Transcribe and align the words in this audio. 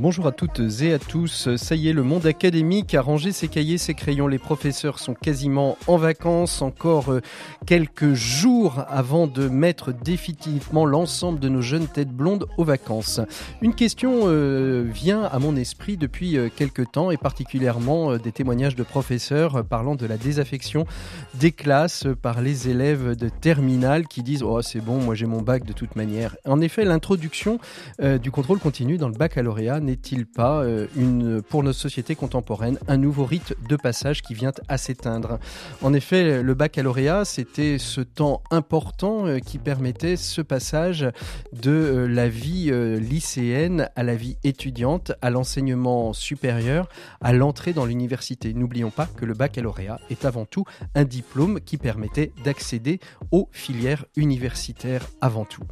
Bonjour 0.00 0.26
à 0.26 0.32
toutes 0.32 0.60
et 0.82 0.92
à 0.92 0.98
tous. 0.98 1.54
Ça 1.54 1.76
y 1.76 1.88
est, 1.88 1.92
le 1.92 2.02
monde 2.02 2.26
académique 2.26 2.96
a 2.96 3.00
rangé 3.00 3.30
ses 3.30 3.46
cahiers, 3.46 3.78
ses 3.78 3.94
crayons. 3.94 4.26
Les 4.26 4.40
professeurs 4.40 4.98
sont 4.98 5.14
quasiment 5.14 5.78
en 5.86 5.96
vacances. 5.96 6.62
Encore 6.62 7.12
euh, 7.12 7.20
quelques 7.64 8.12
jours 8.12 8.84
avant 8.88 9.28
de 9.28 9.46
mettre 9.46 9.92
définitivement 9.92 10.84
l'ensemble 10.84 11.38
de 11.38 11.48
nos 11.48 11.62
jeunes 11.62 11.86
têtes 11.86 12.10
blondes 12.10 12.46
aux 12.58 12.64
vacances. 12.64 13.20
Une 13.62 13.72
question 13.72 14.22
euh, 14.24 14.84
vient 14.84 15.22
à 15.22 15.38
mon 15.38 15.54
esprit 15.54 15.96
depuis 15.96 16.38
euh, 16.38 16.48
quelques 16.54 16.90
temps 16.90 17.12
et 17.12 17.16
particulièrement 17.16 18.16
des 18.16 18.32
témoignages 18.32 18.74
de 18.74 18.82
professeurs 18.82 19.64
parlant 19.64 19.94
de 19.94 20.06
la 20.06 20.16
désaffection 20.16 20.86
des 21.34 21.52
classes 21.52 22.08
par 22.20 22.40
les 22.40 22.68
élèves 22.68 23.14
de 23.14 23.28
terminale 23.28 24.08
qui 24.08 24.24
disent 24.24 24.42
Oh, 24.42 24.60
c'est 24.60 24.80
bon, 24.80 24.98
moi 24.98 25.14
j'ai 25.14 25.26
mon 25.26 25.40
bac 25.40 25.64
de 25.64 25.72
toute 25.72 25.94
manière. 25.94 26.36
En 26.44 26.60
effet, 26.60 26.84
l'introduction 26.84 27.60
du 28.02 28.32
contrôle 28.32 28.58
continu 28.58 28.98
dans 28.98 29.08
le 29.08 29.14
baccalauréat 29.14 29.80
n'est-il 29.84 30.26
pas 30.26 30.62
euh, 30.62 30.86
une, 30.96 31.42
pour 31.42 31.62
notre 31.62 31.78
société 31.78 32.14
contemporaine 32.14 32.78
un 32.88 32.96
nouveau 32.96 33.24
rite 33.24 33.54
de 33.68 33.76
passage 33.76 34.22
qui 34.22 34.34
vient 34.34 34.52
à 34.68 34.78
s'éteindre? 34.78 35.38
En 35.82 35.92
effet, 35.92 36.42
le 36.42 36.54
baccalauréat, 36.54 37.24
c'était 37.24 37.78
ce 37.78 38.00
temps 38.00 38.42
important 38.50 39.26
euh, 39.26 39.38
qui 39.38 39.58
permettait 39.58 40.16
ce 40.16 40.40
passage 40.40 41.06
de 41.52 41.70
euh, 41.70 42.06
la 42.06 42.28
vie 42.28 42.72
lycéenne 42.98 43.88
à 43.96 44.02
la 44.02 44.16
vie 44.16 44.36
étudiante, 44.42 45.12
à 45.22 45.30
l'enseignement 45.30 46.12
supérieur, 46.12 46.88
à 47.20 47.32
l'entrée 47.32 47.72
dans 47.72 47.84
l'université. 47.84 48.54
N'oublions 48.54 48.90
pas 48.90 49.06
que 49.06 49.24
le 49.24 49.34
baccalauréat 49.34 50.00
est 50.10 50.24
avant 50.24 50.46
tout 50.46 50.64
un 50.94 51.04
diplôme 51.04 51.60
qui 51.60 51.76
permettait 51.76 52.32
d'accéder 52.44 53.00
aux 53.30 53.48
filières 53.52 54.04
universitaires 54.16 55.06
avant 55.20 55.44
tout. 55.44 55.62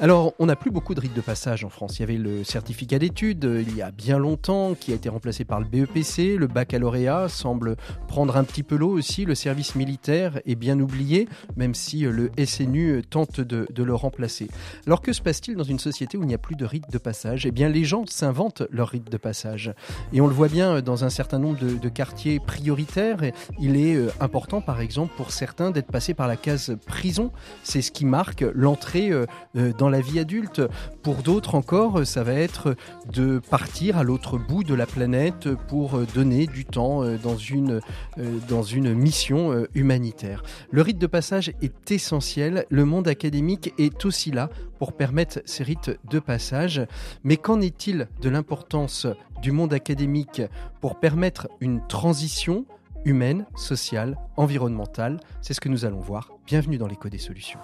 Alors, 0.00 0.34
on 0.38 0.46
n'a 0.46 0.56
plus 0.56 0.70
beaucoup 0.70 0.94
de 0.94 1.00
rites 1.00 1.14
de 1.14 1.20
passage 1.20 1.64
en 1.64 1.70
France. 1.70 1.98
Il 1.98 2.00
y 2.00 2.04
avait 2.04 2.18
le 2.18 2.44
certificat 2.44 2.98
d'études, 2.98 3.44
il 3.62 3.76
y 3.76 3.82
a 3.82 3.90
bien 3.90 4.18
longtemps, 4.18 4.74
qui 4.74 4.92
a 4.92 4.94
été 4.94 5.08
remplacé 5.08 5.44
par 5.44 5.60
le 5.60 5.66
BEPC. 5.66 6.36
Le 6.36 6.46
baccalauréat 6.46 7.28
semble 7.28 7.76
prendre 8.08 8.36
un 8.36 8.44
petit 8.44 8.62
peu 8.62 8.76
l'eau 8.76 8.90
aussi. 8.90 9.24
Le 9.24 9.34
service 9.34 9.74
militaire 9.74 10.40
est 10.46 10.54
bien 10.54 10.78
oublié, 10.80 11.28
même 11.56 11.74
si 11.74 12.00
le 12.00 12.30
SNU 12.44 13.02
tente 13.08 13.40
de, 13.40 13.66
le 13.82 13.94
remplacer. 13.94 14.48
Alors 14.86 15.00
que 15.00 15.12
se 15.12 15.20
passe-t-il 15.20 15.56
dans 15.56 15.64
une 15.64 15.78
société 15.78 16.16
où 16.16 16.22
il 16.22 16.26
n'y 16.26 16.34
a 16.34 16.38
plus 16.38 16.56
de 16.56 16.64
rite 16.64 16.90
de 16.90 16.98
passage? 16.98 17.46
Eh 17.46 17.50
bien, 17.50 17.68
les 17.68 17.84
gens 17.84 18.04
s'inventent 18.06 18.62
leur 18.70 18.88
rite 18.88 19.10
de 19.10 19.16
passage. 19.16 19.72
Et 20.12 20.20
on 20.20 20.26
le 20.26 20.34
voit 20.34 20.48
bien 20.48 20.80
dans 20.82 21.04
un 21.04 21.10
certain 21.10 21.38
nombre 21.38 21.58
de, 21.58 21.88
quartiers 21.88 22.40
prioritaires. 22.40 23.18
Il 23.60 23.76
est 23.76 23.94
euh, 23.94 24.10
important, 24.20 24.60
par 24.60 24.80
exemple, 24.80 25.12
pour 25.16 25.30
certains 25.30 25.70
d'être 25.70 25.90
passé 25.90 26.14
par 26.14 26.26
la 26.26 26.36
case 26.36 26.76
prison. 26.86 27.30
C'est 27.62 27.82
ce 27.82 27.90
qui 27.90 28.04
marque 28.04 28.44
l'entrée 28.54 29.10
euh, 29.10 29.26
euh, 29.56 29.72
dans 29.76 29.88
la 29.88 30.00
vie 30.00 30.18
adulte. 30.18 30.62
Pour 31.02 31.16
d'autres 31.16 31.54
encore, 31.54 32.06
ça 32.06 32.22
va 32.22 32.34
être 32.34 32.76
de 33.12 33.40
partir 33.52 33.98
à 33.98 34.02
l'autre 34.02 34.38
bout 34.38 34.64
de 34.64 34.72
la 34.72 34.86
planète 34.86 35.54
pour 35.68 35.96
euh, 35.98 36.06
donner 36.14 36.46
du 36.46 36.64
temps 36.64 37.04
euh, 37.04 37.18
dans 37.18 37.36
une, 37.36 37.80
euh, 38.16 38.38
dans 38.48 38.62
une 38.62 38.94
mission 38.94 39.66
humanitaire. 39.74 40.42
Le 40.70 40.80
rite 40.80 40.96
de 40.96 41.06
passage 41.06 41.52
est 41.60 41.90
essentiel, 41.90 42.64
le 42.70 42.86
monde 42.86 43.08
académique 43.08 43.74
est 43.76 44.06
aussi 44.06 44.30
là 44.30 44.48
pour 44.78 44.94
permettre 44.94 45.42
ces 45.44 45.64
rites 45.64 45.90
de 46.08 46.18
passage. 46.18 46.80
Mais 47.24 47.36
qu'en 47.36 47.60
est-il 47.60 48.08
de 48.22 48.30
l'importance 48.30 49.06
du 49.42 49.52
monde 49.52 49.74
académique 49.74 50.40
pour 50.80 50.98
permettre 50.98 51.48
une 51.60 51.86
transition 51.88 52.64
humaine, 53.04 53.44
sociale, 53.54 54.16
environnementale? 54.38 55.20
C'est 55.42 55.52
ce 55.52 55.60
que 55.60 55.68
nous 55.68 55.84
allons 55.84 56.00
voir. 56.00 56.30
Bienvenue 56.46 56.78
dans 56.78 56.86
l'écho 56.86 57.10
des 57.10 57.18
solutions. 57.18 57.60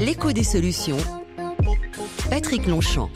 L'écho 0.00 0.32
des 0.32 0.42
solutions 0.42 0.96
Patrick 2.30 2.66
Longchamp. 2.66 3.10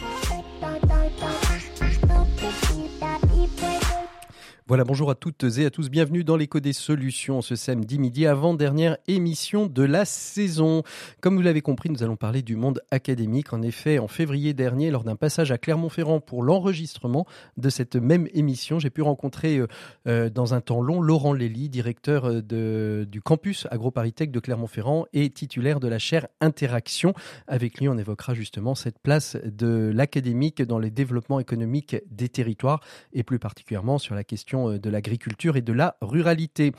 Voilà, 4.68 4.84
bonjour 4.84 5.10
à 5.10 5.16
toutes 5.16 5.42
et 5.58 5.66
à 5.66 5.70
tous, 5.70 5.90
bienvenue 5.90 6.22
dans 6.22 6.36
l'écho 6.36 6.60
des 6.60 6.72
solutions 6.72 7.42
ce 7.42 7.56
samedi 7.56 7.98
midi, 7.98 8.26
avant-dernière 8.26 8.96
émission 9.08 9.66
de 9.66 9.82
la 9.82 10.04
saison. 10.04 10.84
Comme 11.20 11.34
vous 11.34 11.42
l'avez 11.42 11.62
compris, 11.62 11.90
nous 11.90 12.04
allons 12.04 12.14
parler 12.14 12.42
du 12.42 12.54
monde 12.54 12.80
académique. 12.92 13.52
En 13.52 13.60
effet, 13.60 13.98
en 13.98 14.06
février 14.06 14.54
dernier, 14.54 14.92
lors 14.92 15.02
d'un 15.02 15.16
passage 15.16 15.50
à 15.50 15.58
Clermont-Ferrand 15.58 16.20
pour 16.20 16.44
l'enregistrement 16.44 17.26
de 17.56 17.70
cette 17.70 17.96
même 17.96 18.28
émission, 18.34 18.78
j'ai 18.78 18.90
pu 18.90 19.02
rencontrer 19.02 19.58
euh, 19.58 19.66
euh, 20.06 20.30
dans 20.30 20.54
un 20.54 20.60
temps 20.60 20.80
long 20.80 21.02
Laurent 21.02 21.32
Lély, 21.32 21.68
directeur 21.68 22.30
euh, 22.30 23.04
du 23.04 23.20
campus 23.20 23.66
AgroParisTech 23.72 24.30
de 24.30 24.38
Clermont-Ferrand 24.38 25.06
et 25.12 25.28
titulaire 25.30 25.80
de 25.80 25.88
la 25.88 25.98
chaire 25.98 26.28
Interaction. 26.40 27.14
Avec 27.48 27.80
lui, 27.80 27.88
on 27.88 27.98
évoquera 27.98 28.34
justement 28.34 28.76
cette 28.76 29.00
place 29.00 29.36
de 29.44 29.90
l'académique 29.92 30.62
dans 30.62 30.78
les 30.78 30.92
développements 30.92 31.40
économiques 31.40 31.96
des 32.08 32.28
territoires 32.28 32.80
et 33.12 33.24
plus 33.24 33.40
particulièrement 33.40 33.98
sur 33.98 34.14
la 34.14 34.22
question 34.22 34.51
euh, 34.54 34.78
de 34.78 34.90
l'agriculture 34.90 35.56
et 35.56 35.62
de 35.62 35.72
la 35.72 35.96
ruralité. 36.00 36.72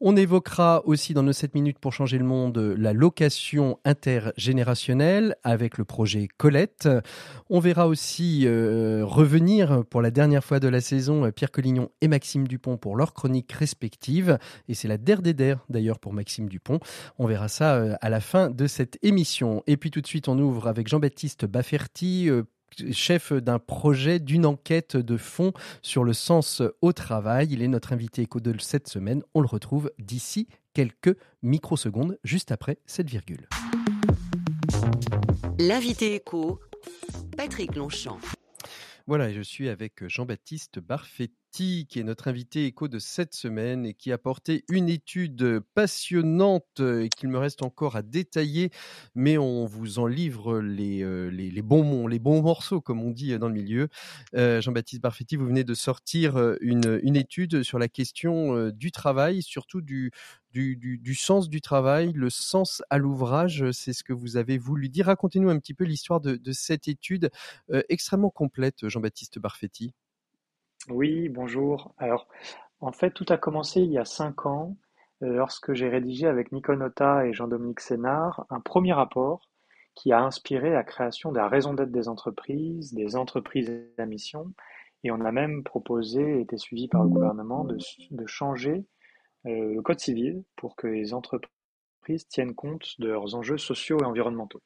On 0.00 0.16
évoquera 0.16 0.82
aussi 0.86 1.14
dans 1.14 1.22
nos 1.22 1.32
7 1.32 1.54
minutes 1.54 1.78
pour 1.78 1.92
changer 1.92 2.18
le 2.18 2.24
monde 2.24 2.58
la 2.58 2.92
location 2.92 3.78
intergénérationnelle 3.84 5.36
avec 5.44 5.78
le 5.78 5.84
projet 5.84 6.28
Colette. 6.36 6.88
On 7.50 7.60
verra 7.60 7.86
aussi 7.86 8.42
euh, 8.46 9.04
revenir 9.04 9.84
pour 9.90 10.02
la 10.02 10.10
dernière 10.10 10.44
fois 10.44 10.60
de 10.60 10.68
la 10.68 10.80
saison 10.80 11.30
Pierre 11.32 11.50
Collignon 11.50 11.90
et 12.00 12.08
Maxime 12.08 12.46
Dupont 12.48 12.76
pour 12.76 12.96
leurs 12.96 13.14
chroniques 13.14 13.52
respectives. 13.52 14.38
Et 14.68 14.74
c'est 14.74 14.88
la 14.88 14.98
der 14.98 15.22
des 15.22 15.34
der 15.34 15.64
d'ailleurs 15.68 15.98
pour 15.98 16.12
Maxime 16.12 16.48
Dupont. 16.48 16.80
On 17.18 17.26
verra 17.26 17.48
ça 17.48 17.74
euh, 17.74 17.94
à 18.00 18.10
la 18.10 18.20
fin 18.20 18.50
de 18.50 18.66
cette 18.66 18.98
émission. 19.02 19.62
Et 19.66 19.76
puis 19.76 19.90
tout 19.90 20.00
de 20.00 20.06
suite, 20.06 20.28
on 20.28 20.38
ouvre 20.38 20.68
avec 20.68 20.88
Jean-Baptiste 20.88 21.46
Bafferty, 21.46 22.30
chef 22.92 23.32
d'un 23.32 23.58
projet, 23.58 24.18
d'une 24.18 24.46
enquête 24.46 24.96
de 24.96 25.16
fond 25.16 25.52
sur 25.82 26.04
le 26.04 26.12
sens 26.12 26.62
au 26.80 26.92
travail. 26.92 27.48
Il 27.50 27.62
est 27.62 27.68
notre 27.68 27.92
invité 27.92 28.22
éco 28.22 28.40
de 28.40 28.54
cette 28.60 28.88
semaine. 28.88 29.22
On 29.34 29.40
le 29.40 29.46
retrouve 29.46 29.90
d'ici 29.98 30.48
quelques 30.74 31.16
microsecondes, 31.42 32.18
juste 32.24 32.52
après 32.52 32.78
cette 32.86 33.10
virgule. 33.10 33.48
L'invité 35.58 36.14
éco, 36.14 36.60
Patrick 37.36 37.76
Longchamp. 37.76 38.18
Voilà, 39.06 39.32
je 39.32 39.40
suis 39.40 39.68
avec 39.68 40.06
Jean-Baptiste 40.06 40.78
Barfetti 40.78 41.41
qui 41.52 41.86
est 41.96 42.02
notre 42.02 42.28
invité 42.28 42.64
écho 42.64 42.88
de 42.88 42.98
cette 42.98 43.34
semaine 43.34 43.84
et 43.84 43.92
qui 43.92 44.10
a 44.10 44.16
porté 44.16 44.64
une 44.70 44.88
étude 44.88 45.60
passionnante 45.74 46.80
et 46.80 47.10
qu'il 47.10 47.28
me 47.28 47.38
reste 47.38 47.62
encore 47.62 47.94
à 47.94 48.02
détailler, 48.02 48.70
mais 49.14 49.36
on 49.36 49.66
vous 49.66 49.98
en 49.98 50.06
livre 50.06 50.60
les, 50.60 51.02
euh, 51.04 51.30
bons, 51.62 52.42
morceaux, 52.42 52.80
comme 52.80 53.02
on 53.02 53.10
dit 53.10 53.38
dans 53.38 53.48
le 53.48 53.54
milieu. 53.54 53.88
Euh, 54.34 54.62
Jean-Baptiste 54.62 55.02
Barfetti, 55.02 55.36
vous 55.36 55.46
venez 55.46 55.62
de 55.62 55.74
sortir 55.74 56.36
euh, 56.36 56.56
une, 56.62 57.16
étude 57.16 57.62
sur 57.62 57.78
la 57.78 57.88
question 57.88 58.70
du 58.70 58.90
travail, 58.90 59.42
surtout 59.42 59.82
du, 59.82 60.10
sens 61.14 61.50
du 61.50 61.60
travail, 61.60 62.12
le 62.14 62.30
sens 62.30 62.82
à 62.88 62.96
l'ouvrage, 62.96 63.70
c'est 63.72 63.92
ce 63.92 64.02
que 64.02 64.14
vous 64.14 64.38
avez 64.38 64.56
voulu 64.56 64.88
dire. 64.88 65.06
Racontez-nous 65.06 65.50
un 65.50 65.58
petit 65.58 65.74
peu 65.74 65.84
l'histoire 65.84 66.22
de, 66.22 66.40
cette 66.52 66.88
étude 66.88 67.30
extrêmement 67.90 68.30
complète, 68.30 68.88
Jean-Baptiste 68.88 69.38
Barfetti. 69.38 69.92
Oui, 70.88 71.28
bonjour. 71.28 71.94
Alors, 71.96 72.26
en 72.80 72.90
fait, 72.90 73.12
tout 73.12 73.26
a 73.28 73.36
commencé 73.36 73.80
il 73.80 73.92
y 73.92 73.98
a 73.98 74.04
cinq 74.04 74.46
ans, 74.46 74.76
euh, 75.22 75.32
lorsque 75.34 75.74
j'ai 75.74 75.88
rédigé 75.88 76.26
avec 76.26 76.50
Nicole 76.50 76.78
Nota 76.78 77.24
et 77.24 77.32
Jean-Dominique 77.32 77.78
Sénard 77.78 78.46
un 78.50 78.58
premier 78.58 78.92
rapport 78.92 79.48
qui 79.94 80.12
a 80.12 80.20
inspiré 80.20 80.70
la 80.70 80.82
création 80.82 81.30
de 81.30 81.38
la 81.38 81.46
raison 81.48 81.74
d'être 81.74 81.92
des 81.92 82.08
entreprises, 82.08 82.92
des 82.94 83.14
entreprises 83.14 83.70
à 83.96 84.06
mission, 84.06 84.52
et 85.04 85.12
on 85.12 85.20
a 85.20 85.30
même 85.30 85.62
proposé, 85.62 86.38
et 86.38 86.40
été 86.40 86.56
suivi 86.58 86.88
par 86.88 87.04
le 87.04 87.10
gouvernement, 87.10 87.64
de, 87.64 88.26
changer 88.26 88.84
euh, 89.46 89.74
le 89.74 89.82
code 89.82 90.00
civil 90.00 90.42
pour 90.56 90.74
que 90.74 90.88
les 90.88 91.14
entreprises 91.14 92.26
tiennent 92.28 92.54
compte 92.54 92.98
de 92.98 93.08
leurs 93.08 93.36
enjeux 93.36 93.58
sociaux 93.58 93.98
et 94.00 94.04
environnementaux. 94.04 94.62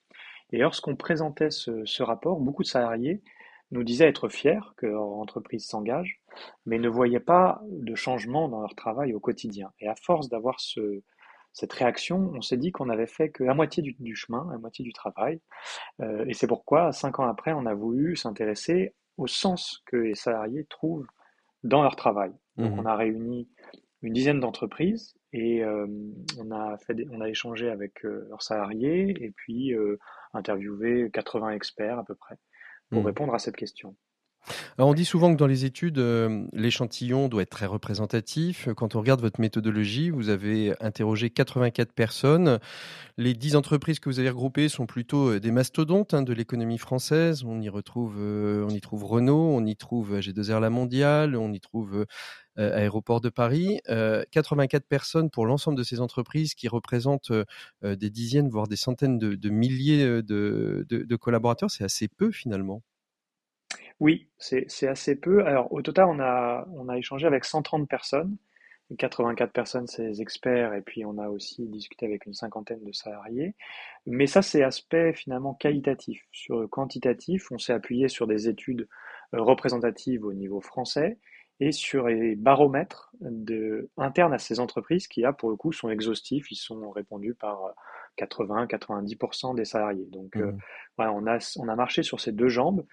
Et 0.52 0.58
lorsqu'on 0.58 0.96
présentait 0.96 1.50
ce 1.50 2.02
rapport, 2.02 2.40
beaucoup 2.40 2.62
de 2.62 2.68
salariés 2.68 3.20
nous 3.70 3.82
disaient 3.82 4.08
être 4.08 4.28
fiers 4.28 4.60
que 4.76 4.86
leur 4.86 5.02
entreprise 5.02 5.66
s'engage, 5.66 6.20
mais 6.66 6.78
ne 6.78 6.88
voyaient 6.88 7.20
pas 7.20 7.60
de 7.68 7.94
changement 7.94 8.48
dans 8.48 8.60
leur 8.60 8.74
travail 8.74 9.12
au 9.12 9.20
quotidien. 9.20 9.72
Et 9.80 9.88
à 9.88 9.94
force 9.96 10.28
d'avoir 10.28 10.60
ce, 10.60 11.02
cette 11.56 11.72
réaction, 11.72 12.32
on 12.34 12.42
s'est 12.42 12.58
dit 12.58 12.70
qu'on 12.70 12.90
avait 12.90 13.06
fait 13.06 13.30
que 13.30 13.42
la 13.42 13.54
moitié 13.54 13.82
du, 13.82 14.14
chemin, 14.14 14.46
la 14.52 14.58
moitié 14.58 14.84
du 14.84 14.92
travail. 14.92 15.40
Euh, 16.02 16.26
et 16.28 16.34
c'est 16.34 16.46
pourquoi, 16.46 16.92
cinq 16.92 17.18
ans 17.18 17.26
après, 17.26 17.52
on 17.54 17.64
a 17.64 17.72
voulu 17.72 18.14
s'intéresser 18.14 18.94
au 19.16 19.26
sens 19.26 19.82
que 19.86 19.96
les 19.96 20.14
salariés 20.14 20.66
trouvent 20.68 21.06
dans 21.64 21.82
leur 21.82 21.96
travail. 21.96 22.32
Donc 22.58 22.72
mmh 22.72 22.78
on 22.78 22.84
a 22.84 22.94
réuni 22.94 23.48
une 24.02 24.12
dizaine 24.12 24.38
d'entreprises 24.38 25.14
et 25.32 25.64
euh, 25.64 25.86
on, 26.38 26.50
a 26.50 26.76
fait 26.76 26.94
on 27.10 27.22
a 27.22 27.28
échangé 27.28 27.70
avec 27.70 28.04
euh, 28.04 28.26
leurs 28.28 28.42
salariés 28.42 29.16
et 29.18 29.30
puis 29.30 29.74
interviewé 30.34 31.10
80 31.10 31.50
experts 31.50 31.98
à 31.98 32.04
peu 32.04 32.14
près 32.14 32.36
pour 32.90 33.02
mmh. 33.02 33.06
répondre 33.06 33.34
à 33.34 33.38
cette 33.38 33.56
question. 33.56 33.96
On 34.78 34.94
dit 34.94 35.04
souvent 35.04 35.32
que 35.32 35.38
dans 35.38 35.46
les 35.46 35.64
études, 35.64 35.98
l'échantillon 36.52 37.28
doit 37.28 37.42
être 37.42 37.50
très 37.50 37.66
représentatif. 37.66 38.68
Quand 38.76 38.94
on 38.94 39.00
regarde 39.00 39.20
votre 39.20 39.40
méthodologie, 39.40 40.10
vous 40.10 40.28
avez 40.28 40.74
interrogé 40.80 41.30
84 41.30 41.92
personnes. 41.92 42.58
Les 43.16 43.34
10 43.34 43.56
entreprises 43.56 43.98
que 43.98 44.08
vous 44.08 44.18
avez 44.18 44.30
regroupées 44.30 44.68
sont 44.68 44.86
plutôt 44.86 45.38
des 45.38 45.50
mastodontes 45.50 46.14
hein, 46.14 46.22
de 46.22 46.32
l'économie 46.32 46.78
française. 46.78 47.44
On 47.44 47.60
y 47.60 47.68
retrouve, 47.68 48.16
on 48.18 48.68
y 48.68 48.80
trouve 48.80 49.04
Renault, 49.04 49.54
on 49.54 49.64
y 49.64 49.76
trouve 49.76 50.18
G2R 50.18 50.60
La 50.60 50.70
Mondiale, 50.70 51.36
on 51.36 51.52
y 51.52 51.60
trouve 51.60 52.06
Aéroport 52.56 53.20
de 53.20 53.28
Paris. 53.28 53.80
84 54.30 54.86
personnes 54.86 55.30
pour 55.30 55.46
l'ensemble 55.46 55.78
de 55.78 55.84
ces 55.84 56.00
entreprises 56.00 56.54
qui 56.54 56.68
représentent 56.68 57.32
des 57.82 58.10
dizaines, 58.10 58.48
voire 58.48 58.68
des 58.68 58.76
centaines 58.76 59.18
de, 59.18 59.50
milliers 59.50 60.22
de 60.22 61.16
collaborateurs. 61.16 61.70
C'est 61.70 61.84
assez 61.84 62.08
peu 62.08 62.30
finalement. 62.30 62.82
Oui, 64.00 64.28
c'est 64.38 64.88
assez 64.88 65.16
peu. 65.16 65.44
Alors, 65.46 65.72
au 65.72 65.80
total, 65.82 66.06
on 66.08 66.20
a, 66.20 66.66
on 66.74 66.88
a 66.88 66.98
échangé 66.98 67.26
avec 67.26 67.44
130 67.44 67.88
personnes. 67.88 68.36
84 68.98 69.52
personnes, 69.52 69.86
c'est 69.88 70.04
les 70.06 70.22
experts, 70.22 70.72
et 70.74 70.80
puis 70.80 71.04
on 71.04 71.18
a 71.18 71.28
aussi 71.28 71.66
discuté 71.66 72.06
avec 72.06 72.24
une 72.26 72.34
cinquantaine 72.34 72.84
de 72.84 72.92
salariés. 72.92 73.54
Mais 74.06 74.26
ça, 74.28 74.42
c'est 74.42 74.62
aspect 74.62 75.12
finalement 75.12 75.54
qualitatif. 75.54 76.22
Sur 76.30 76.60
le 76.60 76.68
quantitatif, 76.68 77.50
on 77.50 77.58
s'est 77.58 77.72
appuyé 77.72 78.08
sur 78.08 78.28
des 78.28 78.48
études 78.48 78.88
euh, 79.34 79.42
représentatives 79.42 80.24
au 80.24 80.32
niveau 80.32 80.60
français 80.60 81.18
et 81.60 81.72
sur 81.72 82.08
les 82.08 82.36
baromètres 82.36 83.10
de, 83.20 83.88
internes 83.96 84.34
à 84.34 84.38
ces 84.38 84.60
entreprises 84.60 85.08
qui, 85.08 85.22
là, 85.22 85.32
pour 85.32 85.50
le 85.50 85.56
coup, 85.56 85.72
sont 85.72 85.88
exhaustifs. 85.88 86.50
Ils 86.50 86.56
sont 86.56 86.90
répondus 86.90 87.34
par 87.34 87.74
80-90% 88.18 89.54
des 89.54 89.64
salariés. 89.64 90.06
Donc 90.10 90.36
euh, 90.36 90.52
mmh. 90.52 90.58
voilà, 90.96 91.12
on 91.12 91.26
a, 91.26 91.38
on 91.58 91.68
a 91.68 91.76
marché 91.76 92.02
sur 92.02 92.20
ces 92.20 92.32
deux 92.32 92.48
jambes, 92.48 92.84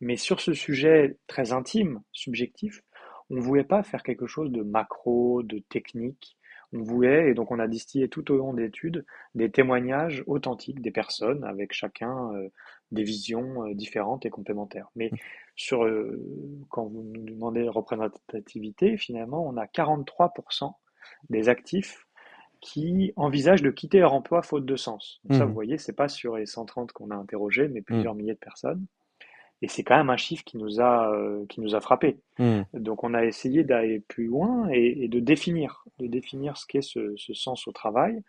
mais 0.00 0.16
sur 0.16 0.40
ce 0.40 0.52
sujet 0.52 1.16
très 1.26 1.52
intime, 1.52 2.02
subjectif, 2.12 2.82
on 3.30 3.36
ne 3.36 3.40
voulait 3.40 3.64
pas 3.64 3.82
faire 3.82 4.02
quelque 4.02 4.26
chose 4.26 4.50
de 4.50 4.62
macro, 4.62 5.42
de 5.42 5.58
technique. 5.58 6.36
On 6.72 6.82
voulait, 6.82 7.30
et 7.30 7.34
donc 7.34 7.50
on 7.50 7.58
a 7.58 7.66
distillé 7.66 8.08
tout 8.08 8.30
au 8.30 8.36
long 8.36 8.54
d'études, 8.54 9.04
des 9.34 9.50
témoignages 9.50 10.22
authentiques 10.26 10.80
des 10.80 10.92
personnes, 10.92 11.42
avec 11.42 11.72
chacun 11.72 12.32
euh, 12.34 12.48
des 12.92 13.02
visions 13.02 13.66
euh, 13.66 13.74
différentes 13.74 14.24
et 14.24 14.30
complémentaires. 14.30 14.88
Mais 14.94 15.10
sur, 15.60 15.86
quand 16.70 16.86
vous 16.86 17.02
nous 17.02 17.22
demandez 17.22 17.68
représentativité, 17.68 18.96
finalement, 18.96 19.46
on 19.46 19.58
a 19.58 19.66
43% 19.66 20.72
des 21.28 21.50
actifs 21.50 22.06
qui 22.62 23.12
envisagent 23.16 23.60
de 23.60 23.70
quitter 23.70 23.98
leur 23.98 24.14
emploi 24.14 24.40
faute 24.40 24.64
de 24.64 24.76
sens. 24.76 25.20
Donc 25.24 25.36
ça, 25.36 25.44
vous 25.44 25.50
mmh. 25.50 25.54
voyez, 25.54 25.78
c'est 25.78 25.92
pas 25.94 26.08
sur 26.08 26.36
les 26.36 26.46
130 26.46 26.92
qu'on 26.92 27.10
a 27.10 27.14
interrogé, 27.14 27.68
mais 27.68 27.82
plusieurs 27.82 28.14
mmh. 28.14 28.18
milliers 28.18 28.34
de 28.34 28.38
personnes. 28.38 28.86
Et 29.60 29.68
c'est 29.68 29.82
quand 29.82 29.98
même 29.98 30.08
un 30.08 30.16
chiffre 30.16 30.44
qui 30.44 30.56
nous 30.56 30.80
a, 30.80 31.12
euh, 31.12 31.44
qui 31.50 31.60
nous 31.60 31.74
a 31.74 31.80
frappé. 31.82 32.20
Mmh. 32.38 32.62
Donc 32.72 33.04
on 33.04 33.12
a 33.12 33.26
essayé 33.26 33.62
d'aller 33.62 34.00
plus 34.00 34.28
loin 34.28 34.66
et, 34.70 35.08
de 35.08 35.20
définir, 35.20 35.84
de 35.98 36.06
définir 36.06 36.56
ce 36.56 36.66
qu'est 36.66 36.80
ce, 36.80 37.14
ce, 37.16 37.34
sens 37.34 37.68
au 37.68 37.72
travail. 37.72 38.22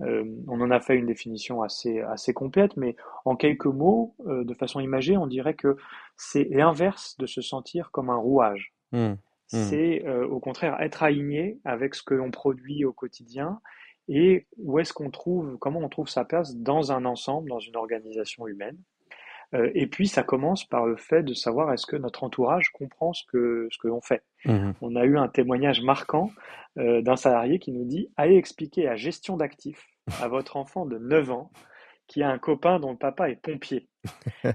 Euh, 0.00 0.24
on 0.48 0.60
en 0.60 0.70
a 0.70 0.80
fait 0.80 0.96
une 0.96 1.06
définition 1.06 1.62
assez, 1.62 2.00
assez 2.00 2.32
complète, 2.32 2.76
mais 2.76 2.96
en 3.24 3.36
quelques 3.36 3.66
mots, 3.66 4.14
euh, 4.26 4.44
de 4.44 4.54
façon 4.54 4.80
imagée, 4.80 5.16
on 5.16 5.26
dirait 5.26 5.54
que 5.54 5.76
c'est 6.16 6.44
l'inverse 6.50 7.16
de 7.18 7.26
se 7.26 7.40
sentir 7.40 7.90
comme 7.90 8.10
un 8.10 8.16
rouage. 8.16 8.72
Mmh. 8.92 9.14
c'est 9.48 10.06
euh, 10.06 10.24
au 10.28 10.38
contraire 10.38 10.80
être 10.80 11.02
aligné 11.02 11.58
avec 11.64 11.96
ce 11.96 12.02
que 12.04 12.14
l'on 12.14 12.30
produit 12.30 12.84
au 12.84 12.92
quotidien 12.92 13.60
et 14.06 14.46
où 14.56 14.78
est-ce 14.78 14.92
qu'on 14.92 15.10
trouve, 15.10 15.58
comment 15.58 15.80
on 15.80 15.88
trouve 15.88 16.08
sa 16.08 16.24
place 16.24 16.54
dans 16.54 16.92
un 16.92 17.04
ensemble, 17.04 17.50
dans 17.50 17.58
une 17.58 17.76
organisation 17.76 18.46
humaine. 18.46 18.78
Euh, 19.54 19.70
et 19.74 19.86
puis 19.86 20.08
ça 20.08 20.22
commence 20.22 20.64
par 20.64 20.86
le 20.86 20.96
fait 20.96 21.22
de 21.22 21.34
savoir 21.34 21.72
est-ce 21.72 21.86
que 21.86 21.96
notre 21.96 22.24
entourage 22.24 22.70
comprend 22.70 23.12
ce 23.12 23.22
que 23.30 23.68
ce 23.70 23.78
que 23.78 23.88
l'on 23.88 24.00
fait. 24.00 24.24
Mmh. 24.44 24.72
On 24.80 24.96
a 24.96 25.04
eu 25.04 25.16
un 25.16 25.28
témoignage 25.28 25.82
marquant 25.82 26.30
euh, 26.78 27.02
d'un 27.02 27.16
salarié 27.16 27.58
qui 27.58 27.72
nous 27.72 27.84
dit 27.84 28.10
allez 28.16 28.36
expliquer 28.36 28.84
la 28.84 28.96
gestion 28.96 29.36
d'actifs 29.36 29.86
à 30.20 30.28
votre 30.28 30.56
enfant 30.56 30.86
de 30.86 30.98
9 30.98 31.30
ans 31.30 31.50
qui 32.06 32.22
a 32.22 32.30
un 32.30 32.38
copain 32.38 32.80
dont 32.80 32.92
le 32.92 32.98
papa 32.98 33.30
est 33.30 33.36
pompier. 33.36 33.88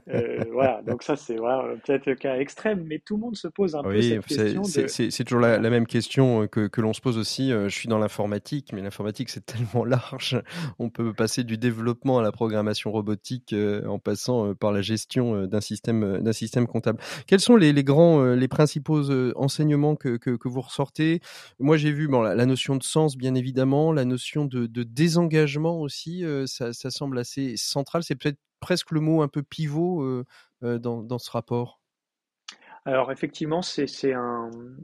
Euh, 0.07 0.43
voilà, 0.51 0.81
donc 0.85 1.03
ça 1.03 1.15
c'est 1.15 1.37
voilà, 1.37 1.75
peut-être 1.83 2.05
le 2.05 2.15
cas 2.15 2.37
extrême, 2.37 2.83
mais 2.85 2.99
tout 2.99 3.15
le 3.15 3.21
monde 3.21 3.35
se 3.35 3.47
pose 3.47 3.75
un 3.75 3.83
peu 3.83 4.01
cette 4.01 4.25
question. 4.25 4.63
C'est 4.63 5.23
toujours 5.23 5.41
la, 5.41 5.59
même 5.69 5.87
question 5.87 6.43
euh, 6.43 6.47
que, 6.47 6.67
que 6.67 6.81
l'on 6.81 6.93
se 6.93 7.01
pose 7.01 7.17
aussi. 7.17 7.51
Euh, 7.51 7.69
je 7.69 7.75
suis 7.75 7.87
dans 7.87 7.97
l'informatique, 7.97 8.71
mais 8.73 8.81
l'informatique 8.81 9.29
c'est 9.29 9.45
tellement 9.45 9.85
large. 9.85 10.41
On 10.77 10.89
peut 10.89 11.13
passer 11.13 11.43
du 11.43 11.57
développement 11.57 12.19
à 12.19 12.21
la 12.21 12.31
programmation 12.31 12.91
robotique 12.91 13.55
en 13.87 13.99
passant 13.99 14.53
par 14.55 14.71
la 14.71 14.81
gestion 14.81 15.45
d'un 15.45 15.61
système, 15.61 16.19
d'un 16.19 16.33
système 16.33 16.67
comptable. 16.67 16.99
Quels 17.27 17.39
sont 17.39 17.55
les, 17.55 17.73
les 17.73 17.83
grands, 17.83 18.23
les 18.23 18.47
principaux 18.47 19.11
enseignements 19.35 19.95
que, 19.95 20.17
que, 20.17 20.31
que, 20.31 20.47
vous 20.47 20.61
ressortez? 20.61 21.21
Moi 21.59 21.77
j'ai 21.77 21.91
vu 21.91 22.07
bon, 22.07 22.21
la, 22.21 22.45
notion 22.45 22.75
de 22.75 22.83
sens 22.83 23.17
bien 23.17 23.35
évidemment, 23.35 23.91
la 23.91 24.05
notion 24.05 24.45
de, 24.45 24.67
de 24.67 24.83
désengagement 24.83 25.79
aussi, 25.81 26.23
ça, 26.45 26.73
ça 26.73 26.91
semble 26.91 27.17
assez 27.17 27.55
central. 27.57 28.03
C'est 28.03 28.15
peut-être 28.15 28.39
presque 28.59 28.91
le 28.91 28.99
mot 28.99 29.21
un 29.21 29.27
peu 29.27 29.43
pivot 29.43 30.23
dans, 30.61 31.17
ce 31.17 31.31
rapport? 31.31 31.79
Alors 32.85 33.11
effectivement, 33.11 33.61
c'est 33.61 34.13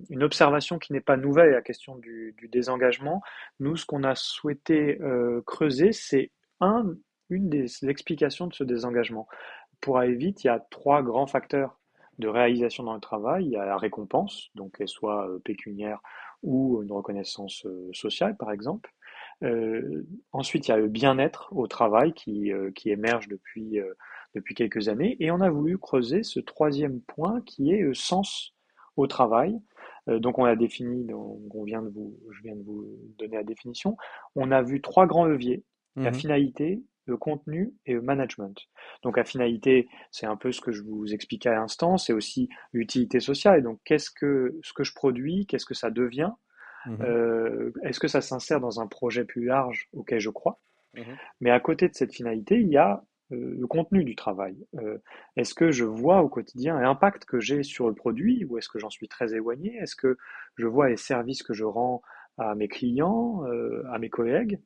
une 0.10 0.24
observation 0.24 0.80
qui 0.80 0.94
n'est 0.94 1.02
pas 1.02 1.18
nouvelle, 1.18 1.52
la 1.52 1.62
question 1.62 1.96
du, 1.96 2.36
désengagement. 2.52 3.22
Nous, 3.60 3.78
ce 3.78 3.86
qu'on 3.86 4.04
a 4.04 4.16
souhaité 4.16 5.00
creuser, 5.46 5.92
c'est 5.92 6.32
un, 6.60 6.86
une 7.30 7.50
des 7.50 7.88
explications 7.88 8.48
de 8.48 8.54
ce 8.54 8.64
désengagement. 8.64 9.28
Pour 9.82 9.98
aller 9.98 10.16
vite, 10.16 10.44
il 10.44 10.48
y 10.48 10.50
a 10.50 10.60
trois 10.60 11.04
grands 11.04 11.28
facteurs 11.28 11.80
de 12.20 12.28
réalisation 12.28 12.84
dans 12.84 12.94
le 12.94 13.02
travail. 13.02 13.46
Il 13.46 13.52
y 13.52 13.58
a 13.58 13.66
la 13.66 13.78
récompense, 13.78 14.50
donc 14.56 14.78
qu'elle 14.78 14.88
soit 14.88 15.28
pécuniaire 15.44 16.00
ou 16.44 16.82
une 16.84 16.92
reconnaissance 16.92 17.66
sociale, 17.94 18.38
par 18.38 18.52
exemple. 18.52 18.94
Euh, 19.44 20.06
ensuite, 20.32 20.68
il 20.68 20.72
y 20.72 20.74
a 20.74 20.78
le 20.78 20.88
bien-être 20.88 21.50
au 21.52 21.68
travail 21.68 22.14
qui, 22.14 22.52
euh, 22.52 22.72
qui 22.72 22.90
émerge 22.90 23.28
depuis, 23.28 23.80
euh, 23.80 23.94
depuis 24.34 24.56
quelques 24.56 24.88
années. 24.90 25.18
Et 25.20 25.32
on 25.32 25.42
a 25.42 25.50
voulu 25.50 25.78
creuser 25.78 26.24
ce 26.24 26.40
troisième 26.40 27.02
point 27.02 27.42
qui 27.42 27.72
est 27.72 27.82
le 27.82 27.94
sens 27.94 28.54
au 28.96 29.08
travail. 29.08 29.60
donc 30.08 30.38
on 30.38 30.46
a 30.46 30.56
défini, 30.56 31.12
on 31.14 31.64
vient 31.64 31.82
de 31.82 31.90
vous, 31.90 32.16
je 32.32 32.42
viens 32.44 32.56
de 32.56 32.62
vous 32.64 32.86
donner 33.18 33.38
la 33.38 33.44
définition. 33.44 33.98
On 34.36 34.52
a 34.52 34.62
vu 34.62 34.80
trois 34.82 35.08
grands 35.08 35.26
leviers 35.26 35.64
la 35.96 36.12
mmh 36.12 36.14
finalité, 36.14 36.84
le 37.06 37.18
contenu 37.18 37.74
et 37.86 37.94
le 37.94 38.02
management. 38.02 38.56
Donc 39.04 39.18
la 39.18 39.24
finalité, 39.24 39.88
c'est 40.12 40.26
un 40.26 40.36
peu 40.36 40.52
ce 40.52 40.62
que 40.62 40.72
je 40.72 40.82
vous 40.82 41.14
expliquais 41.14 41.50
à 41.50 41.56
l'instant, 41.56 41.98
c'est 41.98 42.14
aussi 42.14 42.50
l'utilité 42.74 43.20
sociale. 43.20 43.64
Donc 43.64 43.80
qu'est-ce 43.86 44.10
que 44.10 44.58
ce 44.64 44.74
que 44.74 44.84
je 44.84 44.94
produis, 44.94 45.46
qu'est-ce 45.46 45.66
que 45.66 45.74
ça 45.74 45.92
devient 45.92 46.32
Mmh 46.86 46.98
euh, 47.02 47.72
est-ce 47.84 48.00
que 48.00 48.08
ça 48.08 48.22
s'insère 48.22 48.60
dans 48.60 48.80
un 48.80 48.88
projet 48.88 49.26
plus 49.26 49.46
large? 49.46 49.90
Auquel 49.94 50.20
je 50.20 50.30
crois. 50.30 50.60
Mmh 50.96 51.02
Mais 51.42 51.52
à 51.52 51.60
côté 51.60 51.88
de 51.88 51.94
cette 51.94 52.14
finalité, 52.14 52.60
il 52.60 52.70
y 52.70 52.78
a 52.78 53.04
euh, 53.32 53.56
le 53.58 53.68
contenu 53.68 54.04
du 54.04 54.16
travail. 54.16 54.56
Euh, 54.76 54.98
est-ce 55.36 55.54
que 55.54 55.72
je 55.72 55.86
vois 55.86 56.22
au 56.22 56.30
quotidien 56.30 56.80
l'impact 56.80 57.26
que 57.26 57.40
j'ai 57.40 57.64
sur 57.64 57.88
le 57.88 57.96
produit 57.96 58.46
ou 58.46 58.58
est-ce 58.58 58.70
que 58.70 58.80
j'en 58.80 58.90
suis 58.90 59.08
très 59.08 59.34
éloigné? 59.34 59.76
Est-ce 59.78 59.96
que 59.96 60.18
je 60.58 60.68
vois 60.68 60.90
les 60.90 60.98
services 60.98 61.44
que 61.44 61.54
je 61.54 61.66
rends 61.66 62.02
à 62.38 62.54
mes 62.54 62.68
clients, 62.68 63.44
à 63.90 63.98
mes 63.98 64.10
collègues? 64.10 64.60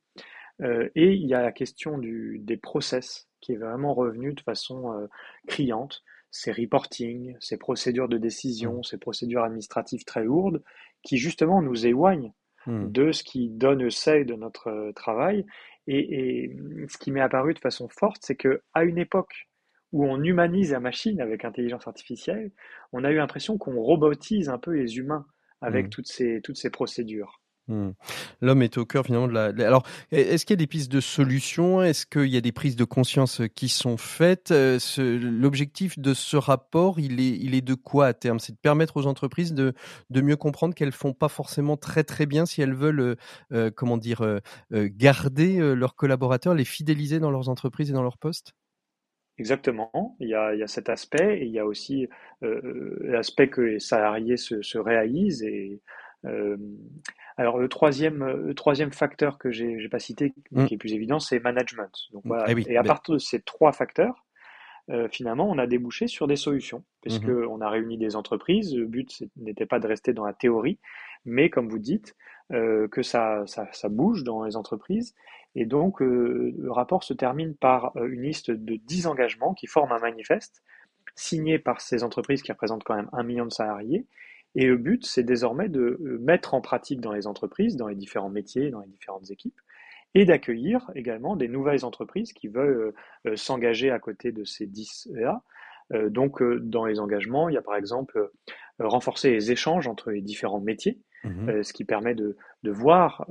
Et 0.60 1.14
il 1.14 1.26
y 1.26 1.34
a 1.34 1.40
la 1.40 1.52
question 1.52 1.98
du, 1.98 2.40
des 2.42 2.56
process 2.56 3.28
qui 3.40 3.52
est 3.52 3.56
vraiment 3.56 3.94
revenue 3.94 4.34
de 4.34 4.40
façon 4.40 5.08
criante. 5.46 6.02
Ces 6.32 6.52
reporting, 6.52 7.36
ces 7.40 7.56
procédures 7.56 8.08
de 8.08 8.18
décision, 8.18 8.78
mmh. 8.78 8.84
ces 8.84 8.98
procédures 8.98 9.42
administratives 9.42 10.04
très 10.04 10.24
lourdes 10.24 10.62
qui 11.02 11.18
justement 11.18 11.62
nous 11.62 11.86
éloignent 11.86 12.32
mmh. 12.66 12.90
de 12.90 13.12
ce 13.12 13.22
qui 13.22 13.48
donne 13.48 13.82
le 13.82 13.90
seuil 13.90 14.24
de 14.24 14.34
notre 14.34 14.68
euh, 14.68 14.92
travail. 14.92 15.46
Et, 15.86 16.56
ce 16.88 16.98
qui 16.98 17.10
m'est 17.10 17.20
apparu 17.20 17.54
de 17.54 17.58
façon 17.58 17.88
forte, 17.88 18.18
c'est 18.22 18.36
que 18.36 18.62
à 18.74 18.84
une 18.84 18.98
époque 18.98 19.48
où 19.92 20.04
on 20.04 20.22
humanise 20.22 20.72
la 20.72 20.80
machine 20.80 21.20
avec 21.20 21.44
intelligence 21.44 21.88
artificielle, 21.88 22.52
on 22.92 23.02
a 23.02 23.10
eu 23.10 23.16
l'impression 23.16 23.58
qu'on 23.58 23.80
robotise 23.80 24.48
un 24.48 24.58
peu 24.58 24.72
les 24.72 24.98
humains 24.98 25.26
avec 25.60 25.86
mmh. 25.86 25.90
toutes, 25.90 26.06
ces, 26.06 26.40
toutes 26.42 26.56
ces 26.56 26.70
procédures. 26.70 27.39
Mmh. 27.70 27.92
L'homme 28.40 28.62
est 28.62 28.78
au 28.78 28.84
cœur 28.84 29.06
finalement 29.06 29.28
de 29.28 29.32
la. 29.32 29.44
Alors, 29.64 29.86
est-ce 30.10 30.44
qu'il 30.44 30.54
y 30.54 30.58
a 30.58 30.64
des 30.64 30.66
pistes 30.66 30.90
de 30.90 31.00
solutions? 31.00 31.82
Est-ce 31.82 32.04
qu'il 32.04 32.26
y 32.26 32.36
a 32.36 32.40
des 32.40 32.50
prises 32.50 32.74
de 32.74 32.82
conscience 32.82 33.42
qui 33.54 33.68
sont 33.68 33.96
faites? 33.96 34.50
Euh, 34.50 34.78
L'objectif 34.98 35.96
de 35.96 36.12
ce 36.12 36.36
rapport, 36.36 36.98
il 36.98 37.20
est, 37.20 37.38
il 37.38 37.54
est 37.54 37.60
de 37.60 37.74
quoi 37.74 38.08
à 38.08 38.12
terme? 38.12 38.40
C'est 38.40 38.52
de 38.52 38.58
permettre 38.58 38.96
aux 38.96 39.06
entreprises 39.06 39.54
de, 39.54 39.72
de 40.10 40.20
mieux 40.20 40.34
comprendre 40.36 40.74
qu'elles 40.74 40.90
font 40.90 41.12
pas 41.12 41.28
forcément 41.28 41.76
très 41.76 42.02
très 42.02 42.26
bien 42.26 42.44
si 42.44 42.60
elles 42.60 42.74
veulent, 42.74 43.00
euh, 43.00 43.14
euh, 43.52 43.70
comment 43.70 43.96
dire, 43.96 44.40
garder 44.72 45.58
leurs 45.76 45.94
collaborateurs, 45.94 46.54
les 46.54 46.64
fidéliser 46.64 47.20
dans 47.20 47.30
leurs 47.30 47.48
entreprises 47.48 47.90
et 47.90 47.92
dans 47.92 48.02
leurs 48.02 48.18
postes? 48.18 48.52
Exactement, 49.38 50.16
il 50.20 50.28
y, 50.28 50.34
a, 50.34 50.54
il 50.54 50.58
y 50.58 50.62
a 50.62 50.66
cet 50.66 50.88
aspect 50.88 51.38
et 51.38 51.44
il 51.46 51.52
y 51.52 51.58
a 51.58 51.64
aussi 51.64 52.08
l'aspect 52.42 53.48
que 53.48 53.60
les 53.62 53.80
salariés 53.80 54.36
se, 54.36 54.60
se 54.60 54.76
réalisent 54.76 55.42
et 55.42 55.80
euh, 56.26 56.56
alors 57.40 57.58
le 57.58 57.68
troisième, 57.68 58.24
le 58.24 58.54
troisième 58.54 58.92
facteur 58.92 59.38
que 59.38 59.50
j'ai 59.50 59.88
pas 59.88 59.98
cité, 59.98 60.34
mmh. 60.50 60.66
qui 60.66 60.74
est 60.74 60.78
plus 60.78 60.92
évident, 60.92 61.18
c'est 61.18 61.40
management. 61.40 61.90
Donc, 62.12 62.22
voilà. 62.24 62.44
Eh 62.48 62.72
et 62.72 62.76
à 62.76 62.82
partir 62.82 63.14
de 63.14 63.18
ces 63.18 63.40
trois 63.40 63.72
facteurs, 63.72 64.26
finalement, 65.10 65.48
on 65.48 65.56
a 65.58 65.68
débouché 65.68 66.08
sur 66.08 66.26
des 66.26 66.36
solutions, 66.36 66.82
puisque 67.00 67.26
Mmh 67.26 67.46
on 67.48 67.60
a 67.60 67.68
réuni 67.68 67.96
des 67.96 68.16
entreprises. 68.16 68.76
Le 68.76 68.86
but 68.86 69.24
n'était 69.36 69.66
pas 69.66 69.78
de 69.78 69.86
rester 69.86 70.12
dans 70.12 70.26
la 70.26 70.32
théorie, 70.32 70.80
mais 71.24 71.48
comme 71.48 71.68
vous 71.68 71.78
dites, 71.78 72.16
que 72.50 73.02
ça, 73.02 73.44
ça, 73.46 73.68
ça, 73.72 73.88
bouge 73.88 74.24
dans 74.24 74.44
les 74.44 74.56
entreprises. 74.56 75.14
Et 75.54 75.64
donc, 75.64 76.00
le 76.00 76.70
rapport 76.70 77.04
se 77.04 77.14
termine 77.14 77.54
par 77.54 77.92
une 77.96 78.22
liste 78.22 78.50
de 78.50 78.76
10 78.76 79.06
engagements 79.06 79.54
qui 79.54 79.66
forment 79.66 79.92
un 79.92 80.00
manifeste 80.00 80.62
signé 81.14 81.58
par 81.58 81.80
ces 81.80 82.02
entreprises 82.02 82.42
qui 82.42 82.52
représentent 82.52 82.84
quand 82.84 82.96
même 82.96 83.10
un 83.12 83.22
million 83.22 83.46
de 83.46 83.52
salariés. 83.52 84.06
Et 84.54 84.66
le 84.66 84.76
but, 84.76 85.06
c'est 85.06 85.22
désormais 85.22 85.68
de 85.68 85.98
mettre 86.20 86.54
en 86.54 86.60
pratique 86.60 87.00
dans 87.00 87.12
les 87.12 87.26
entreprises, 87.26 87.76
dans 87.76 87.86
les 87.86 87.94
différents 87.94 88.30
métiers, 88.30 88.70
dans 88.70 88.80
les 88.80 88.88
différentes 88.88 89.30
équipes, 89.30 89.60
et 90.14 90.24
d'accueillir 90.24 90.90
également 90.94 91.36
des 91.36 91.48
nouvelles 91.48 91.84
entreprises 91.84 92.32
qui 92.32 92.48
veulent 92.48 92.92
euh, 93.26 93.36
s'engager 93.36 93.90
à 93.90 93.98
côté 93.98 94.32
de 94.32 94.44
ces 94.44 94.66
10-là. 94.66 95.42
Euh, 95.92 96.08
donc, 96.08 96.42
euh, 96.42 96.58
dans 96.60 96.84
les 96.84 96.98
engagements, 97.00 97.48
il 97.48 97.54
y 97.54 97.58
a 97.58 97.62
par 97.62 97.76
exemple 97.76 98.30
renforcer 98.78 99.30
les 99.30 99.52
échanges 99.52 99.86
entre 99.86 100.10
les 100.10 100.22
différents 100.22 100.60
métiers, 100.60 101.00
mmh 101.24 101.62
ce 101.62 101.72
qui 101.74 101.84
permet 101.84 102.14
de, 102.14 102.38
de 102.62 102.70
voir, 102.70 103.26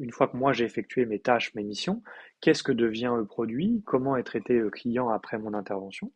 une 0.00 0.10
fois 0.10 0.26
que 0.26 0.36
moi 0.36 0.52
j'ai 0.52 0.64
effectué 0.64 1.06
mes 1.06 1.20
tâches, 1.20 1.54
mes 1.54 1.62
missions, 1.62 2.02
qu'est-ce 2.40 2.64
que 2.64 2.72
devient 2.72 3.14
le 3.16 3.24
produit, 3.24 3.80
comment 3.86 4.16
est 4.16 4.24
traité 4.24 4.54
le 4.54 4.70
client 4.70 5.08
après 5.08 5.38
mon 5.38 5.54
intervention. 5.54 6.10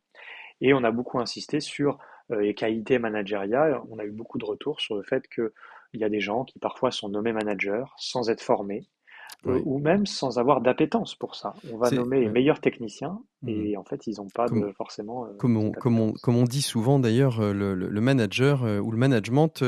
Et 0.60 0.74
on 0.74 0.82
a 0.82 0.90
beaucoup 0.90 1.20
insisté 1.20 1.60
sur 1.60 1.98
les 2.40 2.54
qualités 2.54 2.98
managériales. 2.98 3.80
On 3.90 3.98
a 3.98 4.04
eu 4.04 4.10
beaucoup 4.10 4.38
de 4.38 4.44
retours 4.44 4.80
sur 4.80 4.96
le 4.96 5.02
fait 5.02 5.28
qu'il 5.28 5.50
y 5.94 6.04
a 6.04 6.08
des 6.08 6.20
gens 6.20 6.44
qui 6.44 6.58
parfois 6.58 6.90
sont 6.90 7.08
nommés 7.08 7.32
managers 7.32 7.84
sans 7.96 8.30
être 8.30 8.42
formés, 8.42 8.88
euh, 9.46 9.60
ou 9.64 9.78
même 9.78 10.06
sans 10.06 10.38
avoir 10.38 10.60
d'appétence 10.60 11.14
pour 11.14 11.34
ça. 11.34 11.54
On 11.72 11.76
va 11.76 11.90
nommer 11.90 12.20
les 12.20 12.28
meilleurs 12.28 12.60
techniciens 12.60 13.20
mmh 13.42 13.48
et 13.48 13.76
en 13.76 13.84
fait, 13.84 14.06
ils 14.06 14.16
n'ont 14.18 14.28
pas 14.28 14.46
de, 14.48 14.72
forcément. 14.76 15.26
Euh, 15.26 15.28
comme, 15.38 15.56
on, 15.56 15.72
comme, 15.72 15.98
on, 15.98 16.12
comme, 16.12 16.36
on, 16.36 16.44
dit 16.44 16.62
souvent 16.62 16.98
d'ailleurs, 16.98 17.40
euh, 17.40 17.52
le, 17.52 17.74
le, 17.74 18.00
manager 18.00 18.62
ou 18.62 18.90
le 18.90 18.96
management, 18.96 19.64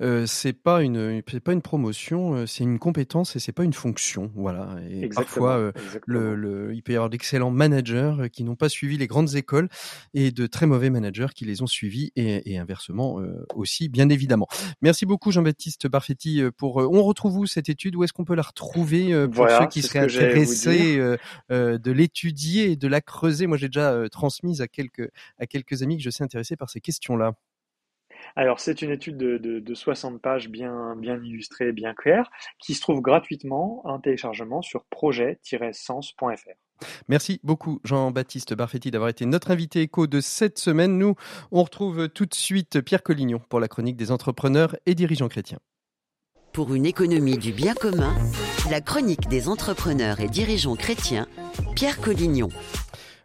euh, 0.00 0.26
c'est 0.26 0.52
pas 0.52 0.82
une 0.82 1.22
c'est 1.30 1.40
pas 1.40 1.52
une 1.52 1.62
promotion, 1.62 2.46
c'est 2.46 2.64
une 2.64 2.78
compétence 2.78 3.36
et 3.36 3.38
c'est 3.38 3.52
pas 3.52 3.64
une 3.64 3.72
fonction. 3.72 4.30
Voilà. 4.34 4.76
Et 4.90 5.08
parfois, 5.08 5.72
Le, 6.06 6.34
le, 6.34 6.74
il 6.74 6.82
peut 6.82 6.92
y 6.92 6.96
avoir 6.96 7.10
d'excellents 7.10 7.50
managers 7.50 8.28
qui 8.32 8.44
n'ont 8.44 8.56
pas 8.56 8.68
suivi 8.68 8.96
les 8.98 9.06
grandes 9.06 9.34
écoles 9.36 9.68
et 10.12 10.30
de 10.30 10.46
très 10.46 10.66
mauvais 10.66 10.90
managers 10.90 11.28
qui 11.34 11.44
les 11.44 11.62
ont 11.62 11.66
suivis 11.66 12.12
et, 12.16 12.52
et 12.52 12.58
inversement 12.58 13.18
aussi, 13.54 13.88
bien 13.88 14.08
évidemment. 14.08 14.46
Merci 14.82 15.06
beaucoup 15.06 15.30
Jean-Baptiste 15.30 15.86
Barfetti 15.88 16.42
pour. 16.56 16.76
on 16.76 17.02
retrouve 17.02 17.38
où 17.38 17.46
cette 17.46 17.68
étude? 17.68 17.96
Où 17.96 18.04
est-ce 18.04 18.12
qu'on 18.12 18.24
peut 18.24 18.34
la 18.34 18.42
retrouver 18.42 19.13
pour 19.32 19.48
ceux 19.48 19.66
qui 19.66 19.82
seraient 19.82 20.00
intéressés 20.00 20.96
de 21.50 21.90
l'étudier 21.90 22.76
de 22.76 22.88
la 22.88 23.00
creuser. 23.00 23.46
Moi, 23.46 23.56
j'ai 23.56 23.68
déjà 23.68 24.08
transmise 24.10 24.60
à 24.60 24.68
quelques, 24.68 25.10
à 25.38 25.46
quelques 25.46 25.82
amis 25.82 25.96
que 25.96 26.02
je 26.02 26.10
sais 26.10 26.24
intéressés 26.24 26.56
par 26.56 26.70
ces 26.70 26.80
questions-là. 26.80 27.34
Alors, 28.36 28.60
c'est 28.60 28.82
une 28.82 28.90
étude 28.90 29.16
de, 29.16 29.38
de, 29.38 29.74
60 29.74 30.20
pages 30.20 30.48
bien, 30.48 30.96
bien 30.96 31.22
illustrée, 31.22 31.72
bien 31.72 31.94
claire, 31.94 32.30
qui 32.58 32.74
se 32.74 32.80
trouve 32.80 33.00
gratuitement 33.00 33.80
en 33.86 33.98
téléchargement 33.98 34.62
sur 34.62 34.84
projet-sens.fr. 34.86 36.24
Merci 37.08 37.40
beaucoup 37.44 37.80
Jean-Baptiste 37.84 38.54
Barfetti 38.54 38.90
d'avoir 38.90 39.08
été 39.08 39.26
notre 39.26 39.50
invité 39.50 39.82
écho 39.82 40.06
de 40.06 40.20
cette 40.20 40.58
semaine. 40.58 40.98
Nous, 40.98 41.14
on 41.52 41.62
retrouve 41.62 42.08
tout 42.08 42.26
de 42.26 42.34
suite 42.34 42.80
Pierre 42.80 43.02
Collignon 43.02 43.40
pour 43.48 43.60
la 43.60 43.68
chronique 43.68 43.96
des 43.96 44.10
entrepreneurs 44.10 44.76
et 44.86 44.94
dirigeants 44.94 45.28
chrétiens. 45.28 45.60
Pour 46.54 46.72
une 46.72 46.86
économie 46.86 47.36
du 47.36 47.52
bien 47.52 47.74
commun, 47.74 48.14
la 48.70 48.80
chronique 48.80 49.28
des 49.28 49.48
entrepreneurs 49.48 50.20
et 50.20 50.28
dirigeants 50.28 50.76
chrétiens, 50.76 51.26
Pierre 51.74 52.00
Collignon. 52.00 52.48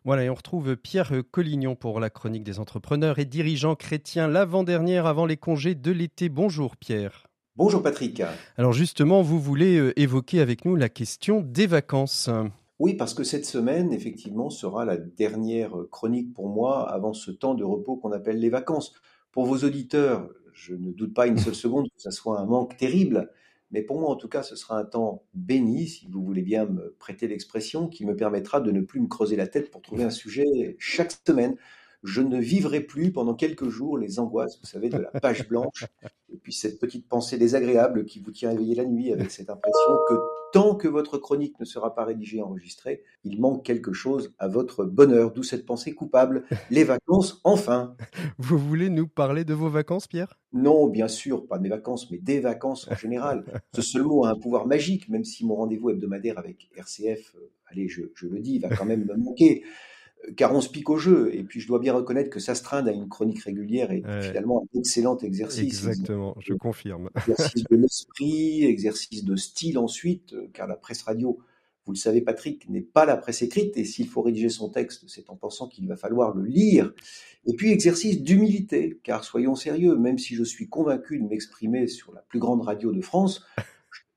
Voilà, 0.04 0.24
et 0.24 0.32
on 0.32 0.34
retrouve 0.34 0.76
Pierre 0.76 1.14
Collignon 1.30 1.76
pour 1.76 2.00
la 2.00 2.10
chronique 2.10 2.44
des 2.44 2.58
entrepreneurs 2.60 3.20
et 3.20 3.26
dirigeants 3.26 3.76
chrétiens 3.76 4.28
l'avant-dernière 4.28 5.06
avant 5.06 5.28
les 5.28 5.38
congés 5.38 5.76
de 5.76 5.92
l'été. 5.92 6.28
Bonjour 6.28 6.76
Pierre. 6.76 7.28
Bonjour 7.56 7.84
Patrick. 7.84 8.24
Alors 8.58 8.74
justement, 8.74 9.22
vous 9.22 9.40
voulez 9.40 9.78
euh, 9.78 10.00
évoquer 10.00 10.40
avec 10.40 10.66
nous 10.66 10.76
la 10.76 10.90
question 10.90 11.42
des 11.42 11.68
vacances. 11.68 12.32
Oui, 12.80 12.96
parce 12.96 13.14
que 13.14 13.24
cette 13.24 13.46
semaine, 13.46 13.94
effectivement, 13.94 14.50
sera 14.50 14.86
la 14.86 14.98
dernière 14.98 15.76
chronique 15.92 16.34
pour 16.34 16.50
moi 16.50 16.90
avant 16.92 17.14
ce 17.14 17.30
temps 17.30 17.54
de 17.54 17.64
repos 17.64 17.96
qu'on 17.96 18.12
appelle 18.12 18.40
les 18.40 18.50
vacances. 18.50 18.92
Pour 19.32 19.46
vos 19.46 19.58
auditeurs, 19.58 20.28
je 20.60 20.74
ne 20.76 20.92
doute 20.92 21.14
pas 21.14 21.28
une 21.28 21.38
seule 21.38 21.56
seconde 21.56 21.88
que 21.88 22.02
ce 22.02 22.12
soit 22.12 22.40
un 22.40 22.46
manque 22.46 22.76
terrible. 22.78 23.32
Mais 23.72 23.84
pour 23.84 24.00
moi, 24.00 24.10
en 24.10 24.16
tout 24.16 24.28
cas, 24.28 24.44
ce 24.44 24.56
sera 24.56 24.80
un 24.80 24.86
temps 24.86 25.24
béni, 25.36 25.88
si 25.88 26.08
vous 26.08 26.24
voulez 26.24 26.42
bien 26.42 26.66
me 26.66 26.96
prêter 27.00 27.28
l'expression, 27.28 27.88
qui 27.88 28.06
me 28.06 28.16
permettra 28.16 28.62
de 28.62 28.72
ne 28.72 28.82
plus 28.82 29.00
me 29.00 29.08
creuser 29.08 29.36
la 29.36 29.48
tête 29.48 29.70
pour 29.72 29.82
trouver 29.82 30.04
un 30.04 30.10
sujet 30.10 30.76
chaque 30.80 31.14
semaine. 31.26 31.56
Je 32.04 32.22
ne 32.22 32.40
vivrai 32.40 32.82
plus 32.82 33.12
pendant 33.12 33.34
quelques 33.34 33.68
jours 33.68 33.98
les 33.98 34.20
angoisses, 34.20 34.60
vous 34.60 34.68
savez, 34.68 34.90
de 34.90 34.98
la 34.98 35.20
page 35.20 35.48
blanche, 35.48 35.86
et 36.32 36.38
puis 36.38 36.54
cette 36.54 36.80
petite 36.80 37.08
pensée 37.08 37.38
désagréable 37.38 38.06
qui 38.06 38.20
vous 38.20 38.32
tient 38.32 38.52
éveillé 38.52 38.76
la 38.76 38.86
nuit 38.86 39.12
avec 39.12 39.32
cette 39.32 39.50
impression 39.50 39.98
que 40.08 40.16
tant 40.52 40.76
que 40.76 40.88
votre 40.88 41.18
chronique 41.18 41.60
ne 41.60 41.66
sera 41.66 41.94
pas 41.94 42.06
rédigée 42.06 42.38
et 42.38 42.42
enregistrée, 42.42 43.04
il 43.24 43.40
manque 43.40 43.66
quelque 43.66 43.94
chose 43.94 44.34
à 44.40 44.48
votre 44.48 44.86
bonheur, 44.86 45.32
d'où 45.32 45.44
cette 45.44 45.66
pensée 45.66 45.94
coupable. 45.94 46.46
Les 46.72 46.84
vacances, 46.84 47.42
enfin. 47.44 47.96
Vous 48.38 48.58
voulez 48.58 48.90
nous 48.90 49.08
parler 49.08 49.44
de 49.44 49.54
vos 49.54 49.70
vacances, 49.70 50.08
Pierre? 50.08 50.40
Non, 50.54 50.88
bien 50.88 51.08
sûr, 51.08 51.48
pas 51.48 51.58
de 51.58 51.64
mes 51.64 51.70
vacances, 51.70 52.10
mais 52.10 52.18
des 52.18 52.40
vacances 52.40 52.88
en 52.90 52.96
général. 52.96 53.44
Ce 53.76 53.82
seul 53.82 54.04
mot 54.04 54.26
a 54.26 54.30
un 54.30 54.36
pouvoir 54.36 54.68
magique, 54.68 55.10
même 55.10 55.26
si 55.26 55.46
mon 55.46 55.56
rendez-vous 55.56 55.90
hebdomadaire 55.90 56.40
avec 56.40 56.70
RCF, 56.76 57.36
euh, 57.36 57.52
allez, 57.68 57.88
je, 57.88 58.04
je 58.16 58.28
le 58.28 58.40
dis, 58.40 58.60
va 58.60 58.70
quand 58.70 58.86
même 58.86 59.06
me 59.06 59.16
manquer 59.16 59.64
car 60.36 60.54
on 60.54 60.62
se 60.62 60.70
pique 60.70 60.90
au 60.90 60.98
jeu. 60.98 61.34
Et 61.34 61.44
puis, 61.44 61.60
je 61.60 61.68
dois 61.68 61.80
bien 61.80 61.94
reconnaître 61.94 62.30
que 62.30 62.40
s'astreindre 62.40 62.90
à 62.90 62.92
une 62.92 63.08
chronique 63.08 63.44
régulière 63.44 63.92
est 63.92 64.04
finalement 64.22 64.64
un 64.64 64.80
excellent 64.80 65.18
exercice. 65.18 65.64
Exactement, 65.64 66.36
je 66.40 66.54
confirme. 66.54 67.10
Exercice 67.28 67.64
de 67.64 67.76
l'esprit, 67.76 68.66
exercice 68.66 69.24
de 69.24 69.36
style 69.36 69.78
ensuite, 69.78 70.34
euh, 70.34 70.50
car 70.54 70.68
la 70.68 70.76
presse 70.76 71.02
radio, 71.04 71.40
vous 71.86 71.94
le 71.94 71.98
savez, 71.98 72.22
Patrick, 72.22 72.70
n'est 72.70 72.82
pas 72.82 73.06
la 73.06 73.18
presse 73.18 73.42
écrite. 73.42 73.78
Et 73.78 73.86
s'il 73.86 74.08
faut 74.08 74.22
rédiger 74.22 74.50
son 74.50 74.70
texte, 74.70 75.06
c'est 75.08 75.30
en 75.30 75.36
pensant 75.36 75.68
qu'il 75.68 75.88
va 75.88 75.96
falloir 75.96 76.36
le 76.36 76.46
lire. 76.46 76.94
Et 77.46 77.54
puis, 77.54 77.72
exercice 77.72 78.22
d'humilité, 78.22 79.00
car 79.04 79.24
soyons 79.24 79.56
sérieux, 79.56 79.96
même 79.96 80.18
si 80.18 80.36
je 80.36 80.44
suis 80.44 80.68
convaincu 80.68 81.20
de 81.20 81.24
m'exprimer 81.24 81.88
sur 81.88 82.14
la 82.14 82.22
plus 82.22 82.40
grande 82.40 82.62
radio 82.62 82.92
de 82.92 83.02
France, 83.02 83.42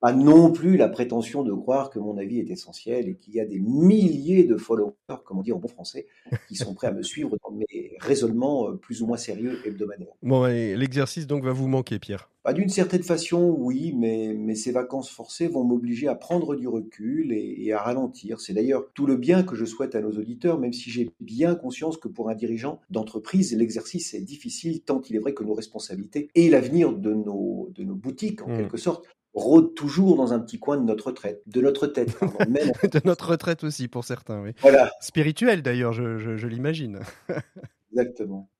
pas 0.02 0.12
non 0.12 0.50
plus 0.50 0.76
la 0.76 0.88
prétention 0.88 1.44
de 1.44 1.52
croire 1.52 1.88
que 1.88 2.00
mon 2.00 2.18
avis 2.18 2.40
est 2.40 2.50
essentiel 2.50 3.08
et 3.08 3.14
qu'il 3.14 3.34
y 3.34 3.40
a 3.40 3.44
des 3.44 3.60
milliers 3.60 4.42
de 4.42 4.56
followers, 4.56 4.94
comme 5.24 5.38
on 5.38 5.42
dit 5.42 5.52
en 5.52 5.60
bon 5.60 5.68
français, 5.68 6.08
qui 6.48 6.56
sont 6.56 6.74
prêts 6.74 6.88
à 6.88 6.92
me 6.92 7.04
suivre 7.04 7.36
dans 7.44 7.52
mes 7.52 7.96
raisonnements 8.00 8.68
euh, 8.68 8.72
plus 8.74 9.00
ou 9.00 9.06
moins 9.06 9.16
sérieux 9.16 9.60
hebdomadaires. 9.64 10.12
Bon, 10.22 10.44
l'exercice 10.44 11.28
donc 11.28 11.44
va 11.44 11.52
vous 11.52 11.68
manquer, 11.68 12.00
Pierre 12.00 12.28
d'une 12.52 12.68
certaine 12.68 13.04
façon, 13.04 13.54
oui, 13.56 13.94
mais, 13.96 14.34
mais 14.36 14.56
ces 14.56 14.72
vacances 14.72 15.08
forcées 15.08 15.46
vont 15.46 15.62
m'obliger 15.62 16.08
à 16.08 16.16
prendre 16.16 16.56
du 16.56 16.66
recul 16.66 17.32
et, 17.32 17.54
et 17.64 17.72
à 17.72 17.80
ralentir. 17.80 18.40
C'est 18.40 18.52
d'ailleurs 18.52 18.90
tout 18.94 19.06
le 19.06 19.16
bien 19.16 19.44
que 19.44 19.54
je 19.54 19.64
souhaite 19.64 19.94
à 19.94 20.00
nos 20.00 20.10
auditeurs, 20.10 20.58
même 20.58 20.72
si 20.72 20.90
j'ai 20.90 21.10
bien 21.20 21.54
conscience 21.54 21.98
que 21.98 22.08
pour 22.08 22.28
un 22.30 22.34
dirigeant 22.34 22.80
d'entreprise, 22.90 23.56
l'exercice 23.56 24.12
est 24.14 24.22
difficile, 24.22 24.80
tant 24.80 25.00
il 25.08 25.14
est 25.14 25.20
vrai 25.20 25.34
que 25.34 25.44
nos 25.44 25.54
responsabilités 25.54 26.30
et 26.34 26.50
l'avenir 26.50 26.92
de 26.92 27.14
nos, 27.14 27.70
de 27.76 27.84
nos 27.84 27.94
boutiques, 27.94 28.42
en 28.42 28.48
mmh. 28.48 28.56
quelque 28.56 28.76
sorte, 28.76 29.06
rôde 29.34 29.74
toujours 29.74 30.16
dans 30.16 30.32
un 30.32 30.40
petit 30.40 30.58
coin 30.58 30.76
de 30.76 30.84
notre 30.84 31.08
retraite, 31.08 31.42
de 31.46 31.60
notre 31.60 31.86
tête, 31.86 32.16
de 32.20 33.00
notre 33.04 33.30
retraite 33.30 33.64
aussi 33.64 33.88
pour 33.88 34.04
certains, 34.04 34.42
oui. 34.42 34.50
Voilà. 34.60 34.90
Spirituel 35.00 35.62
d'ailleurs, 35.62 35.92
je, 35.92 36.46
l'imagine. 36.46 37.00
Exactement. 37.92 38.50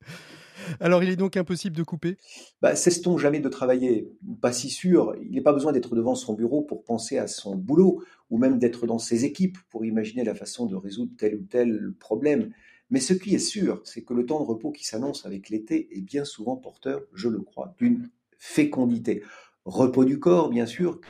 Alors, 0.80 1.02
il 1.02 1.10
est 1.10 1.16
donc 1.16 1.36
impossible 1.36 1.76
de 1.76 1.82
couper? 1.82 2.16
Bah, 2.60 2.76
Cesse-t-on 2.76 3.18
jamais 3.18 3.40
de 3.40 3.48
travailler? 3.48 4.12
Pas 4.40 4.52
si 4.52 4.70
sûr. 4.70 5.16
Il 5.20 5.32
n'est 5.32 5.40
pas 5.40 5.52
besoin 5.52 5.72
d'être 5.72 5.96
devant 5.96 6.14
son 6.14 6.34
bureau 6.34 6.62
pour 6.62 6.84
penser 6.84 7.18
à 7.18 7.26
son 7.26 7.56
boulot, 7.56 8.02
ou 8.30 8.38
même 8.38 8.58
d'être 8.58 8.86
dans 8.86 8.98
ses 8.98 9.24
équipes 9.24 9.58
pour 9.70 9.84
imaginer 9.84 10.22
la 10.22 10.34
façon 10.34 10.66
de 10.66 10.76
résoudre 10.76 11.12
tel 11.18 11.34
ou 11.34 11.42
tel 11.42 11.92
problème. 11.98 12.52
Mais 12.90 13.00
ce 13.00 13.14
qui 13.14 13.34
est 13.34 13.40
sûr, 13.40 13.80
c'est 13.84 14.02
que 14.02 14.14
le 14.14 14.26
temps 14.26 14.38
de 14.38 14.46
repos 14.46 14.70
qui 14.70 14.86
s'annonce 14.86 15.26
avec 15.26 15.48
l'été 15.48 15.88
est 15.96 16.02
bien 16.02 16.24
souvent 16.24 16.56
porteur, 16.56 17.02
je 17.14 17.28
le 17.28 17.40
crois, 17.40 17.74
d'une 17.78 18.10
fécondité. 18.38 19.22
Repos 19.64 20.04
du 20.04 20.18
corps, 20.18 20.50
bien 20.50 20.66
sûr, 20.66 21.00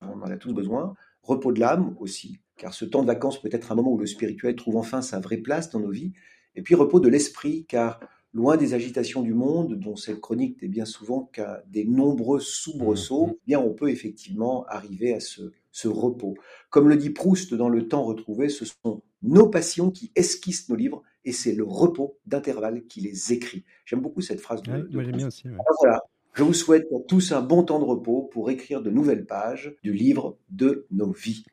on 0.00 0.20
en 0.20 0.30
a 0.30 0.36
tous 0.36 0.52
besoin. 0.52 0.94
Repos 1.22 1.52
de 1.52 1.60
l'âme 1.60 1.96
aussi, 1.98 2.40
car 2.56 2.74
ce 2.74 2.84
temps 2.84 3.02
de 3.02 3.06
vacances 3.06 3.40
peut 3.40 3.48
être 3.52 3.72
un 3.72 3.74
moment 3.74 3.92
où 3.92 3.98
le 3.98 4.06
spirituel 4.06 4.56
trouve 4.56 4.76
enfin 4.76 5.02
sa 5.02 5.20
vraie 5.20 5.38
place 5.38 5.70
dans 5.70 5.80
nos 5.80 5.90
vies. 5.90 6.12
Et 6.54 6.62
puis 6.62 6.74
repos 6.74 7.00
de 7.00 7.08
l'esprit, 7.08 7.66
car 7.66 8.00
loin 8.32 8.56
des 8.56 8.74
agitations 8.74 9.22
du 9.22 9.34
monde, 9.34 9.74
dont 9.74 9.96
cette 9.96 10.20
chronique 10.20 10.60
n'est 10.60 10.68
bien 10.68 10.84
souvent 10.84 11.22
qu'à 11.32 11.62
des 11.68 11.84
nombreux 11.84 12.40
soubresauts, 12.40 13.26
mmh. 13.26 13.34
eh 13.34 13.46
bien 13.46 13.60
on 13.60 13.72
peut 13.72 13.90
effectivement 13.90 14.64
arriver 14.66 15.14
à 15.14 15.20
ce, 15.20 15.52
ce 15.72 15.88
repos. 15.88 16.34
Comme 16.70 16.88
le 16.88 16.96
dit 16.96 17.10
Proust 17.10 17.54
dans 17.54 17.68
Le 17.68 17.88
Temps 17.88 18.04
retrouvé, 18.04 18.48
ce 18.48 18.64
sont 18.64 19.02
nos 19.22 19.48
passions 19.48 19.90
qui 19.90 20.12
esquissent 20.14 20.68
nos 20.68 20.76
livres 20.76 21.02
et 21.24 21.32
c'est 21.32 21.54
le 21.54 21.64
repos 21.64 22.18
d'intervalle 22.26 22.86
qui 22.86 23.00
les 23.00 23.32
écrit. 23.32 23.64
J'aime 23.84 24.00
beaucoup 24.00 24.20
cette 24.20 24.40
phrase 24.40 24.62
de, 24.62 24.70
moi, 24.70 25.02
bien 25.02 25.26
aussi. 25.26 25.44
voilà, 25.80 26.02
je 26.36 26.42
vous 26.42 26.52
souhaite 26.52 26.86
pour 26.90 27.06
tous 27.06 27.32
un 27.32 27.40
bon 27.40 27.62
temps 27.62 27.78
de 27.78 27.84
repos 27.84 28.28
pour 28.30 28.50
écrire 28.50 28.82
de 28.82 28.90
nouvelles 28.90 29.24
pages 29.24 29.74
du 29.82 29.94
livre 29.94 30.36
de 30.50 30.86
nos 30.90 31.10
vies. 31.10 31.44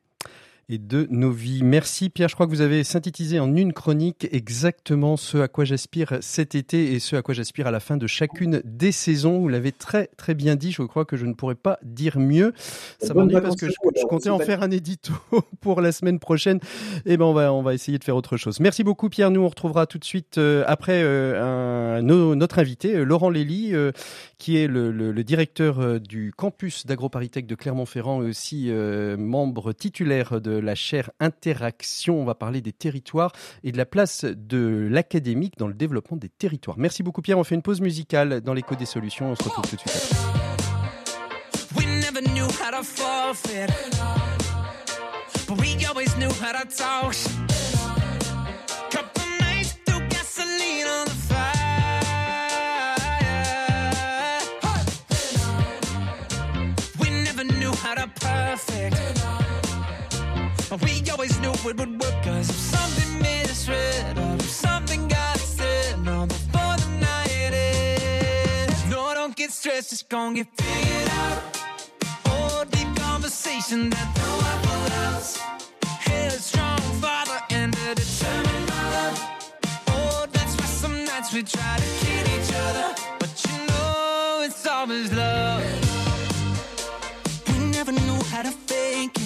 Et 0.68 0.78
de 0.78 1.06
nos 1.10 1.30
vies. 1.30 1.62
Merci 1.62 2.10
Pierre, 2.10 2.28
je 2.28 2.34
crois 2.34 2.46
que 2.46 2.50
vous 2.50 2.60
avez 2.60 2.84
synthétisé 2.84 3.38
en 3.40 3.54
une 3.54 3.72
chronique 3.72 4.28
exactement 4.32 5.16
ce 5.16 5.38
à 5.38 5.48
quoi 5.48 5.64
j'aspire 5.64 6.18
cet 6.20 6.54
été 6.54 6.92
et 6.92 7.00
ce 7.00 7.16
à 7.16 7.22
quoi 7.22 7.34
j'aspire 7.34 7.66
à 7.66 7.70
la 7.70 7.80
fin 7.80 7.96
de 7.96 8.06
chacune 8.06 8.62
des 8.64 8.92
saisons. 8.92 9.40
Vous 9.40 9.48
l'avez 9.48 9.72
très 9.72 10.08
très 10.16 10.34
bien 10.34 10.56
dit, 10.56 10.72
je 10.72 10.82
crois 10.82 11.04
que 11.04 11.16
je 11.16 11.26
ne 11.26 11.34
pourrais 11.34 11.54
pas 11.54 11.78
dire 11.82 12.18
mieux. 12.18 12.52
Ça 13.00 13.14
m'ennuie 13.14 13.40
parce 13.40 13.56
que 13.56 13.68
je, 13.68 14.06
comptais 14.08 14.30
en 14.30 14.38
faire 14.38 14.62
un 14.62 14.70
édito 14.70 15.12
pour 15.60 15.80
la 15.80 15.92
semaine 15.92 16.18
prochaine. 16.18 16.58
Et 17.06 17.12
eh 17.12 17.16
ben 17.16 17.24
on 17.24 17.34
va 17.34 17.52
on 17.52 17.62
va 17.62 17.74
essayer 17.74 17.98
de 17.98 18.04
faire 18.04 18.16
autre 18.16 18.36
chose. 18.36 18.60
Merci 18.60 18.84
beaucoup 18.84 19.08
Pierre, 19.08 19.30
nous 19.30 19.42
on 19.42 19.48
retrouvera 19.48 19.86
tout 19.86 19.98
de 19.98 20.04
suite 20.04 20.38
euh, 20.38 20.64
après 20.66 21.02
euh, 21.02 21.98
un, 21.98 22.02
notre 22.02 22.58
invité 22.58 22.94
euh, 22.94 23.04
Laurent 23.04 23.30
Lély 23.30 23.72
qui 24.38 24.56
est 24.58 24.66
le, 24.66 24.90
le, 24.90 25.24
directeur 25.24 26.00
du 26.00 26.32
campus 26.36 26.86
d'AgroParisTech 26.86 27.46
de 27.46 27.54
Clermont-Ferrand 27.54 28.22
et 28.22 28.26
aussi 28.26 28.70
membre 28.70 29.72
titulaire 29.72 30.40
de 30.40 30.53
la 30.62 30.74
chaire 30.74 31.10
Interaction. 31.20 32.20
On 32.20 32.24
va 32.24 32.34
parler 32.34 32.60
des 32.60 32.72
territoires 32.72 33.32
et 33.62 33.72
de 33.72 33.76
la 33.76 33.86
place 33.86 34.24
de 34.24 34.88
l'académique 34.90 35.54
dans 35.58 35.68
le 35.68 35.74
développement 35.74 36.16
des 36.16 36.28
territoires. 36.28 36.78
Merci 36.78 37.02
beaucoup 37.02 37.22
Pierre. 37.22 37.38
On 37.38 37.44
fait 37.44 37.54
une 37.54 37.62
pause 37.62 37.80
musicale 37.80 38.40
dans 38.40 38.54
l'écho 38.54 38.74
des 38.74 38.86
solutions. 38.86 39.30
On 39.30 39.34
se 39.34 39.44
retrouve 39.44 39.68
tout 39.68 39.76
de 39.76 39.80
suite 39.80 40.14
We 60.82 61.08
always 61.10 61.38
knew 61.40 61.52
it 61.52 61.64
would 61.64 62.02
work. 62.02 62.14
Cause 62.24 62.50
if 62.50 62.56
something 62.56 63.04
red 63.68 64.18
Or 64.18 64.34
if 64.34 64.50
something 64.50 65.08
got 65.08 65.38
said 65.38 66.02
No, 66.02 66.26
before 66.26 66.76
the 66.76 66.88
night 67.00 67.52
ends. 67.52 68.84
No, 68.90 69.14
don't 69.14 69.36
get 69.36 69.52
stressed, 69.52 69.92
it's 69.92 70.02
gonna 70.02 70.34
get 70.34 70.48
figured 70.60 71.08
out. 71.10 71.42
Oh, 72.26 72.64
deep 72.70 72.94
conversation 72.96 73.90
that 73.90 74.08
no 74.16 74.30
one 74.48 74.92
else 75.04 75.38
Headstrong 76.00 76.80
father 77.00 77.40
and 77.50 77.74
a 77.88 77.94
determined 77.94 78.66
mother. 78.68 79.10
Oh, 79.88 80.26
that's 80.32 80.54
why 80.58 80.66
some 80.66 81.04
nights 81.04 81.32
we 81.32 81.42
try 81.42 81.76
to 81.76 81.88
kill 82.04 82.26
each 82.36 82.52
other. 82.66 82.94
But 83.20 83.32
you 83.46 83.66
know 83.68 84.42
it's 84.44 84.66
always 84.66 85.12
love. 85.12 85.62
We 87.48 87.58
never 87.76 87.92
knew 87.92 88.20
how 88.30 88.42
to 88.42 88.50
fake 88.50 89.16
it 89.16 89.23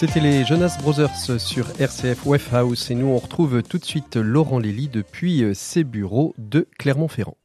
C'était 0.00 0.20
les 0.20 0.46
Jonas 0.46 0.78
Brothers 0.80 1.38
sur 1.38 1.66
RCF 1.78 2.24
Wave 2.24 2.54
House 2.54 2.90
et 2.90 2.94
nous 2.94 3.08
on 3.08 3.18
retrouve 3.18 3.62
tout 3.62 3.76
de 3.76 3.84
suite 3.84 4.16
Laurent 4.16 4.58
Lély 4.58 4.88
depuis 4.88 5.42
euh, 5.44 5.52
ses 5.52 5.84
bureaux 5.84 6.34
de 6.38 6.66
Clermont-Ferrand. 6.78 7.36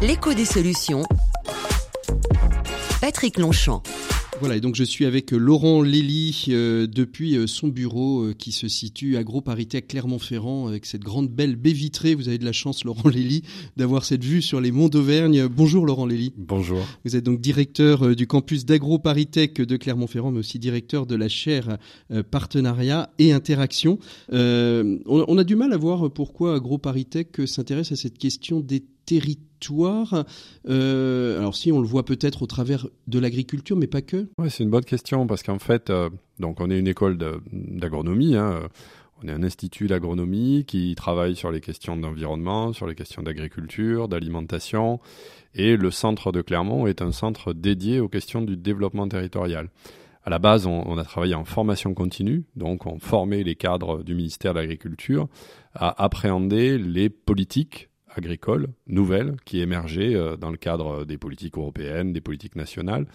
L'écho 0.00 0.34
des 0.34 0.44
solutions. 0.44 1.02
Patrick 3.00 3.38
Longchamp. 3.38 3.82
Voilà, 4.38 4.56
et 4.56 4.60
donc 4.60 4.74
je 4.74 4.84
suis 4.84 5.06
avec 5.06 5.32
euh, 5.32 5.38
Laurent 5.38 5.80
Lély 5.80 6.44
euh, 6.48 6.86
depuis 6.86 7.36
euh, 7.36 7.46
son 7.46 7.68
bureau 7.68 8.34
qui 8.38 8.52
se 8.52 8.68
situe 8.68 9.16
à 9.16 9.24
Gros 9.24 9.40
Parité 9.40 9.78
à 9.78 9.80
Clermont-Ferrand 9.80 10.68
avec 10.68 10.84
cette 10.84 11.02
grande 11.02 11.30
belle 11.30 11.56
baie 11.56 11.72
vitrée. 11.72 12.14
Vous 12.14 12.28
avez 12.28 12.36
de 12.36 12.44
la 12.44 12.52
chance, 12.52 12.84
Laurent 12.84 13.08
Lély, 13.08 13.42
d'avoir 13.78 14.04
cette 14.04 14.22
vue 14.22 14.42
sur 14.42 14.60
les 14.60 14.72
monts 14.72 14.90
d'Auvergne. 14.90 15.46
Bonjour 15.46 15.86
Laurent 15.86 16.04
Lély. 16.04 16.34
Bonjour. 16.36 16.80
Vous 17.06 17.16
êtes 17.16 17.24
donc 17.24 17.40
directeur 17.40 18.14
du 18.14 18.26
campus 18.26 18.66
d'AgroParisTech 18.66 19.62
de 19.62 19.76
Clermont-Ferrand, 19.76 20.32
mais 20.32 20.40
aussi 20.40 20.58
directeur 20.58 21.06
de 21.06 21.14
la 21.14 21.28
chaire 21.28 21.78
partenariat 22.30 23.10
et 23.18 23.32
interaction. 23.32 23.98
on, 24.30 25.38
a 25.38 25.44
du 25.44 25.56
mal 25.56 25.72
à 25.72 25.78
voir 25.78 26.10
pourquoi 26.10 26.56
AgroParisTech 26.56 27.46
s'intéresse 27.46 27.92
à 27.92 27.96
cette 27.96 28.18
question 28.18 28.60
des 28.60 28.84
euh, 30.68 31.38
Alors 31.38 31.54
si 31.54 31.72
on 31.72 31.80
le 31.80 31.86
voit 31.86 32.04
peut-être 32.04 32.42
au 32.42 32.46
travers 32.46 32.86
de 33.06 33.18
l'agriculture, 33.18 33.76
mais 33.76 33.86
pas 33.86 34.02
que. 34.02 34.28
Oui, 34.38 34.50
c'est 34.50 34.64
une 34.64 34.70
bonne 34.70 34.84
question 34.84 35.26
parce 35.26 35.42
qu'en 35.42 35.58
fait, 35.58 35.90
euh, 35.90 36.10
donc 36.38 36.60
on 36.60 36.70
est 36.70 36.78
une 36.78 36.88
école 36.88 37.18
d'agronomie. 37.52 38.36
Hein, 38.36 38.68
on 39.22 39.28
est 39.28 39.32
un 39.32 39.42
institut 39.42 39.86
d'agronomie 39.86 40.64
qui 40.66 40.94
travaille 40.94 41.36
sur 41.36 41.50
les 41.50 41.60
questions 41.60 41.96
d'environnement, 41.96 42.72
sur 42.72 42.86
les 42.86 42.94
questions 42.94 43.22
d'agriculture, 43.22 44.08
d'alimentation. 44.08 45.00
Et 45.54 45.76
le 45.76 45.90
centre 45.90 46.32
de 46.32 46.42
Clermont 46.42 46.86
est 46.86 47.00
un 47.00 47.12
centre 47.12 47.54
dédié 47.54 48.00
aux 48.00 48.08
questions 48.08 48.42
du 48.42 48.56
développement 48.56 49.08
territorial. 49.08 49.70
À 50.22 50.28
la 50.28 50.38
base, 50.38 50.66
on, 50.66 50.82
on, 50.86 50.98
a 50.98 51.04
travaillé 51.04 51.34
en 51.34 51.44
formation 51.44 51.94
continue, 51.94 52.44
donc 52.56 52.84
on 52.84 52.98
formait 52.98 53.44
les 53.44 53.54
cadres 53.54 54.02
du 54.02 54.14
ministère 54.14 54.54
de 54.54 54.58
l'Agriculture 54.58 55.28
à 55.72 56.02
appréhender 56.02 56.78
les 56.78 57.08
politiques 57.08 57.90
agricole 58.16 58.68
nouvelle 58.86 59.36
qui 59.44 59.60
émergeait 59.60 60.14
euh, 60.14 60.36
dans 60.36 60.50
le 60.50 60.56
cadre 60.56 61.04
des 61.04 61.18
politiques 61.18 61.56
européennes, 61.56 62.12
des 62.12 62.20
politiques 62.20 62.56
nationales. 62.56 63.06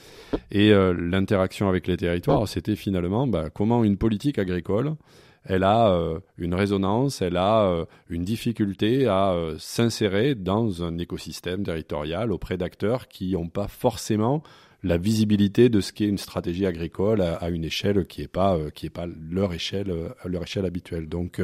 Et 0.51 0.71
euh, 0.71 0.93
l'interaction 0.93 1.69
avec 1.69 1.87
les 1.87 1.97
territoires, 1.97 2.47
c'était 2.47 2.75
finalement 2.75 3.27
bah, 3.27 3.49
comment 3.53 3.83
une 3.83 3.97
politique 3.97 4.39
agricole, 4.39 4.95
elle 5.43 5.63
a 5.63 5.91
euh, 5.91 6.19
une 6.37 6.53
résonance, 6.53 7.21
elle 7.21 7.37
a 7.37 7.85
une 8.09 8.23
difficulté 8.23 9.07
à 9.07 9.35
s'insérer 9.57 10.35
dans 10.35 10.83
un 10.83 10.97
écosystème 10.97 11.63
territorial 11.63 12.31
auprès 12.31 12.57
d'acteurs 12.57 13.07
qui 13.07 13.33
n'ont 13.33 13.49
pas 13.49 13.67
forcément 13.67 14.43
la 14.83 14.97
visibilité 14.97 15.69
de 15.69 15.79
ce 15.79 15.93
qu'est 15.93 16.07
une 16.07 16.17
stratégie 16.17 16.65
agricole 16.65 17.21
à, 17.21 17.49
une 17.49 17.63
échelle 17.63 18.05
qui 18.07 18.21
n'est 18.21 18.27
pas 18.27 18.57
qui 18.73 18.87
est 18.87 18.91
pas 18.91 19.05
leur 19.07 19.53
échelle 19.53 19.93
leur 20.25 20.43
échelle 20.43 20.65
habituelle. 20.65 21.07
Donc 21.07 21.39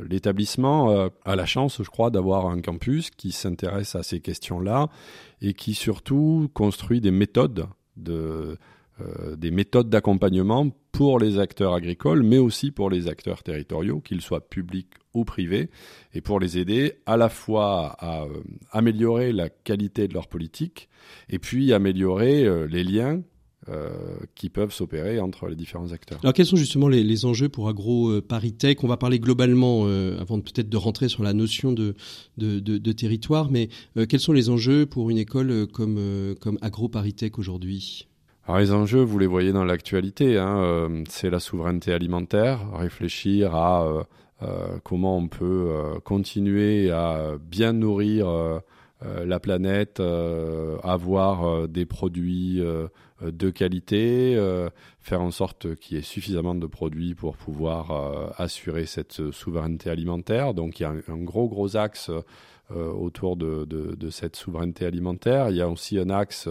L'établissement 0.00 0.90
euh, 0.90 1.08
a 1.24 1.36
la 1.36 1.46
chance, 1.46 1.82
je 1.82 1.88
crois, 1.88 2.10
d'avoir 2.10 2.46
un 2.46 2.60
campus 2.60 3.10
qui 3.10 3.30
s'intéresse 3.30 3.94
à 3.94 4.02
ces 4.02 4.20
questions-là 4.20 4.88
et 5.40 5.54
qui 5.54 5.74
surtout 5.74 6.50
construit 6.52 7.00
des 7.00 7.12
méthodes 7.12 7.66
de, 7.96 8.58
euh, 9.00 9.36
des 9.36 9.52
méthodes 9.52 9.88
d'accompagnement 9.88 10.70
pour 10.90 11.20
les 11.20 11.38
acteurs 11.38 11.74
agricoles, 11.74 12.24
mais 12.24 12.38
aussi 12.38 12.72
pour 12.72 12.90
les 12.90 13.08
acteurs 13.08 13.44
territoriaux, 13.44 14.00
qu'ils 14.00 14.20
soient 14.20 14.48
publics 14.48 14.94
ou 15.12 15.24
privés, 15.24 15.70
et 16.12 16.20
pour 16.20 16.40
les 16.40 16.58
aider 16.58 16.94
à 17.06 17.16
la 17.16 17.28
fois 17.28 17.94
à 17.98 18.24
euh, 18.24 18.42
améliorer 18.72 19.32
la 19.32 19.48
qualité 19.48 20.08
de 20.08 20.14
leur 20.14 20.26
politique, 20.26 20.88
et 21.28 21.38
puis 21.38 21.72
améliorer 21.72 22.66
les 22.66 22.82
liens 22.82 23.20
euh, 23.70 23.88
qui 24.34 24.50
peuvent 24.50 24.72
s'opérer 24.74 25.20
entre 25.20 25.48
les 25.48 25.56
différents 25.56 25.90
acteurs. 25.92 26.18
Alors 26.22 26.34
quels 26.34 26.44
sont 26.44 26.56
justement 26.56 26.86
les, 26.86 27.24
enjeux 27.24 27.48
pour 27.48 27.70
AgroParisTech 27.70 28.84
On 28.84 28.88
va 28.88 28.98
parler 28.98 29.18
globalement 29.18 29.84
euh, 29.86 30.20
avant 30.20 30.38
peut-être 30.38 30.68
de 30.68 30.76
rentrer 30.76 31.08
sur 31.08 31.22
la 31.22 31.32
notion 31.32 31.72
de, 31.72 31.94
de, 32.36 32.92
territoire, 32.92 33.50
mais 33.50 33.70
euh, 33.96 34.04
quels 34.04 34.20
sont 34.20 34.34
les 34.34 34.50
enjeux 34.50 34.84
pour 34.84 35.08
une 35.08 35.16
école 35.16 35.66
comme, 35.72 35.98
comme 36.42 36.58
AgroParisTech 36.60 37.38
aujourd'hui? 37.38 38.06
Alors 38.46 38.60
les 38.60 38.70
enjeux, 38.70 39.00
vous 39.00 39.18
les 39.18 39.26
voyez 39.26 39.52
dans 39.52 39.64
l'actualité, 39.64 40.36
hein, 40.36 41.02
c'est 41.08 41.30
la 41.30 41.40
souveraineté 41.40 41.90
alimentaire, 41.94 42.70
réfléchir 42.74 43.54
à 43.54 44.06
comment 44.82 45.16
on 45.16 45.28
peut 45.28 45.70
continuer 46.04 46.90
à 46.90 47.38
bien 47.40 47.72
nourrir 47.72 48.60
la 49.02 49.38
planète, 49.38 50.00
avoir 50.00 51.68
des 51.68 51.84
produits 51.84 52.62
euh, 53.22 53.30
de 53.30 53.50
qualité, 53.50 54.34
euh, 54.36 54.70
faire 54.98 55.22
en 55.22 55.30
sorte 55.30 55.74
qu'il 55.76 55.96
y 55.96 56.00
ait 56.00 56.02
suffisamment 56.02 56.54
de 56.54 56.66
produits 56.66 57.14
pour 57.14 57.36
pouvoir 57.36 57.90
euh, 57.90 58.28
assurer 58.38 58.86
cette 58.86 59.30
souveraineté 59.30 59.90
alimentaire. 59.90 60.52
Donc 60.54 60.80
il 60.80 60.82
y 60.82 60.86
a 60.86 60.94
un, 61.08 61.22
gros 61.22 61.48
gros 61.48 61.76
axe 61.76 62.10
autour 62.70 63.36
de, 63.36 64.10
cette 64.10 64.36
souveraineté 64.36 64.86
alimentaire. 64.86 65.50
Il 65.50 65.56
y 65.56 65.60
a 65.60 65.68
aussi 65.68 65.98
un 65.98 66.08
axe 66.08 66.48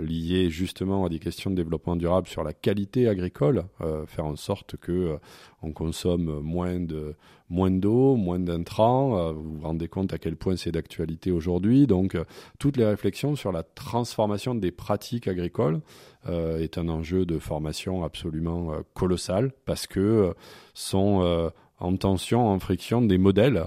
lié 0.00 0.50
justement 0.50 1.04
à 1.04 1.08
des 1.08 1.18
questions 1.18 1.50
de 1.50 1.56
développement 1.56 1.96
durable 1.96 2.28
sur 2.28 2.44
la 2.44 2.52
qualité 2.52 3.08
agricole, 3.08 3.64
faire 4.06 4.24
en 4.24 4.36
sorte 4.36 4.76
que 4.76 5.18
on 5.62 5.72
consomme 5.72 6.40
moins 6.40 6.78
de 6.78 7.16
moins 7.48 7.70
d'eau, 7.70 8.16
moins 8.16 8.38
d'intrants. 8.38 9.32
vous 9.32 9.58
vous 9.58 9.60
rendez 9.62 9.88
compte 9.88 10.12
à 10.12 10.18
quel 10.18 10.36
point 10.36 10.56
c'est 10.56 10.72
d'actualité 10.72 11.30
aujourd'hui. 11.30 11.86
Donc 11.86 12.16
toutes 12.58 12.76
les 12.76 12.84
réflexions 12.84 13.36
sur 13.36 13.52
la 13.52 13.62
transformation 13.62 14.54
des 14.54 14.70
pratiques 14.70 15.28
agricoles 15.28 15.80
euh, 16.28 16.58
est 16.58 16.76
un 16.76 16.88
enjeu 16.88 17.24
de 17.24 17.38
formation 17.38 18.02
absolument 18.02 18.72
euh, 18.72 18.80
colossal 18.94 19.52
parce 19.64 19.86
que 19.86 20.00
euh, 20.00 20.32
sont 20.74 21.50
en 21.78 21.96
tension, 21.96 22.48
en 22.48 22.58
friction 22.58 23.02
des 23.02 23.18
modèles 23.18 23.66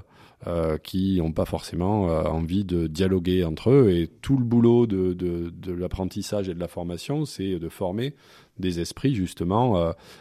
qui 0.84 1.18
n'ont 1.18 1.34
pas 1.34 1.44
forcément 1.44 2.04
envie 2.04 2.64
de 2.64 2.88
dialoguer 2.88 3.44
entre 3.44 3.72
eux. 3.72 3.92
Et 3.92 4.08
tout 4.08 4.38
le 4.38 4.46
boulot 4.46 4.88
de 4.88 5.72
l'apprentissage 5.74 6.48
et 6.48 6.54
de 6.54 6.60
la 6.60 6.70
formation, 6.70 7.26
c'est 7.26 7.60
de 7.60 7.70
former 7.70 8.16
des 8.60 8.80
esprits 8.80 9.16
justement 9.16 9.78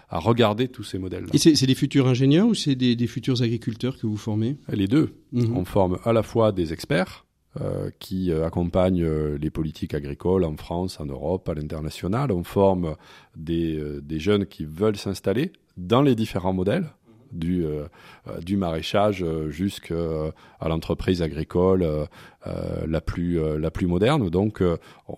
à 0.08 0.18
regarder 0.18 0.68
tous 0.68 0.84
ces 0.84 0.98
modèles. 0.98 1.24
-là. 1.24 1.34
Et 1.34 1.54
c'est 1.56 1.66
des 1.66 1.74
futurs 1.74 2.06
ingénieurs 2.06 2.46
ou 2.46 2.54
c'est 2.54 2.74
des, 2.74 2.96
des, 2.96 3.06
futurs 3.06 3.42
agriculteurs 3.42 3.98
que 3.98 4.06
vous 4.06 4.16
formez? 4.16 4.56
Les 4.68 4.86
deux. 4.86 5.14
Mhm. 5.32 5.56
On 5.56 5.64
forme 5.64 5.98
à 6.04 6.12
la 6.12 6.22
fois 6.22 6.52
des 6.52 6.72
experts 6.72 7.24
euh, 7.60 7.90
qui 7.98 8.30
euh, 8.30 8.46
accompagnent 8.46 9.02
euh, 9.02 9.38
les 9.40 9.50
politiques 9.50 9.94
agricoles 9.94 10.44
en 10.44 10.54
France, 10.56 11.00
en 11.00 11.06
Europe, 11.06 11.48
à 11.48 11.54
l'international. 11.54 12.30
On 12.30 12.44
forme 12.44 12.94
des, 13.36 13.82
des, 14.02 14.20
jeunes 14.20 14.44
qui 14.44 14.64
veulent 14.64 14.98
s'installer 14.98 15.52
dans 15.78 16.02
les 16.02 16.14
différents 16.14 16.52
modèles 16.52 16.90
du, 17.32 17.64
du 18.42 18.56
maraîchage 18.56 19.24
jusqu'à 19.48 20.32
l'entreprise 20.62 21.20
agricole 21.20 21.86
la, 22.86 23.00
plus, 23.00 23.38
la 23.58 23.70
plus 23.70 23.86
moderne. 23.86 24.30
Donc 24.30 24.62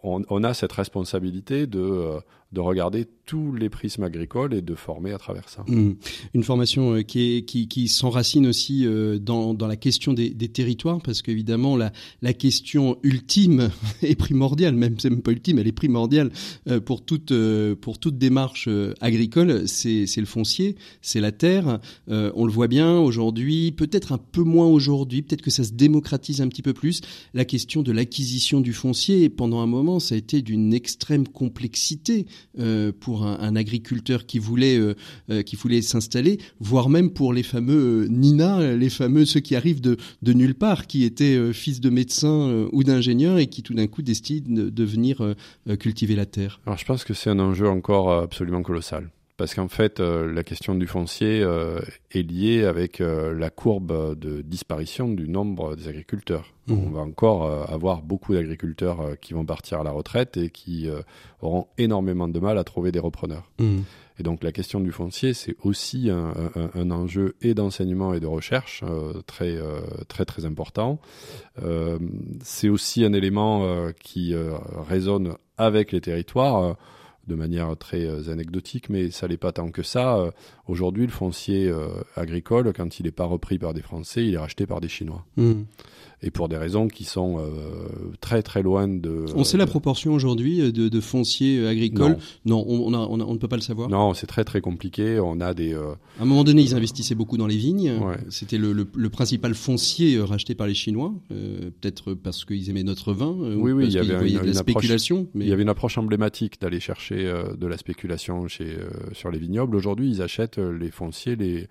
on, 0.02 0.22
on, 0.28 0.44
a 0.44 0.52
cette 0.52 0.72
responsabilité 0.72 1.66
de, 1.68 2.20
de 2.52 2.60
regarder 2.60 3.06
tous 3.26 3.52
les 3.52 3.68
prismes 3.68 4.02
agricoles 4.02 4.54
et 4.54 4.62
de 4.62 4.74
former 4.74 5.12
à 5.12 5.18
travers 5.18 5.48
ça. 5.48 5.64
Mmh. 5.68 5.92
Une 6.34 6.42
formation 6.42 6.96
euh, 6.96 7.02
qui, 7.02 7.44
qui, 7.44 7.86
s'enracine 7.86 8.44
aussi 8.44 8.84
euh, 8.84 9.20
dans, 9.20 9.54
dans 9.54 9.68
la 9.68 9.76
question 9.76 10.12
des, 10.12 10.30
des 10.30 10.48
territoires, 10.48 11.00
parce 11.00 11.22
qu'évidemment 11.22 11.76
la, 11.76 11.92
la 12.22 12.32
question 12.32 12.98
ultime 13.04 13.70
est 14.02 14.16
primordiale, 14.16 14.74
même 14.74 14.96
c'est 14.98 15.10
même 15.10 15.22
pas 15.22 15.30
ultime, 15.30 15.60
elle 15.60 15.68
est 15.68 15.72
primordiale 15.72 16.32
euh, 16.68 16.80
pour 16.80 17.04
toute 17.04 17.32
pour 17.80 17.98
toute 18.00 18.18
démarche 18.18 18.68
agricole, 19.00 19.68
c'est 19.68 20.06
le 20.16 20.26
foncier, 20.26 20.74
c'est 21.02 21.20
la 21.20 21.30
terre. 21.30 21.78
on 22.08 22.44
le 22.44 22.52
voit 22.52 22.66
bien 22.66 22.98
aujourd'hui, 22.98 23.70
peut-être 23.70 24.12
un 24.12 24.18
peu 24.18 24.42
moins 24.42 24.66
aujourd'hui, 24.66 25.22
peut-être 25.22 25.42
que 25.42 25.50
ça 25.50 25.62
se 25.62 25.72
démocratise 25.72 26.40
un 26.40 26.48
petit 26.48 26.62
peu 26.62 26.72
plus. 26.72 27.00
La 27.34 27.44
question 27.44 27.82
de 27.82 27.92
l'acquisition 27.92 28.60
du 28.60 28.72
foncier, 28.72 29.28
pendant 29.28 29.60
un 29.60 29.66
moment, 29.66 30.00
ça 30.00 30.16
a 30.16 30.18
été 30.18 30.42
d'une 30.42 30.74
extrême 30.74 31.28
complexité 31.28 32.26
pour 33.00 33.26
un, 33.26 33.56
agriculteur 33.56 34.26
qui 34.26 34.38
voulait 34.38 34.78
euh, 34.78 34.94
euh, 35.30 35.42
qui 35.42 35.56
voulait 35.56 35.82
s'installer, 35.82 36.38
voire 36.60 36.88
même 36.88 37.10
pour 37.10 37.32
les 37.32 37.42
fameux 37.42 38.04
euh, 38.04 38.08
Nina, 38.08 38.74
les 38.74 38.90
fameux 38.90 39.24
ceux 39.24 39.40
qui 39.40 39.56
arrivent 39.56 39.80
de, 39.80 39.96
nulle 40.32 40.54
part, 40.54 40.86
qui 40.86 41.04
étaient 41.04 41.52
fils 41.52 41.80
de 41.80 41.90
médecins 41.90 42.68
ou 42.72 42.84
d'ingénieurs 42.84 43.38
et 43.38 43.46
qui 43.46 43.62
tout 43.62 43.74
d'un 43.74 43.86
coup 43.86 44.02
décident 44.02 44.46
de, 44.70 44.84
venir 44.84 45.34
cultiver 45.78 46.16
la 46.16 46.26
terre. 46.26 46.60
Alors 46.66 46.78
je 46.78 46.84
pense 46.84 47.04
que 47.04 47.14
c'est 47.14 47.30
un 47.30 47.38
enjeu 47.38 47.68
encore 47.68 48.12
absolument 48.12 48.62
colossal 48.62 49.10
parce 49.40 49.54
qu'en 49.54 49.68
fait, 49.68 50.00
la 50.00 50.44
question 50.44 50.74
du 50.74 50.86
foncier 50.86 51.40
est 52.10 52.22
liée 52.22 52.64
avec 52.64 52.98
la 52.98 53.48
courbe 53.48 54.18
de 54.18 54.42
disparition 54.42 55.08
du 55.08 55.28
nombre 55.28 55.76
des 55.76 55.88
agriculteurs. 55.88 56.52
Mmh. 56.66 56.74
On 56.74 56.90
va 56.90 57.00
encore 57.00 57.70
avoir 57.72 58.02
beaucoup 58.02 58.34
d'agriculteurs 58.34 59.18
qui 59.22 59.32
vont 59.32 59.46
partir 59.46 59.80
à 59.80 59.84
la 59.84 59.92
retraite 59.92 60.36
et 60.36 60.50
qui 60.50 60.90
auront 61.40 61.68
énormément 61.78 62.28
de 62.28 62.38
mal 62.38 62.58
à 62.58 62.64
trouver 62.64 62.92
des 62.92 62.98
repreneurs. 62.98 63.50
Mmh. 63.58 63.78
Et 64.20 64.22
donc 64.22 64.44
la 64.44 64.52
question 64.52 64.80
du 64.80 64.92
foncier, 64.92 65.32
c'est 65.32 65.56
aussi 65.62 66.10
un, 66.10 66.34
un, 66.74 66.90
enjeu 66.90 67.36
et 67.40 67.54
d'enseignement 67.54 68.12
et 68.12 68.20
de 68.20 68.26
recherche 68.26 68.84
euh, 68.86 69.22
très 69.26 69.56
euh, 69.56 69.80
très 70.08 70.26
très 70.26 70.44
important. 70.44 71.00
Euh, 71.62 71.98
c'est 72.42 72.68
aussi 72.68 73.02
un 73.02 73.14
élément 73.14 73.64
euh, 73.64 73.92
qui 73.98 74.34
euh, 74.34 74.58
résonne 74.86 75.36
avec 75.56 75.92
les 75.92 76.02
territoires 76.02 76.76
de 77.30 77.34
manière 77.34 77.76
très 77.78 78.28
anecdotique, 78.28 78.90
mais 78.90 79.10
ça 79.10 79.28
n'est 79.28 79.38
pas 79.38 79.52
tant 79.52 79.70
que 79.70 79.82
ça. 79.82 80.30
Aujourd'hui, 80.66 81.06
le 81.06 81.12
foncier 81.12 81.72
agricole, 82.16 82.72
quand 82.74 83.00
il 83.00 83.04
n'est 83.04 83.12
pas 83.12 83.24
repris 83.24 83.58
par 83.58 83.72
des 83.72 83.82
Français, 83.82 84.26
il 84.26 84.34
est 84.34 84.38
racheté 84.38 84.66
par 84.66 84.80
des 84.80 84.88
Chinois. 84.88 85.24
Mmh 85.36 85.62
et 86.22 86.30
pour 86.30 86.48
des 86.48 86.56
raisons 86.56 86.88
qui 86.88 87.04
sont 87.04 87.38
euh, 87.38 87.48
très 88.20 88.42
très 88.42 88.62
loin 88.62 88.86
de. 88.88 89.24
On 89.34 89.44
sait 89.44 89.56
la 89.56 89.66
proportion 89.66 90.12
aujourd'hui 90.12 90.60
euh, 90.60 90.70
de, 90.72 90.88
de, 90.88 91.00
foncier 91.00 91.58
euh, 91.58 91.70
agricole 91.70 92.18
Non, 92.44 92.62
on, 92.68 92.92
on, 92.92 93.20
on, 93.20 93.32
ne 93.32 93.38
peut 93.38 93.48
pas 93.48 93.56
le 93.56 93.62
savoir. 93.62 93.88
Non, 93.88 94.12
c'est 94.12 94.26
très 94.26 94.44
très 94.44 94.60
compliqué. 94.60 95.18
On 95.18 95.40
a 95.40 95.54
des. 95.54 95.74
À 95.74 96.22
un 96.22 96.24
moment 96.24 96.44
donné, 96.44 96.62
ils 96.62 96.74
investissaient 96.74 97.14
beaucoup 97.14 97.36
dans 97.36 97.46
les 97.46 97.56
vignes. 97.56 97.92
C'était 98.28 98.58
le, 98.58 98.72
le, 98.72 98.86
le, 98.94 99.10
principal 99.10 99.54
foncier 99.54 100.20
racheté 100.20 100.54
par 100.54 100.66
les 100.66 100.74
Chinois, 100.74 101.14
peut-être 101.28 102.14
parce 102.14 102.44
qu'ils 102.44 102.68
aimaient 102.68 102.82
notre 102.82 103.12
vin. 103.12 103.34
oui, 103.40 103.72
oui, 103.72 103.86
il 103.86 103.92
y 103.92 103.98
avait 103.98 104.30
une, 104.30 104.40
de 104.40 104.46
la 104.46 104.54
spéculation. 104.54 105.26
mais... 105.34 105.46
Il 105.46 105.48
y 105.48 105.52
avait 105.52 105.62
une 105.62 105.68
approche 105.68 105.96
emblématique 105.98 106.60
d'aller 106.60 106.80
chercher 106.80 107.32
de 107.58 107.66
la 107.66 107.76
spéculation 107.76 108.46
chez 108.46 108.76
sur 109.12 109.30
les 109.30 109.38
vignobles. 109.38 109.74
Aujourd'hui, 109.74 110.10
ils 110.10 110.22
achètent 110.22 110.58
les 110.58 110.90
fonciers 110.90 111.36
les 111.36 111.66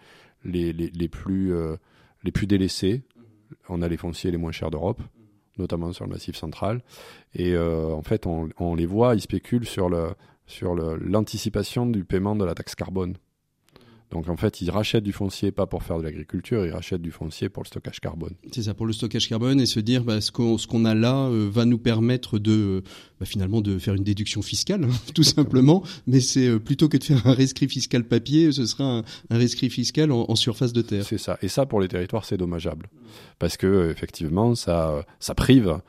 les, 0.46 0.72
les, 0.72 0.90
les 0.90 1.08
plus 1.08 1.54
les 2.24 2.32
plus 2.32 2.48
délaissés 2.48 3.04
on 3.70 3.82
a 3.82 3.88
les 3.88 3.98
fonciers 3.98 4.32
les 4.32 4.38
moins 4.38 4.52
chers 4.52 4.72
d'Europe, 4.72 5.02
notamment 5.58 5.94
sur 5.94 6.06
le 6.06 6.12
massif 6.12 6.36
central. 6.36 6.82
Et 7.36 7.54
euh, 7.54 7.92
en 7.92 8.02
fait, 8.02 8.26
on, 8.26 8.76
les 8.76 8.86
voit, 8.86 9.16
ils 9.16 9.22
spéculent 9.22 9.68
sur 9.68 9.90
l'anticipation 9.90 11.86
du 11.86 12.04
paiement 12.04 12.36
de 12.36 12.46
la 12.46 12.56
taxe 12.56 12.76
carbone. 12.76 13.16
Donc 14.12 14.28
en 14.28 14.38
fait, 14.38 14.62
ils 14.62 14.72
rachètent 14.72 15.04
du 15.04 15.12
foncier 15.12 15.52
pas 15.52 15.68
pour 15.68 15.84
faire 15.84 16.00
de 16.00 16.04
l'agriculture, 16.04 16.66
ils 16.66 16.72
rachètent 16.72 17.02
du 17.02 17.12
foncier 17.12 17.48
pour 17.50 17.64
le 17.64 17.68
stockage 17.68 18.00
carbone. 18.00 18.34
C'est 18.52 18.64
ça, 18.64 18.74
pour 18.74 18.88
le 18.88 18.94
stockage 18.94 19.28
carbone 19.30 19.62
et 19.62 19.68
se 19.68 19.80
dire 19.80 20.04
bah, 20.04 20.20
ce 20.20 20.32
qu'on 20.32 20.86
a 20.86 20.96
là 20.96 21.28
euh, 21.28 21.48
va 21.52 21.66
nous 21.66 21.78
permettre 21.78 22.40
de 22.40 22.84
bah, 23.20 23.26
finalement 23.26 23.62
de 23.62 23.78
faire 23.78 23.94
une 23.94 24.04
déduction 24.04 24.42
fiscale, 24.42 24.86
hein, 24.86 24.94
tout 25.14 25.24
simplement. 25.24 25.84
Mais 26.08 26.22
c'est 26.22 26.48
euh, 26.48 26.60
plutôt 26.60 26.90
que 26.90 26.98
de 26.98 27.04
faire 27.04 27.28
un 27.28 27.34
rescrit 27.34 27.70
fiscal 27.70 28.04
papier, 28.04 28.52
ce 28.52 28.66
sera 28.66 28.84
un, 28.84 29.04
un 29.30 29.38
rescrit 29.38 29.70
fiscal 29.70 30.12
en, 30.12 30.26
en, 30.28 30.36
surface 30.36 30.74
de 30.74 30.82
terre. 30.82 31.06
C'est 31.06 31.20
ça. 31.20 31.38
Et 31.44 31.48
ça, 31.48 31.68
pour 31.68 31.80
les 31.80 31.88
territoires, 31.88 32.26
c'est 32.26 32.38
dommageable 32.38 32.88
parce 33.38 33.58
que 33.58 33.92
effectivement, 33.92 34.56
ça 34.56 35.06
ça 35.20 35.36
prive 35.36 35.80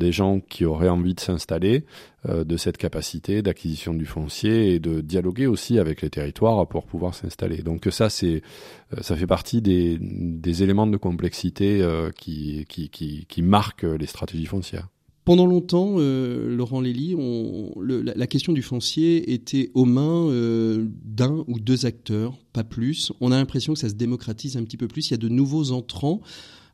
des 0.00 0.10
gens 0.10 0.40
qui 0.40 0.64
auraient 0.64 0.88
envie 0.88 1.14
de 1.14 1.20
s'installer, 1.20 1.84
euh, 2.28 2.42
de 2.42 2.56
cette 2.56 2.76
capacité 2.76 3.42
d'acquisition 3.42 3.94
du 3.94 4.06
foncier 4.06 4.74
et 4.74 4.80
de 4.80 5.00
dialoguer 5.00 5.46
aussi 5.46 5.78
avec 5.78 6.02
les 6.02 6.10
territoires 6.10 6.66
pour 6.66 6.86
pouvoir 6.86 7.14
s'installer. 7.14 7.58
Donc 7.62 7.86
ça, 7.90 8.10
c'est, 8.10 8.42
euh, 8.92 9.02
ça 9.02 9.14
fait 9.14 9.28
partie 9.28 9.62
des, 9.62 10.62
éléments 10.62 10.88
de 10.88 10.96
complexité 10.96 11.80
euh, 11.80 12.10
qui, 12.10 12.66
qui, 12.66 13.42
marquent 13.42 13.84
les 13.84 14.06
stratégies 14.06 14.46
foncières. 14.46 14.88
Pendant 15.24 15.46
longtemps, 15.46 15.98
Laurent 15.98 16.80
Lély, 16.80 17.14
on, 17.16 17.72
le, 17.78 18.00
la, 18.00 18.26
question 18.26 18.52
du 18.52 18.62
foncier 18.62 19.32
était 19.32 19.70
aux 19.74 19.84
mains 19.84 20.28
d'un 21.04 21.44
ou 21.46 21.60
deux 21.60 21.86
acteurs, 21.86 22.36
pas 22.52 22.64
plus. 22.64 23.12
On 23.20 23.30
a 23.30 23.36
l'impression 23.36 23.74
que 23.74 23.78
ça 23.78 23.88
se 23.88 23.94
démocratise 23.94 24.56
un 24.56 24.64
petit 24.64 24.78
peu 24.78 24.88
plus. 24.88 25.08
Il 25.08 25.10
y 25.12 25.14
a 25.14 25.18
de 25.18 25.28
nouveaux 25.28 25.70
entrants. 25.70 26.20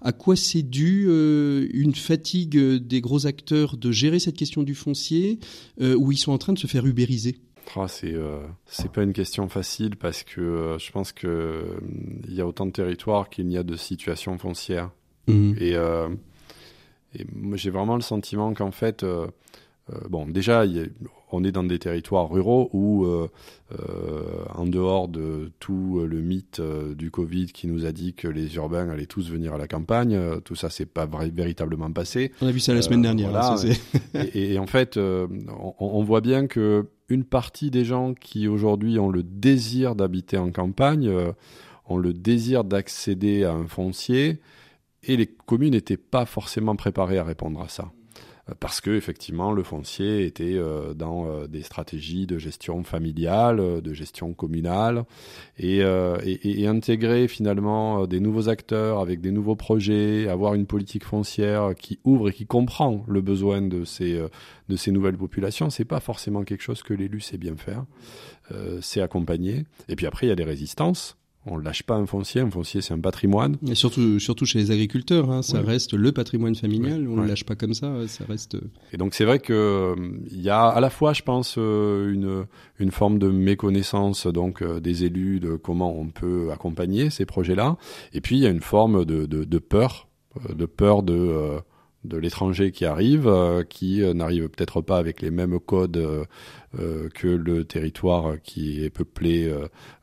À 0.01 0.13
quoi 0.13 0.37
c'est 0.37 0.63
dû 0.63 1.07
euh, 1.09 1.67
une 1.73 1.95
fatigue 1.95 2.59
des 2.59 3.01
gros 3.01 3.27
acteurs 3.27 3.77
de 3.77 3.91
gérer 3.91 4.19
cette 4.19 4.37
question 4.37 4.63
du 4.63 4.75
foncier, 4.75 5.39
euh, 5.81 5.95
où 5.95 6.13
ils 6.13 6.19
sont 6.19 6.33
en 6.33 6.39
train 6.39 6.53
de 6.53 6.59
se 6.59 6.67
faire 6.67 6.87
ubériser? 6.87 7.37
Ah, 7.75 7.89
c'est 7.89 8.15
euh, 8.15 8.41
pas 8.93 9.03
une 9.03 9.13
question 9.13 9.49
facile 9.49 9.97
parce 9.97 10.23
que 10.23 10.77
je 10.79 10.91
pense 10.93 11.13
que 11.13 11.65
il 12.29 12.35
y 12.35 12.41
a 12.41 12.47
autant 12.47 12.67
de 12.67 12.71
territoires 12.71 13.29
qu'il 13.29 13.47
n'y 13.47 13.59
a 13.59 13.63
de 13.63 13.77
situations 13.77 14.39
foncières. 14.39 14.91
Mmh. 15.27 15.55
Et, 15.61 15.77
j'ai 17.55 17.71
vraiment 17.71 17.97
le 17.97 18.03
sentiment 18.03 18.53
qu'en 18.53 18.71
fait 18.71 19.05
bon 20.11 20.27
déjà 20.27 20.67
y 20.67 20.81
a, 20.81 20.85
on 21.37 21.45
est 21.45 21.53
dans 21.53 21.65
des 21.65 21.79
territoires 21.79 22.31
ruraux 22.31 22.71
où, 22.73 23.05
euh, 23.05 23.29
euh, 23.73 24.23
en 24.55 24.67
dehors 24.67 25.09
de 25.09 25.53
tout 25.61 26.01
le 26.07 26.21
mythe 26.21 26.61
euh, 26.61 26.95
du 26.95 27.11
Covid 27.11 27.47
qui 27.47 27.67
nous 27.67 27.85
a 27.85 27.93
dit 27.93 28.15
que 28.15 28.27
les 28.27 28.57
urbains 28.57 28.89
allaient 28.89 29.07
tous 29.07 29.31
venir 29.31 29.53
à 29.55 29.59
la 29.59 29.69
campagne, 29.69 30.19
tout 30.45 30.55
ça 30.55 30.71
c'est 30.71 30.87
pas 30.87 31.07
véritablement 31.07 31.91
passé. 31.93 32.33
On 32.41 32.47
a 32.47 32.53
vu 32.53 32.61
ça 32.61 32.73
la 32.75 32.83
semaine 32.83 33.03
dernière. 33.03 33.31
Voilà, 33.31 33.55
hein, 33.55 34.25
et, 34.35 34.55
et, 34.55 34.59
en 34.59 34.67
fait, 34.67 34.97
on, 34.97 35.75
on, 35.79 36.03
voit 36.03 36.23
bien 36.23 36.47
que 36.47 36.87
une 37.09 37.25
partie 37.25 37.71
des 37.71 37.85
gens 37.85 38.15
qui 38.15 38.49
aujourd'hui 38.49 38.99
ont 38.99 39.11
le 39.11 39.23
désir 39.23 39.95
d'habiter 39.95 40.39
en 40.39 40.51
campagne, 40.51 41.11
ont 41.87 41.99
le 41.99 42.13
désir 42.13 42.65
d'accéder 42.65 43.45
à 43.45 43.53
un 43.53 43.67
foncier, 43.67 44.41
et 45.03 45.17
les 45.17 45.27
communes 45.27 45.73
n'étaient 45.73 45.97
pas 45.97 46.25
forcément 46.25 46.77
préparées 46.77 47.19
à 47.19 47.25
répondre 47.25 47.61
à 47.61 47.69
ça 47.69 47.93
parce 48.55 48.81
que 48.81 48.91
effectivement 48.91 49.53
le 49.53 49.65
foncier 49.65 50.25
était 50.25 50.55
euh, 50.55 50.95
dans 50.95 51.27
euh, 51.27 51.47
des 51.49 51.63
stratégies 51.63 52.27
de 52.27 52.39
gestion 52.39 52.85
familiale, 52.85 53.59
euh, 53.59 53.81
de 53.81 53.93
gestion 53.93 54.35
communale, 54.35 55.05
et, 55.59 55.79
et, 55.79 56.61
et, 56.61 56.67
intégrer 56.67 57.29
finalement 57.29 58.07
des 58.07 58.21
nouveaux 58.21 58.49
acteurs 58.49 59.01
avec 59.01 59.21
des 59.21 59.31
nouveaux 59.31 59.57
projets, 59.57 60.29
avoir 60.29 60.55
une 60.55 60.67
politique 60.67 61.05
foncière 61.05 61.75
qui 61.77 61.99
ouvre 62.05 62.29
et 62.29 62.33
qui 62.33 62.47
comprend 62.47 63.05
le 63.09 63.21
besoin 63.21 63.63
de 63.63 63.85
ces 63.85 64.21
de 64.69 64.77
ces 64.77 64.91
nouvelles 64.91 65.17
populations, 65.17 65.71
c'est 65.71 65.85
pas 65.85 66.01
forcément 66.01 66.43
quelque 66.45 66.63
chose 66.63 66.83
que 66.83 66.93
l'élu 66.93 67.21
sait 67.21 67.39
bien 67.39 67.57
faire. 67.57 67.85
c'est 68.81 69.01
accompagner. 69.01 69.65
Et 69.89 69.97
puis 69.97 70.07
après 70.07 70.27
il 70.27 70.29
y 70.29 70.33
a 70.33 70.37
des 70.37 70.45
résistances 70.45 71.17
on 71.47 71.59
ne 71.59 71.63
lâche 71.65 71.83
pas 71.83 71.95
un 71.95 72.07
foncier. 72.07 72.41
Un 72.41 72.51
foncier, 72.51 72.81
c'est 72.81 72.95
un 72.95 73.01
patrimoine. 73.01 73.57
Et 73.67 73.75
surtout, 73.75 74.19
surtout 74.19 74.47
chez 74.47 74.59
les 74.59 74.71
agriculteurs, 74.71 75.31
hein, 75.31 75.43
ça 75.43 75.61
reste 75.61 75.95
le 75.95 76.13
patrimoine 76.13 76.55
familial. 76.55 77.07
on 77.09 77.17
ne 77.17 77.23
le 77.23 77.29
lâche 77.29 77.45
pas 77.45 77.55
comme 77.55 77.75
ça. 77.75 77.93
Ça 78.09 78.25
reste. 78.29 78.57
Euh, 78.57 78.61
Et 78.93 78.97
donc, 78.97 79.15
c'est 79.15 79.25
vrai 79.25 79.39
que 79.39 79.95
il 80.31 80.41
y 80.41 80.51
a 80.51 80.67
à 80.67 80.81
la 80.81 80.91
fois, 80.91 81.13
je 81.13 81.23
pense, 81.23 81.57
euh, 81.59 82.13
une 82.13 82.47
une 82.79 82.91
forme 82.91 83.19
de 83.19 83.29
méconnaissance 83.31 84.27
donc 84.27 84.63
euh, 84.63 84.81
des 84.81 85.05
élus 85.05 85.41
de 85.41 85.57
comment 85.57 85.99
on 85.99 86.09
peut 86.09 86.51
accompagner 86.53 87.11
ces 87.11 87.25
projets-là. 87.27 87.77
Et 88.13 88.21
puis, 88.21 88.37
il 88.37 88.43
y 88.43 88.47
a 88.47 88.51
une 88.51 88.61
forme 88.61 89.05
de, 89.05 89.27
de, 89.27 89.45
de 89.45 89.59
peur 89.59 90.09
de 90.55 90.67
peur 90.67 91.03
de 91.03 91.59
de 92.07 92.17
l'étranger 92.17 92.71
qui 92.71 92.85
arrive, 92.85 93.31
qui 93.69 94.03
n'arrive 94.15 94.49
peut-être 94.49 94.81
pas 94.81 94.99
avec 94.99 95.23
les 95.23 95.31
mêmes 95.31 95.59
codes 95.59 96.27
que 96.73 97.29
le 97.29 97.65
territoire 97.65 98.37
qui 98.43 98.85
est 98.85 98.91
peuplé 98.91 99.53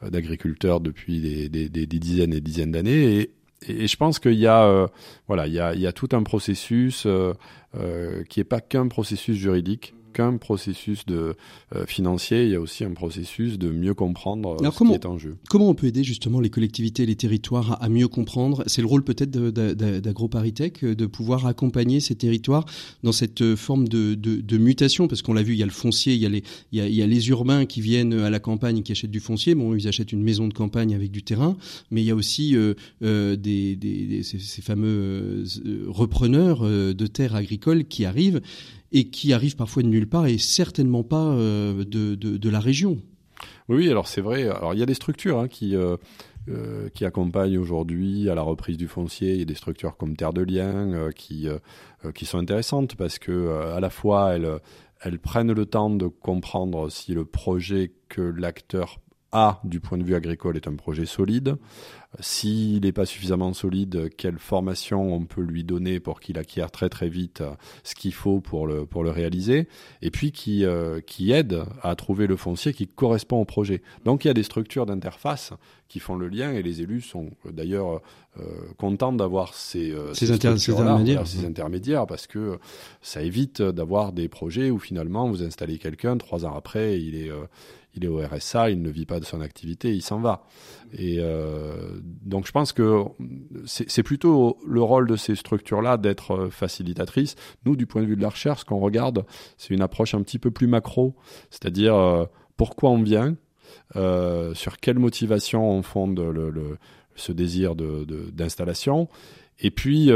d'agriculteurs 0.02 0.80
depuis 0.80 1.20
des, 1.20 1.50
des, 1.50 1.70
des, 1.70 1.86
dizaines 2.00 2.34
et 2.34 2.42
dizaines 2.42 2.72
d'années. 2.72 3.30
Et, 3.68 3.88
je 3.88 3.96
pense 3.96 4.20
qu'il 4.20 4.34
y 4.34 4.48
a, 4.48 4.90
voilà, 5.28 5.48
il 5.48 5.54
y 5.54 5.88
a 5.88 5.94
tout 5.94 6.10
un 6.12 6.24
processus 6.24 7.08
qui 8.30 8.40
n'est 8.40 8.46
pas 8.46 8.62
qu'un 8.62 8.88
processus 8.88 9.38
juridique 9.38 9.94
qu'un 10.14 10.38
processus 10.38 11.06
de, 11.06 11.36
euh, 11.76 11.86
financier, 11.86 12.46
il 12.46 12.52
y 12.52 12.56
a 12.56 12.62
aussi 12.62 12.84
un 12.84 12.94
processus 12.94 13.58
de 13.58 13.70
mieux 13.70 13.94
comprendre 13.94 14.58
euh, 14.62 14.72
ce 14.72 14.84
qui 14.84 14.94
est 14.94 15.06
en 15.06 15.18
jeu. 15.18 15.38
Comment 15.50 15.70
on 15.70 15.76
peut 15.76 15.88
aider 15.88 16.04
justement 16.04 16.40
les 16.40 16.50
collectivités 16.50 17.04
et 17.04 17.06
les 17.06 17.16
territoires 17.16 17.82
à, 17.82 17.90
mieux 17.90 18.08
comprendre? 18.08 18.64
C'est 18.68 18.82
le 18.82 18.88
rôle 18.88 19.04
peut-être 19.04 19.32
d'AgroParisTech 19.32 20.86
de 20.86 21.06
pouvoir 21.06 21.46
accompagner 21.46 22.00
ces 22.00 22.16
territoires 22.16 22.66
dans 23.04 23.12
cette 23.12 23.56
forme 23.56 23.88
de, 23.88 24.14
de, 24.16 24.58
mutation, 24.58 25.08
parce 25.08 25.22
qu'on 25.22 25.34
l'a 25.34 25.44
vu, 25.44 25.54
il 25.54 25.60
y 25.60 25.64
a 25.64 25.66
le 25.66 25.72
foncier, 25.72 26.14
il 26.14 26.22
y 26.22 26.26
a, 26.26 26.30
les, 26.30 26.44
il, 26.72 26.80
y 26.80 27.02
a, 27.02 27.08
les 27.08 27.30
urbains 27.30 27.66
qui 27.66 27.82
viennent 27.82 28.14
à 28.14 28.30
la 28.30 28.40
campagne 28.40 28.84
qui 28.84 28.92
achètent 28.92 29.12
du 29.12 29.20
foncier. 29.20 29.56
Bon, 29.56 29.76
ils 29.76 29.88
achètent 29.88 30.12
une 30.12 30.24
maison 30.24 30.48
de 30.48 30.54
campagne 30.54 30.94
avec 30.96 31.12
du 31.12 31.24
terrain, 31.24 31.58
mais 31.92 32.02
il 32.02 32.06
y 32.06 32.12
a 32.12 32.16
aussi 32.16 32.56
euh, 32.56 33.36
des, 33.36 33.76
des, 33.76 34.24
ces, 34.24 34.40
ces, 34.40 34.62
fameux 34.62 35.44
repreneurs 35.88 36.64
de 36.64 37.08
terres 37.08 37.36
agricoles 37.36 37.86
qui 37.86 38.06
arrivent 38.06 38.42
et 38.94 39.10
qui 39.10 39.34
arrive 39.34 39.56
parfois 39.56 39.84
de 39.84 39.88
nulle 39.88 40.08
part 40.08 40.28
et 40.28 40.38
certainement 40.38 41.04
pas 41.04 41.26
euh, 41.26 41.84
de, 41.84 42.16
de, 42.16 42.50
la 42.50 42.60
région. 42.60 43.00
Oui, 43.68 43.90
alors 43.90 44.08
c'est 44.08 44.22
vrai. 44.22 44.48
Alors 44.48 44.74
il 44.74 44.80
y 44.80 44.84
a 44.84 44.86
des 44.86 44.94
structures 44.94 45.40
hein, 45.40 45.48
qui 45.48 45.76
euh, 45.76 45.98
euh, 46.48 46.90
qui 46.90 47.04
accompagnent 47.04 47.58
aujourd'hui 47.58 48.30
à 48.30 48.36
la 48.36 48.44
reprise 48.44 48.78
du 48.78 48.88
foncier. 48.88 49.34
Il 49.34 49.40
y 49.40 49.42
a 49.42 49.46
des 49.46 49.56
structures 49.56 49.98
comme 49.98 50.16
Terre 50.16 50.34
de 50.34 50.44
Liens 50.44 51.10
qui 51.16 51.48
qui 52.14 52.26
sont 52.26 52.38
intéressantes 52.38 52.96
parce 52.96 53.18
que 53.18 53.74
à 53.76 53.80
la 53.80 53.90
fois 53.90 54.36
elles 54.36 54.60
elles 55.02 55.20
prennent 55.20 55.52
le 55.52 55.66
temps 55.66 55.90
de 55.90 56.08
comprendre 56.08 56.90
si 56.90 57.14
le 57.14 57.26
projet 57.26 57.92
que 58.10 58.22
l'acteur 58.22 59.00
a 59.34 59.60
du 59.64 59.80
point 59.80 59.98
de 59.98 60.04
vue 60.04 60.16
agricole 60.16 60.56
est 60.56 60.68
un 60.68 60.76
projet 60.76 61.06
solide. 61.06 61.58
S'il 62.20 62.82
n'est 62.82 62.92
pas 62.92 63.08
suffisamment 63.08 63.54
solide, 63.54 64.10
quelle 64.16 64.38
formation 64.38 65.14
on 65.14 65.26
peut 65.26 65.42
lui 65.42 65.64
donner 65.64 66.00
pour 66.00 66.20
qu'il 66.20 66.38
acquiert 66.38 66.70
très 66.70 66.88
très 66.88 67.10
vite 67.10 67.42
euh, 67.42 67.56
ce 67.84 67.96
qu'il 67.96 68.14
faut 68.14 68.40
pour 68.40 68.68
le, 68.68 68.86
pour 68.86 69.04
le 69.04 69.10
réaliser, 69.10 69.68
et 70.04 70.12
puis 70.12 70.32
qui, 70.32 70.64
euh, 70.64 71.00
qui 71.02 71.32
aide 71.32 71.64
à 71.82 71.96
trouver 71.96 72.28
le 72.28 72.36
foncier 72.36 72.72
qui 72.72 72.88
correspond 72.88 73.42
au 73.42 73.46
projet. 73.46 73.82
Donc 74.06 74.26
il 74.26 74.28
y 74.28 74.32
a 74.32 74.36
des 74.36 74.44
structures 74.44 74.86
d'interface 74.86 75.54
qui 75.88 76.00
font 76.00 76.16
le 76.16 76.28
lien, 76.28 76.52
et 76.54 76.62
les 76.62 76.82
élus 76.82 77.02
sont 77.02 77.32
euh, 77.46 77.52
d'ailleurs 77.52 78.02
contents 78.78 79.14
d'avoir 79.14 79.54
ces, 79.54 79.96
ces, 80.14 80.32
intermédiaires. 80.32 81.28
ces 81.28 81.46
intermédiaires, 81.46 82.08
parce 82.08 82.26
que 82.26 82.58
ça 83.04 83.22
évite 83.22 83.62
d'avoir 83.62 84.12
des 84.12 84.28
projets 84.28 84.72
où 84.72 84.80
finalement 84.80 85.30
vous 85.30 85.44
installez 85.44 85.78
quelqu'un, 85.78 86.18
trois 86.18 86.44
ans 86.44 86.56
après, 86.56 87.00
il 87.00 87.16
est 87.16 87.30
il 87.96 88.06
est 88.06 88.08
au 88.08 88.20
RSA, 88.20 88.72
il 88.72 88.82
ne 88.82 88.90
vit 88.90 89.06
pas 89.06 89.20
de 89.20 89.26
son 89.26 89.42
activité, 89.42 89.94
il 89.94 90.02
s'en 90.02 90.20
va. 90.20 90.44
Et 90.94 91.18
euh, 91.20 92.00
donc 92.24 92.48
je 92.48 92.52
pense 92.52 92.74
que 92.74 93.04
c'est 93.66 94.04
plutôt 94.04 94.58
le 94.66 94.82
rôle 94.82 95.08
de 95.08 95.16
ces 95.16 95.36
structures-là 95.36 95.98
d'être 95.98 96.32
euh, 96.32 96.50
facilitatrices. 96.50 97.36
Nous, 97.66 97.76
du 97.76 97.86
point 97.86 98.02
de 98.02 98.08
vue 98.08 98.16
de 98.16 98.22
la 98.22 98.30
recherche, 98.30 98.62
ce 98.62 98.66
qu'on 98.66 98.80
regarde, 98.80 99.26
c'est 99.58 99.74
une 99.74 99.82
approche 99.82 100.14
un 100.14 100.22
petit 100.22 100.40
peu 100.40 100.52
plus 100.52 100.68
macro, 100.68 101.16
c'est-à-dire 101.50 101.96
euh, 101.96 102.26
pourquoi 102.58 102.90
on 102.90 103.02
vient, 103.02 103.36
sur 104.54 104.78
quelle 104.78 105.00
motivation 105.00 105.70
on 105.70 105.82
fonde 105.82 106.20
le, 106.20 106.78
ce 107.16 107.32
désir 107.32 107.76
d'installation. 107.76 109.04
De, 109.04 109.08
et 109.60 109.72
puis, 109.72 110.12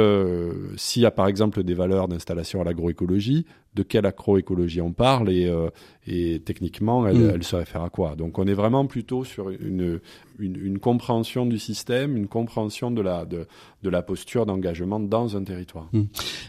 s'il 0.78 1.02
y 1.02 1.06
a 1.06 1.12
par 1.12 1.28
exemple 1.28 1.64
des 1.64 1.74
valeurs 1.74 2.08
d'installation 2.08 2.62
à 2.62 2.64
l'agroécologie, 2.64 3.46
de 3.78 3.84
quelle 3.84 4.06
agroécologie 4.06 4.82
on 4.82 4.92
parle 4.92 5.30
et, 5.30 5.50
et 6.08 6.42
techniquement, 6.44 7.06
elle, 7.06 7.18
mm. 7.18 7.32
elle, 7.36 7.44
se 7.44 7.56
réfère 7.56 7.84
à 7.84 7.90
quoi. 7.90 8.16
Donc 8.16 8.40
on 8.40 8.48
est 8.48 8.54
vraiment 8.54 8.86
plutôt 8.86 9.24
sur 9.24 9.50
une, 9.50 10.00
une, 10.40 10.56
une 10.56 10.80
compréhension 10.80 11.46
du 11.46 11.60
système, 11.60 12.16
une 12.16 12.28
compréhension 12.28 12.92
de 12.92 13.02
la, 13.02 13.26
de, 13.26 13.46
de 13.84 13.90
la 13.90 14.02
posture 14.02 14.46
d'engagement 14.46 15.00
dans 15.00 15.36
un 15.36 15.44
territoire. 15.44 15.90
Mm. 15.92 16.04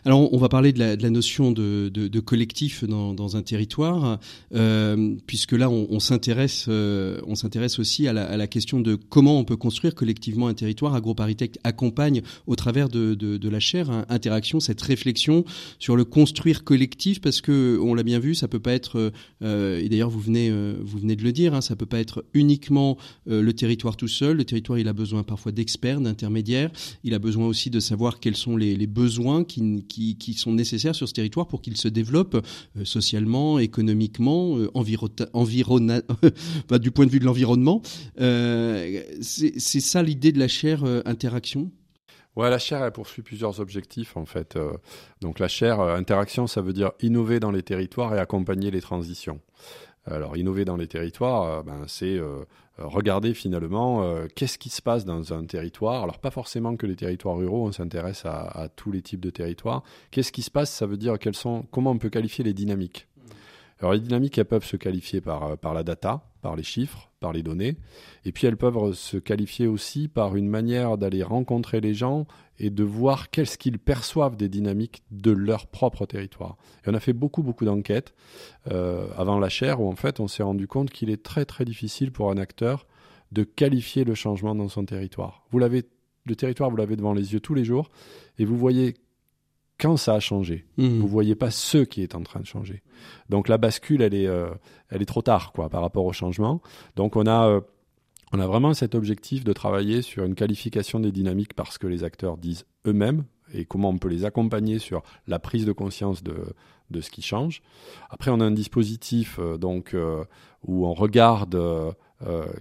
Alors 0.05 0.33
on 0.33 0.39
va 0.39 0.49
parler 0.49 0.73
de 0.73 0.79
la, 0.79 0.97
de 0.97 1.03
la 1.03 1.11
notion 1.11 1.51
de, 1.51 2.21
collectif 2.21 2.85
dans, 2.85 3.15
dans 3.15 3.37
un 3.37 3.43
territoire, 3.43 4.19
euh, 4.55 5.15
puisque 5.27 5.53
là 5.53 5.69
on, 5.71 5.87
on 5.91 6.01
s'intéresse 6.01 6.67
euh, 6.69 7.21
on 7.27 7.35
s'intéresse 7.35 7.79
aussi 7.79 8.07
à 8.09 8.13
la, 8.13 8.25
à 8.25 8.37
la, 8.37 8.47
question 8.47 8.81
de 8.81 8.95
comment 8.95 9.39
on 9.39 9.45
peut 9.45 9.57
construire 9.57 9.95
collectivement 9.95 10.49
un 10.49 10.55
territoire. 10.55 10.95
AgroParisTech 10.95 11.59
accompagne 11.65 12.23
au 12.47 12.57
travers 12.57 12.89
de, 12.89 13.15
de, 13.15 13.49
la 13.49 13.61
chaire 13.61 13.91
hein, 13.91 14.05
Interaction 14.09 14.61
cette 14.61 14.81
réflexion 14.81 15.45
sur 15.79 15.97
le 15.97 16.05
construire 16.05 16.65
collectif, 16.65 17.18
parce 17.21 17.41
que 17.41 17.79
on 17.83 17.95
l'a 17.95 18.03
bien 18.03 18.19
vu, 18.19 18.35
ça 18.35 18.49
peut 18.49 18.61
pas 18.61 18.73
être 18.73 19.13
euh, 19.43 19.81
et 19.81 19.89
d'ailleurs, 19.89 20.11
vous 20.11 20.21
venez, 20.21 20.51
euh, 20.51 20.75
vous 20.81 20.99
venez 20.99 21.17
de 21.17 21.23
le 21.23 21.33
dire, 21.33 21.55
hein, 21.55 21.61
ça 21.61 21.77
peut 21.77 21.87
pas 21.87 22.01
être 22.01 22.25
uniquement 22.35 22.99
euh, 23.29 23.43
le 23.43 23.53
territoire 23.53 23.97
tout 23.97 24.09
seul. 24.09 24.37
Le 24.37 24.45
territoire, 24.45 24.79
il 24.79 24.89
a 24.89 24.93
besoin 24.93 25.23
parfois 25.23 25.53
d'experts, 25.53 26.01
d'intermédiaires. 26.01 26.71
Il 27.05 27.15
a 27.15 27.19
besoin 27.19 27.47
aussi 27.47 27.71
de 27.71 27.81
savoir 27.81 28.21
quels 28.21 28.37
sont 28.37 28.57
les, 28.57 28.87
besoins 28.87 29.45
qui, 29.45 29.85
qui, 29.87 30.33
sont 30.35 30.53
nécessaires 30.53 30.95
sur 30.95 31.09
ce 31.09 31.13
territoire 31.13 31.47
pour 31.47 31.61
qu'il 31.61 31.77
se 31.77 31.89
développe 31.89 32.45
socialement, 32.85 33.59
économiquement, 33.59 34.57
environ, 34.75 35.09
bah, 36.69 36.79
du 36.79 36.91
point 36.91 37.07
de 37.07 37.11
vue 37.11 37.19
de 37.19 37.25
l'environnement. 37.25 37.83
c'est 38.17 39.61
ça 39.61 40.03
l'idée 40.03 40.33
de 40.33 40.39
la 40.39 40.49
chaire 40.49 40.85
interaction? 41.05 41.71
La 42.39 42.59
chaire, 42.59 42.85
elle 42.85 42.93
poursuit 42.93 43.23
plusieurs 43.23 43.61
objectifs 43.61 44.17
en 44.17 44.25
fait. 44.25 44.57
Euh, 44.57 44.73
donc 45.21 45.41
la 45.41 45.49
chaire 45.49 45.81
euh, 45.81 45.97
interaction, 45.97 46.47
ça 46.47 46.63
veut 46.63 46.73
dire 46.73 46.93
innover 47.01 47.41
dans 47.41 47.51
les 47.51 47.63
territoires 47.63 48.15
et 48.15 48.19
accompagner 48.19 48.71
les 48.71 48.81
transitions. 48.81 49.41
Alors 50.07 50.37
innover 50.37 50.65
dans 50.65 50.77
les 50.77 50.87
territoires, 50.87 51.43
euh, 51.43 51.63
ben, 51.63 51.83
c'est 51.87 52.21
regarder 52.79 53.35
finalement 53.35 54.09
qu'est-ce 54.37 54.57
qui 54.57 54.69
se 54.69 54.81
passe 54.81 55.05
dans 55.05 55.33
un 55.33 55.45
territoire. 55.47 56.05
Alors 56.05 56.21
pas 56.21 56.31
forcément 56.31 56.77
que 56.77 56.87
les 56.87 56.95
territoires 56.95 57.37
ruraux, 57.37 57.67
on 57.67 57.73
s'intéresse 57.73 58.25
à, 58.25 58.43
à, 58.43 58.69
tous 58.69 58.93
les 58.93 59.03
types 59.03 59.21
de 59.21 59.31
territoires. 59.31 59.83
Qu'est-ce 60.13 60.31
qui 60.31 60.43
se 60.43 60.51
passe 60.51 60.71
Ça 60.71 60.87
veut 60.87 60.97
dire 60.97 61.19
quelles 61.19 61.35
sont, 61.35 61.67
comment 61.73 61.91
on 61.91 61.99
peut 61.99 62.09
qualifier 62.09 62.45
les 62.45 62.55
dynamiques. 62.55 63.09
Alors 63.81 63.93
les 63.93 64.01
dynamiques, 64.01 64.39
elles 64.39 64.45
peuvent 64.45 64.65
se 64.65 64.77
qualifier 64.77 65.21
par, 65.21 65.57
par 65.59 65.73
la 65.73 65.85
data, 65.85 66.29
par 66.43 66.57
les 66.57 66.63
chiffres, 66.63 67.11
par 67.21 67.33
les 67.33 67.43
données. 67.43 67.77
Et 68.25 68.33
puis 68.33 68.47
elles 68.47 68.57
peuvent 68.57 68.93
se 68.93 69.17
qualifier 69.17 69.67
aussi 69.67 70.09
par 70.09 70.37
une 70.37 70.49
manière 70.49 70.99
d'aller 70.99 71.23
rencontrer 71.23 71.81
les 71.81 71.95
gens 71.95 72.27
et 72.59 72.71
de 72.71 72.85
voir 72.85 73.31
qu'est-ce 73.31 73.57
qu'ils 73.59 73.79
perçoivent 73.79 74.37
des 74.37 74.49
dynamiques 74.49 75.03
de 75.11 75.31
leur 75.31 75.67
propre 75.67 76.07
territoire. 76.07 76.57
Et 76.85 76.91
on 76.91 76.95
a 76.95 77.01
fait 77.01 77.13
beaucoup, 77.13 77.43
beaucoup 77.43 77.65
d'enquêtes 77.65 78.15
euh, 78.71 79.09
avant 79.17 79.39
la 79.39 79.49
chaire 79.49 79.81
où 79.81 79.89
en 79.89 79.97
fait 79.97 80.21
on 80.21 80.29
s'est 80.29 80.43
rendu 80.43 80.67
compte 80.67 80.91
qu'il 80.91 81.11
est 81.11 81.23
très, 81.23 81.45
très 81.45 81.65
difficile 81.65 82.11
pour 82.11 82.31
un 82.31 82.37
acteur 82.37 82.87
de 83.31 83.45
qualifier 83.45 84.05
le 84.05 84.15
changement 84.15 84.55
dans 84.55 84.69
son 84.69 84.85
territoire. 84.85 85.45
Vous 85.51 85.59
l'avez, 85.59 85.85
le 86.25 86.35
territoire, 86.35 86.71
vous 86.71 86.77
l'avez 86.77 86.97
devant 86.97 87.13
les 87.13 87.33
yeux 87.33 87.41
tous 87.41 87.55
les 87.55 87.65
jours 87.65 87.91
et 88.39 88.45
vous 88.45 88.57
voyez 88.57 88.95
quand 89.79 89.97
ça 89.97 90.15
a 90.15 90.21
changé. 90.21 90.67
Mmh. 90.77 90.99
Vous 90.99 91.09
voyez 91.09 91.35
pas 91.35 91.51
ce 91.51 91.79
qui 91.79 92.03
est 92.03 92.15
en 92.15 92.23
train 92.23 92.41
de 92.41 92.47
changer. 92.47 92.83
Donc 93.29 93.49
la 93.49 93.59
bascule, 93.59 94.03
elle 94.03 94.15
est, 94.15 94.27
euh, 94.27 94.51
elle 94.91 95.03
est 95.03 95.07
trop 95.07 95.23
tard, 95.23 95.53
quoi, 95.53 95.69
par 95.69 95.83
rapport 95.83 96.05
au 96.05 96.13
changement. 96.13 96.61
Donc 96.97 97.17
on 97.17 97.27
a, 97.27 97.49
euh, 97.49 97.61
on 98.33 98.41
a 98.41 98.47
vraiment 98.47 98.75
cet 98.75 98.95
objectif 98.95 99.45
de 99.45 99.53
travailler 99.53 100.03
sur 100.03 100.25
une 100.25 100.35
qualification 100.35 101.01
des 101.01 101.13
dynamiques 101.13 101.55
parce 101.55 101.79
que 101.79 101.87
les 101.87 102.05
acteurs 102.05 102.37
disent 102.37 102.67
eux-mêmes 102.87 103.25
et 103.55 103.65
comment 103.65 103.91
on 103.91 103.99
peut 103.99 104.09
les 104.09 104.25
accompagner 104.25 104.79
sur 104.79 105.03
la 105.27 105.39
prise 105.39 105.65
de 105.65 105.73
conscience 105.73 106.23
de, 106.23 106.37
de 106.91 107.01
ce 107.01 107.11
qui 107.11 107.23
change. 107.23 107.63
Après, 108.11 108.31
on 108.31 108.41
a 108.41 108.45
un 108.45 108.51
dispositif 108.51 109.39
euh, 109.39 109.57
donc 109.57 109.97
où 110.65 110.87
on 110.87 110.95
regarde 110.95 111.57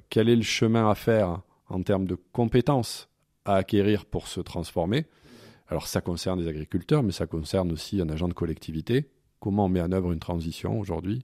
quel 0.09 0.29
est 0.29 0.35
le 0.35 0.43
chemin 0.43 0.87
à 0.87 0.93
faire 0.93 1.41
en 1.67 1.81
termes 1.81 2.05
de 2.05 2.15
compétences 2.31 3.09
à 3.43 3.55
acquérir 3.55 4.05
pour 4.05 4.27
se 4.27 4.39
transformer. 4.39 5.07
Alors 5.69 5.87
ça 5.87 6.01
concerne 6.01 6.39
les 6.39 6.47
agriculteurs, 6.47 7.03
mais 7.03 7.11
ça 7.11 7.27
concerne 7.27 7.71
aussi 7.71 8.01
un 8.01 8.09
agent 8.09 8.27
de 8.27 8.33
collectivité. 8.33 9.09
Comment 9.39 9.65
on 9.65 9.69
met 9.69 9.81
en 9.81 9.91
œuvre 9.91 10.11
une 10.11 10.19
transition 10.19 10.79
aujourd'hui? 10.79 11.23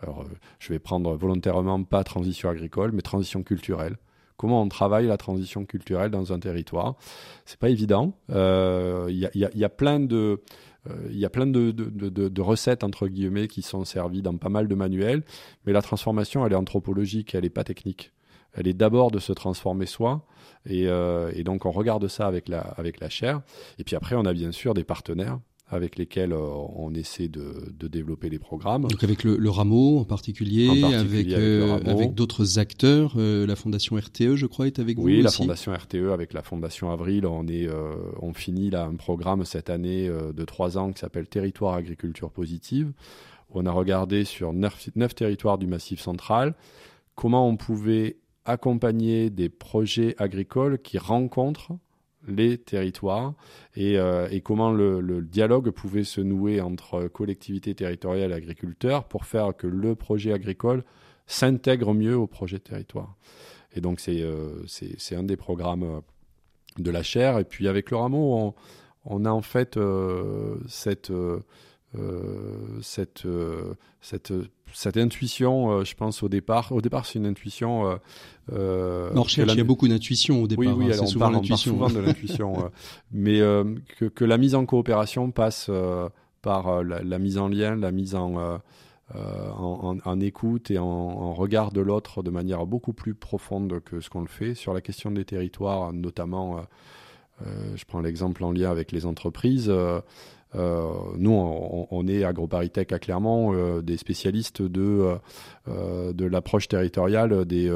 Alors 0.00 0.22
euh, 0.22 0.28
je 0.58 0.72
vais 0.72 0.78
prendre 0.78 1.14
volontairement 1.14 1.82
pas 1.84 2.02
transition 2.04 2.48
agricole, 2.48 2.92
mais 2.92 3.02
transition 3.02 3.42
culturelle. 3.42 3.98
Comment 4.36 4.62
on 4.62 4.68
travaille 4.68 5.06
la 5.06 5.18
transition 5.18 5.64
culturelle 5.64 6.10
dans 6.10 6.32
un 6.32 6.40
territoire? 6.40 6.96
C'est 7.44 7.58
pas 7.58 7.68
évident. 7.68 8.16
Il 8.28 8.34
euh, 8.34 9.10
y, 9.10 9.28
y, 9.38 9.64
a, 9.64 9.68
plein 9.68 10.00
de 10.00 10.42
il 11.10 11.18
y 11.18 11.24
a 11.24 11.30
plein 11.30 11.46
de, 11.46 11.70
de, 11.70 12.40
recettes 12.40 12.82
entre 12.82 13.06
guillemets 13.06 13.46
qui 13.46 13.62
sont 13.62 13.84
servies 13.84 14.22
dans 14.22 14.36
pas 14.36 14.48
mal 14.48 14.66
de 14.66 14.74
manuels, 14.74 15.22
mais 15.64 15.72
la 15.72 15.82
transformation 15.82 16.44
elle 16.44 16.52
est 16.52 16.56
anthropologique, 16.56 17.36
elle 17.36 17.44
n'est 17.44 17.50
pas 17.50 17.62
technique 17.62 18.10
elle 18.54 18.66
est 18.66 18.74
d'abord 18.74 19.10
de 19.10 19.18
se 19.18 19.32
transformer 19.32 19.86
soi. 19.86 20.24
Et, 20.66 20.86
euh, 20.86 21.32
et, 21.34 21.42
donc 21.42 21.66
on 21.66 21.72
regarde 21.72 22.06
ça 22.08 22.26
avec 22.26 22.48
la, 22.48 22.60
avec 22.60 23.00
la 23.00 23.08
chair. 23.08 23.42
Et 23.78 23.84
puis 23.84 23.96
après, 23.96 24.14
on 24.14 24.24
a 24.24 24.32
bien 24.32 24.52
sûr 24.52 24.74
des 24.74 24.84
partenaires 24.84 25.38
avec 25.68 25.96
lesquels 25.96 26.34
on 26.34 26.92
essaie 26.92 27.28
de, 27.28 27.72
développer 27.88 28.28
les 28.28 28.38
programmes. 28.38 28.82
Donc 28.82 29.02
avec 29.02 29.24
le, 29.24 29.48
rameau 29.48 30.00
en 30.00 30.04
particulier, 30.04 30.84
avec, 30.92 31.32
avec, 31.32 32.12
d'autres 32.12 32.58
acteurs, 32.58 33.14
la 33.16 33.56
Fondation 33.56 33.96
RTE, 33.96 34.36
je 34.36 34.44
crois, 34.44 34.66
est 34.66 34.78
avec 34.78 34.98
vous. 34.98 35.04
Oui, 35.04 35.22
la 35.22 35.30
Fondation 35.30 35.72
RTE 35.72 36.12
avec 36.12 36.34
la 36.34 36.42
Fondation 36.42 36.90
Avril, 36.90 37.24
on 37.24 37.48
est, 37.48 37.70
on 38.20 38.34
finit 38.34 38.68
là 38.68 38.84
un 38.84 38.96
programme 38.96 39.46
cette 39.46 39.70
année 39.70 40.10
de 40.10 40.44
trois 40.44 40.76
ans 40.76 40.92
qui 40.92 40.98
s'appelle 40.98 41.26
Territoire 41.26 41.72
Agriculture 41.72 42.30
Positive. 42.30 42.92
On 43.48 43.64
a 43.64 43.72
regardé 43.72 44.24
sur 44.24 44.52
neuf, 44.52 44.90
neuf 44.94 45.14
territoires 45.14 45.56
du 45.56 45.66
Massif 45.66 46.00
central 46.00 46.54
comment 47.14 47.48
on 47.48 47.56
pouvait 47.56 48.16
accompagner 48.44 49.30
des 49.30 49.48
projets 49.48 50.14
agricoles 50.18 50.78
qui 50.78 50.98
rencontrent 50.98 51.72
les 52.26 52.58
territoires 52.58 53.34
et, 53.74 53.98
euh, 53.98 54.28
comment 54.44 54.72
le, 54.72 55.22
dialogue 55.22 55.70
pouvait 55.70 56.04
se 56.04 56.20
nouer 56.20 56.60
entre 56.60 57.08
collectivités 57.08 57.74
territoriales 57.74 58.32
et 58.32 58.34
agriculteurs 58.34 59.04
pour 59.04 59.24
faire 59.24 59.56
que 59.56 59.66
le 59.66 59.94
projet 59.94 60.32
agricole 60.32 60.84
s'intègre 61.26 61.94
mieux 61.94 62.16
au 62.16 62.26
projet 62.26 62.58
territoire. 62.58 63.16
Et 63.74 63.80
donc 63.80 64.00
c'est 64.00 64.22
euh, 64.22 64.64
un 65.12 65.22
des 65.22 65.36
programmes 65.36 65.82
euh, 65.82 66.00
de 66.78 66.90
la 66.90 67.02
chaire. 67.02 67.38
Et 67.38 67.44
puis 67.44 67.68
avec 67.68 67.90
le 67.90 67.96
rameau, 67.96 68.54
on, 69.04 69.24
a 69.24 69.30
en 69.30 69.42
fait 69.42 69.78
cette, 70.68 71.12
euh, 71.98 72.78
cette, 72.80 73.26
cette 74.72 74.96
intuition, 74.96 75.70
euh, 75.70 75.84
je 75.84 75.94
pense 75.94 76.22
au 76.22 76.28
départ. 76.28 76.72
Au 76.72 76.80
départ, 76.80 77.04
c'est 77.04 77.18
une 77.18 77.26
intuition. 77.26 77.98
Euh, 78.52 79.10
on 79.14 79.22
recherche, 79.22 79.52
il 79.52 79.58
y 79.58 79.60
a 79.60 79.64
beaucoup 79.64 79.88
d'intuition 79.88 80.42
au 80.42 80.46
départ. 80.46 80.64
Oui, 80.64 80.86
oui, 80.86 80.92
hein, 80.92 80.98
on, 81.02 81.06
souvent 81.06 81.30
parle, 81.30 81.58
souvent 81.58 81.90
de 81.90 81.98
l'intuition, 82.00 82.70
mais 83.12 83.40
que, 83.98 84.06
que, 84.06 84.24
la 84.24 84.38
mise 84.38 84.54
en 84.54 84.64
coopération 84.64 85.30
passe 85.30 85.70
par 86.40 86.82
la, 86.82 87.18
mise 87.18 87.36
en 87.38 87.48
lien, 87.48 87.76
la 87.76 87.92
mise 87.92 88.14
en, 88.14 88.60
en, 89.14 89.98
en, 90.02 90.20
écoute 90.20 90.70
et 90.70 90.78
en, 90.78 90.86
en 90.86 91.34
regard 91.34 91.72
de 91.72 91.82
l'autre 91.82 92.22
de 92.22 92.30
manière 92.30 92.64
beaucoup 92.66 92.94
plus 92.94 93.14
profonde 93.14 93.80
que 93.84 94.00
ce 94.00 94.08
qu'on 94.08 94.22
le 94.22 94.28
fait 94.28 94.54
sur 94.54 94.72
la 94.72 94.80
question 94.80 95.10
des 95.10 95.26
territoires, 95.26 95.92
notamment. 95.92 96.62
je 97.44 97.84
prends 97.84 98.00
l'exemple 98.00 98.42
en 98.44 98.52
lien 98.52 98.70
avec 98.70 98.92
les 98.92 99.04
entreprises. 99.04 99.70
Euh, 100.54 100.90
nous, 101.16 101.32
on, 101.32 102.06
est 102.06 102.24
AgroParisTech 102.24 102.92
à 102.92 102.98
Clermont, 102.98 103.54
euh, 103.54 103.80
des 103.80 103.96
spécialistes 103.96 104.62
de, 104.62 105.16
euh, 105.68 106.12
de 106.12 106.24
l'approche 106.24 106.68
territoriale 106.68 107.44
des, 107.44 107.72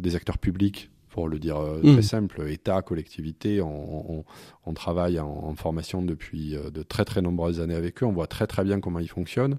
des 0.00 0.16
acteurs 0.16 0.38
publics 0.38 0.90
pour 1.08 1.28
le 1.28 1.38
dire 1.38 1.56
très 1.82 1.92
mmh. 1.92 2.02
simple, 2.02 2.48
État, 2.50 2.82
collectivité, 2.82 3.62
on, 3.62 4.24
on, 4.66 4.74
travaille 4.74 5.18
en, 5.18 5.28
en, 5.28 5.54
formation 5.54 6.02
depuis 6.02 6.54
de 6.54 6.82
très 6.82 7.06
très 7.06 7.22
nombreuses 7.22 7.60
années 7.60 7.74
avec 7.74 8.02
eux, 8.02 8.06
on 8.06 8.12
voit 8.12 8.26
très 8.26 8.46
très 8.46 8.64
bien 8.64 8.80
comment 8.80 8.98
ils 8.98 9.08
fonctionnent 9.08 9.56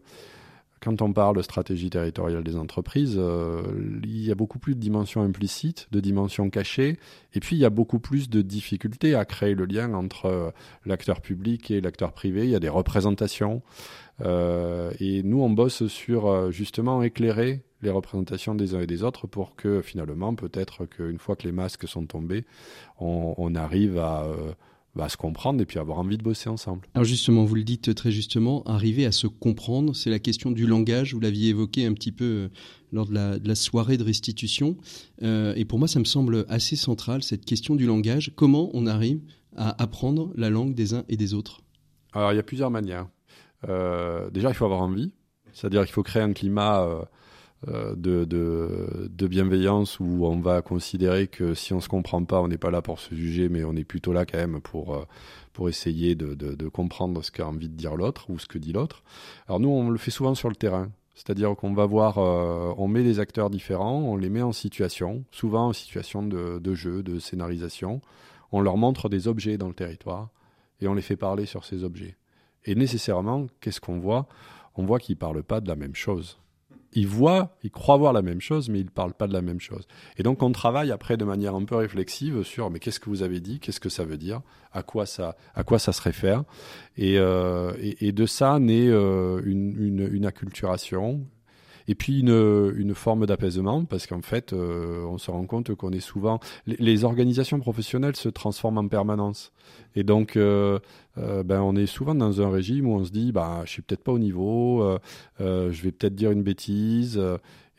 quand 0.80 1.02
on 1.02 1.12
parle 1.12 1.38
de 1.38 1.42
stratégie 1.42 1.90
territoriale 1.90 2.44
des 2.44 2.56
entreprises, 2.56 3.16
euh, 3.18 3.62
il 4.04 4.24
y 4.24 4.32
a 4.32 4.36
beaucoup 4.36 4.60
plus 4.60 4.76
de 4.76 4.80
dimensions 4.80 5.22
implicites, 5.22 5.88
de 5.92 6.00
dimensions 6.00 6.50
cachées, 6.50 6.98
et 7.34 7.40
puis 7.40 7.56
il 7.56 7.60
y 7.60 7.66
a 7.66 7.70
beaucoup 7.70 8.00
plus 8.00 8.30
de 8.30 8.42
difficultés 8.42 9.16
à 9.16 9.26
créer 9.26 9.56
le 9.56 9.66
lien 9.66 9.94
entre 9.94 10.26
euh, 10.26 10.52
l'acteur 10.86 11.22
public 11.22 11.72
et 11.72 11.82
l'acteur 11.82 12.14
privé. 12.14 12.44
Il 12.44 12.50
y 12.50 12.56
a 12.56 12.60
des 12.60 12.70
représentations, 12.70 13.62
euh, 14.22 14.92
et 15.00 15.24
nous 15.24 15.42
on 15.42 15.50
bosse 15.50 15.88
sur 15.88 16.52
justement 16.52 17.02
éclairer 17.02 17.64
les 17.82 17.92
représentations 17.92 18.56
des 18.56 18.74
uns 18.74 18.82
et 18.82 18.88
des 18.88 19.04
autres 19.04 19.28
pour 19.28 19.56
que 19.56 19.82
finalement, 19.82 20.34
peut-être 20.36 20.86
qu'une 20.86 21.20
fois 21.20 21.36
que 21.36 21.44
les 21.44 21.52
masques 21.52 21.88
sont 21.88 22.06
tombés, 22.06 22.46
on, 23.00 23.36
on 23.38 23.56
arrive 23.56 24.00
à 24.00 24.28
bah, 24.96 25.10
se 25.10 25.18
comprendre 25.18 25.62
et 25.62 25.66
puis 25.66 25.80
avoir 25.80 26.00
envie 26.00 26.18
de 26.18 26.24
bosser 26.24 26.50
ensemble. 26.50 26.88
Alors 26.94 27.06
justement, 27.06 27.46
vous 27.46 27.56
le 27.56 27.64
dites 27.64 27.94
très 27.94 28.12
justement, 28.12 28.64
arriver 28.64 29.06
à 29.06 29.12
se 29.12 29.28
comprendre, 29.28 29.96
c'est 29.96 30.10
la 30.10 30.20
question 30.20 30.52
du 30.52 30.66
langage, 30.66 31.14
vous 31.14 31.20
l'aviez 31.20 31.50
évoqué 31.50 31.86
un 31.86 31.94
petit 31.94 32.12
peu 32.12 32.26
euh, 32.26 32.50
lors 32.92 33.06
de 33.06 33.48
la, 33.48 33.56
soirée 33.56 33.98
de 33.98 34.04
restitution, 34.04 34.78
euh, 35.22 35.54
et 35.56 35.66
pour 35.66 35.78
moi 35.80 35.88
ça 35.88 36.00
me 36.00 36.06
semble 36.06 36.46
assez 36.50 36.76
central, 36.76 37.22
cette 37.22 37.46
question 37.46 37.76
du 37.76 37.86
langage, 37.86 38.32
comment 38.36 38.70
on 38.74 38.88
arrive 38.88 39.22
à 39.56 39.82
apprendre 39.82 40.32
la 40.36 40.50
langue 40.50 40.74
des 40.74 40.94
uns 40.94 41.04
et 41.10 41.18
des 41.18 41.34
autres? 41.34 41.62
Alors 42.14 42.34
il 42.34 42.36
y 42.36 42.40
a 42.40 42.44
plusieurs 42.44 42.72
manières. 42.72 43.08
Euh, 43.68 44.30
déjà, 44.30 44.50
il 44.50 44.54
faut 44.54 44.66
avoir 44.66 44.82
envie, 44.82 45.14
c'est-à-dire 45.54 45.84
qu'il 45.84 45.94
faut 45.94 46.04
créer 46.04 46.22
un 46.22 46.34
climat 46.34 46.82
euh, 46.82 47.04
de, 47.66 48.24
de, 48.26 49.28
bienveillance 49.28 50.00
où 50.00 50.26
on 50.26 50.40
va 50.40 50.62
considérer 50.62 51.28
que 51.28 51.54
si 51.54 51.74
on 51.74 51.82
se 51.82 51.90
comprend 51.90 52.24
pas, 52.24 52.40
on 52.42 52.48
n'est 52.48 52.58
pas 52.58 52.70
là 52.70 52.82
pour 52.82 53.00
se 53.00 53.16
juger, 53.16 53.50
mais 53.50 53.64
on 53.64 53.76
est 53.76 53.84
plutôt 53.84 54.14
là 54.14 54.26
quand 54.26 54.38
même 54.38 54.62
pour, 54.62 54.94
euh, 54.96 55.06
pour 55.54 55.68
essayer 55.68 56.16
de, 56.16 56.36
de 56.36 56.68
comprendre 56.70 57.24
ce 57.24 57.32
qu'a 57.32 57.48
envie 57.48 57.70
de 57.70 57.76
dire 57.76 57.96
l'autre 57.96 58.30
ou 58.30 58.38
ce 58.38 58.46
que 58.46 58.58
dit 58.58 58.74
l'autre. 58.74 59.04
Alors 59.48 59.60
nous, 59.60 59.70
on 59.70 59.90
le 59.90 59.98
fait 59.98 60.12
souvent 60.12 60.36
sur 60.36 60.50
le 60.50 60.56
terrain. 60.56 60.92
C'est-à-dire 61.16 61.56
qu'on 61.56 61.74
va 61.74 61.88
voir, 61.88 62.20
euh, 62.20 62.76
on 62.78 62.88
met 62.88 63.04
des 63.04 63.20
acteurs 63.20 63.50
différents, 63.50 64.02
on 64.02 64.18
les 64.18 64.30
met 64.30 64.44
en 64.44 64.52
situation, 64.52 65.26
souvent 65.32 65.70
en 65.70 65.74
situation 65.74 66.22
de, 66.22 66.60
de 66.60 66.76
jeu, 66.76 67.02
de 67.02 67.18
scénarisation. 67.18 68.02
On 68.52 68.62
leur 68.62 68.78
montre 68.78 69.10
des 69.10 69.28
objets 69.28 69.58
dans 69.58 69.68
le 69.68 69.74
territoire 69.74 70.30
et 70.80 70.88
on 70.88 70.94
les 70.94 71.02
fait 71.02 71.18
parler 71.18 71.48
sur 71.48 71.66
ces 71.66 71.84
objets. 71.84 72.16
Et 72.66 72.76
nécessairement, 72.76 73.48
qu'est-ce 73.62 73.82
qu'on 73.82 73.98
voit? 73.98 74.28
On 74.76 74.86
voit 74.86 75.00
qu'ils 75.00 75.16
ne 75.16 75.20
parlent 75.20 75.44
pas 75.44 75.60
de 75.60 75.68
la 75.68 75.76
même 75.76 75.96
chose 75.96 76.38
ils 76.94 77.08
voient, 77.08 77.56
ils 77.64 77.72
croient 77.72 77.98
voir 77.98 78.14
la 78.14 78.22
même 78.22 78.42
chose, 78.42 78.70
mais 78.70 78.80
ils 78.80 78.86
ne 78.86 78.90
parlent 78.90 79.14
pas 79.14 79.28
de 79.28 79.34
la 79.34 79.42
même 79.42 79.60
chose. 79.60 79.88
Et 80.18 80.24
donc 80.24 80.42
on 80.42 80.52
travaille 80.52 80.92
après 80.92 81.18
de 81.18 81.26
manière 81.26 81.56
un 81.56 81.66
peu 81.66 81.76
réflexive 81.76 82.44
sur 82.44 82.70
mais 82.70 82.80
qu'est-ce 82.80 83.00
que 83.00 83.10
vous 83.10 83.24
avez 83.24 83.40
dit, 83.40 83.60
qu'est-ce 83.60 83.80
que 83.80 83.90
ça 83.90 84.04
veut 84.04 84.18
dire, 84.18 84.42
à 84.72 84.84
quoi 84.84 85.06
ça, 85.06 85.36
à 85.56 85.64
quoi 85.64 85.80
ça 85.80 85.94
se 85.94 86.02
réfère, 86.02 86.44
et, 86.98 87.18
euh, 87.18 87.74
et, 87.80 88.12
de 88.12 88.26
ça 88.26 88.60
naît 88.60 88.88
euh, 88.88 89.42
une, 89.46 89.76
une, 89.78 90.10
une, 90.12 90.26
acculturation, 90.26 91.26
et 91.88 91.96
puis 91.96 92.20
une, 92.20 92.94
forme 92.94 93.26
d'apaisement, 93.26 93.86
parce 93.86 94.08
qu'en 94.08 94.22
fait, 94.22 94.52
euh, 94.52 95.06
on 95.06 95.18
se 95.18 95.32
rend 95.32 95.46
compte 95.46 95.74
qu'on 95.76 95.92
est 95.92 96.02
souvent... 96.02 96.40
Les, 96.66 97.06
organisations 97.06 97.60
professionnelles 97.60 98.16
se 98.16 98.28
transforment 98.28 98.80
en 98.80 98.88
permanence. 98.88 99.52
Et 99.96 100.04
donc, 100.04 100.36
euh, 100.36 100.80
euh, 101.18 101.44
ben, 101.44 101.62
on 101.62 101.76
est 101.76 101.86
souvent 101.86 102.16
dans 102.16 102.42
un 102.42 102.50
régime 102.50 102.88
où 102.88 102.96
on 102.96 103.06
se 103.06 103.12
dit, 103.12 103.32
bah, 103.32 103.62
je 103.66 103.72
suis 103.72 103.82
peut-être 103.82 104.04
pas 104.04 104.12
au 104.12 104.20
niveau, 104.20 104.98
je 105.40 105.82
vais 105.82 105.92
peut-être 105.92 106.16
dire 106.16 106.32
une 106.32 106.44
bêtise. 106.44 107.22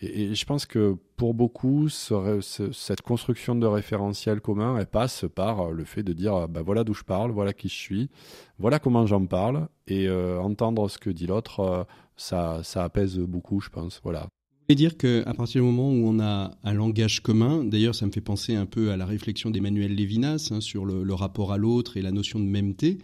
Et, 0.01 0.35
je 0.35 0.45
pense 0.47 0.65
que 0.65 0.97
pour 1.17 1.35
beaucoup, 1.35 1.89
cette 1.89 3.03
construction 3.03 3.57
de 3.57 3.67
référentiel 3.67 4.41
commun, 4.41 4.79
elle 4.79 4.87
passe 4.87 5.27
par 5.35 5.71
le 5.71 5.85
fait 5.85 6.03
de 6.03 6.13
dire, 6.13 6.49
bah, 6.49 6.63
voilà 6.65 6.85
d'où 6.85 6.95
je 6.95 7.05
parle, 7.05 7.33
voilà 7.33 7.53
qui 7.53 7.69
je 7.69 7.77
suis, 7.77 8.11
voilà 8.59 8.79
comment 8.79 9.05
j'en 9.05 9.27
parle, 9.27 9.69
et 9.87 10.09
entendre 10.09 10.89
ce 10.89 10.99
que 10.99 11.11
dit 11.11 11.27
l'autre 11.27 11.87
ça, 12.19 12.61
ça 12.63 12.85
apaise 12.85 13.19
beaucoup, 13.19 13.61
je 13.61 13.71
pense. 13.71 14.01
Voilà. 14.05 14.29
Vous 14.69 14.75
voulez 14.75 14.87
dire 14.87 14.99
qu'à 14.99 15.33
partir 15.33 15.63
du 15.63 15.67
moment 15.67 15.91
où 15.91 16.07
on 16.07 16.21
a 16.21 16.51
un 16.63 16.73
langage 16.75 17.23
commun, 17.23 17.65
d'ailleurs 17.65 17.95
ça 17.95 18.05
me 18.05 18.13
fait 18.13 18.21
penser 18.21 18.55
un 18.55 18.67
peu 18.67 18.91
à 18.91 18.99
la 18.99 19.07
réflexion 19.07 19.49
d'Emmanuel 19.49 19.95
Lévinas 19.95 20.51
hein, 20.51 20.61
sur 20.61 20.85
le, 20.85 21.15
rapport 21.15 21.55
à 21.55 21.57
l'autre 21.57 21.97
et 21.97 22.03
la 22.03 22.11
notion 22.11 22.39
de 22.39 22.45
mêmeté, 22.45 22.99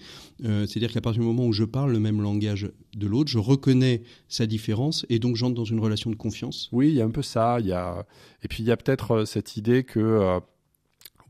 euh, 0.44 0.66
c'est-à-dire 0.66 0.92
qu'à 0.92 1.00
partir 1.00 1.22
du 1.22 1.26
moment 1.26 1.46
où 1.46 1.54
je 1.54 1.64
parle 1.64 1.90
le 1.92 2.00
même 2.00 2.20
langage 2.20 2.70
de 2.94 3.06
l'autre, 3.06 3.30
je 3.30 3.38
reconnais 3.38 4.02
sa 4.28 4.44
différence 4.44 5.06
et 5.08 5.18
donc 5.18 5.36
j'entre 5.36 5.54
dans 5.54 5.64
une 5.64 5.80
relation 5.80 6.10
de 6.10 6.16
confiance 6.16 6.68
Oui, 6.70 6.90
il 6.90 6.96
y 6.96 7.00
a 7.00 7.06
un 7.06 7.10
peu 7.10 7.22
ça. 7.22 7.56
Il 7.60 7.66
y 7.66 7.72
a... 7.72 8.04
Et 8.42 8.48
puis 8.48 8.62
il 8.62 8.66
y 8.66 8.70
a 8.70 8.76
peut-être 8.76 9.12
euh, 9.12 9.24
cette 9.24 9.56
idée 9.56 9.84
que 9.84 10.00
euh, 10.00 10.40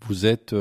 vous, 0.09 0.27
êtes, 0.27 0.53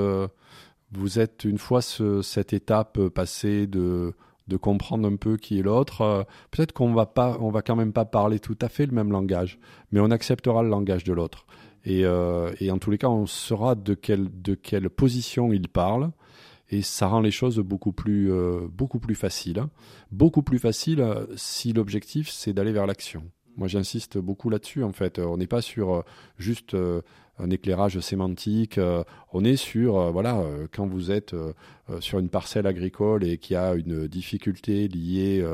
vous 0.92 1.20
êtes, 1.20 1.46
une 1.46 1.58
fois 1.58 1.82
cette 1.82 2.54
étape 2.54 3.08
passée 3.08 3.66
de 3.66 4.14
de 4.48 4.58
comprendre 4.58 5.08
un 5.08 5.16
peu 5.16 5.38
qui 5.38 5.60
est 5.60 5.62
l'autre. 5.62 6.02
Euh, 6.02 6.24
peut-être 6.52 6.74
qu'on 6.74 6.94
va 6.94 7.06
pas, 7.06 7.38
on 7.40 7.50
va 7.50 7.62
quand 7.62 7.76
même 7.76 7.94
pas 7.94 8.06
parler 8.06 8.40
tout 8.40 8.58
à 8.62 8.70
fait 8.70 8.86
le 8.86 8.92
même 8.92 9.12
langage, 9.12 9.60
mais 9.92 10.00
on 10.00 10.12
acceptera 10.12 10.64
le 10.64 10.70
langage 10.70 11.04
de 11.04 11.14
l'autre. 11.14 11.46
Et, 11.86 12.06
euh, 12.06 12.52
et, 12.60 12.72
en 12.72 12.78
tous 12.78 12.92
les 12.92 12.98
cas, 12.98 13.10
on 13.10 13.26
saura 13.26 13.76
de 13.76 13.94
quelle, 13.94 14.30
de 14.42 14.56
quelle 14.56 14.90
position 14.90 15.52
il 15.52 15.68
parle. 15.68 16.12
Et 16.70 16.82
ça 16.82 17.08
rend 17.08 17.20
les 17.20 17.32
choses 17.32 17.60
beaucoup 17.60 17.92
plus, 17.92 18.32
euh, 18.32 18.62
beaucoup 18.70 19.00
plus 19.00 19.16
faciles. 19.16 19.64
Beaucoup 20.12 20.44
plus 20.44 20.60
faciles 20.60 21.06
si 21.36 21.74
l'objectif, 21.74 22.30
c'est 22.30 22.54
d'aller 22.54 22.72
vers 22.72 22.88
l'action. 22.88 23.24
Moi, 23.58 23.68
j'insiste 23.68 24.18
beaucoup 24.18 24.50
là-dessus, 24.50 24.84
en 24.84 24.94
fait. 24.94 25.20
On 25.20 25.38
n'est 25.38 25.48
pas 25.48 25.62
sur 25.62 26.04
juste 26.38 26.76
un 27.40 27.50
éclairage 27.50 28.00
sémantique. 28.00 28.78
Euh, 28.78 29.04
on 29.32 29.44
est 29.44 29.56
sur, 29.56 29.98
euh, 29.98 30.12
voilà, 30.12 30.38
euh, 30.38 30.68
quand 30.72 30.86
vous 30.86 31.12
êtes 31.12 31.36
sur 32.00 32.20
une 32.20 32.30
parcelle 32.30 32.66
agricole 32.66 33.24
et 33.24 33.38
qu'il 33.38 33.56
y 33.56 33.58
a 33.58 33.74
une 33.74 34.08
difficulté 34.08 34.88
liée 34.88 35.46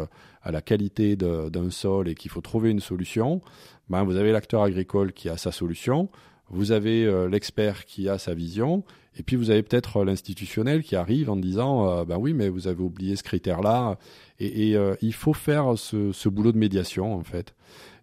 à 0.44 0.52
la 0.52 0.62
qualité 0.62 1.16
d'un 1.16 1.72
sol 1.72 2.08
et 2.08 2.14
qu'il 2.16 2.30
faut 2.30 2.42
trouver 2.42 2.70
une 2.70 2.80
solution, 2.80 3.42
ben 3.90 4.04
vous 4.04 4.16
avez 4.16 4.32
l'acteur 4.32 4.62
agricole 4.62 5.12
qui 5.12 5.28
a 5.28 5.38
sa 5.38 5.52
solution, 5.52 6.10
vous 6.50 6.72
avez 6.72 7.28
l'expert 7.30 7.86
qui 7.86 8.10
a 8.10 8.20
sa 8.20 8.36
vision, 8.36 8.84
et 9.18 9.24
puis 9.24 9.36
vous 9.38 9.50
avez 9.50 9.64
peut-être 9.64 10.04
l'institutionnel 10.04 10.84
qui 10.84 10.96
arrive 10.96 11.32
en 11.32 11.36
disant, 11.36 12.06
ben 12.06 12.18
oui, 12.18 12.34
mais 12.34 12.48
vous 12.50 12.68
avez 12.68 12.84
oublié 12.84 13.16
ce 13.16 13.24
critère-là, 13.24 13.98
et, 14.40 14.76
il 15.02 15.14
faut 15.14 15.34
faire 15.34 15.78
ce, 15.78 16.12
ce, 16.12 16.30
boulot 16.30 16.52
de 16.52 16.60
médiation 16.60 17.16
en 17.16 17.24
fait. 17.24 17.56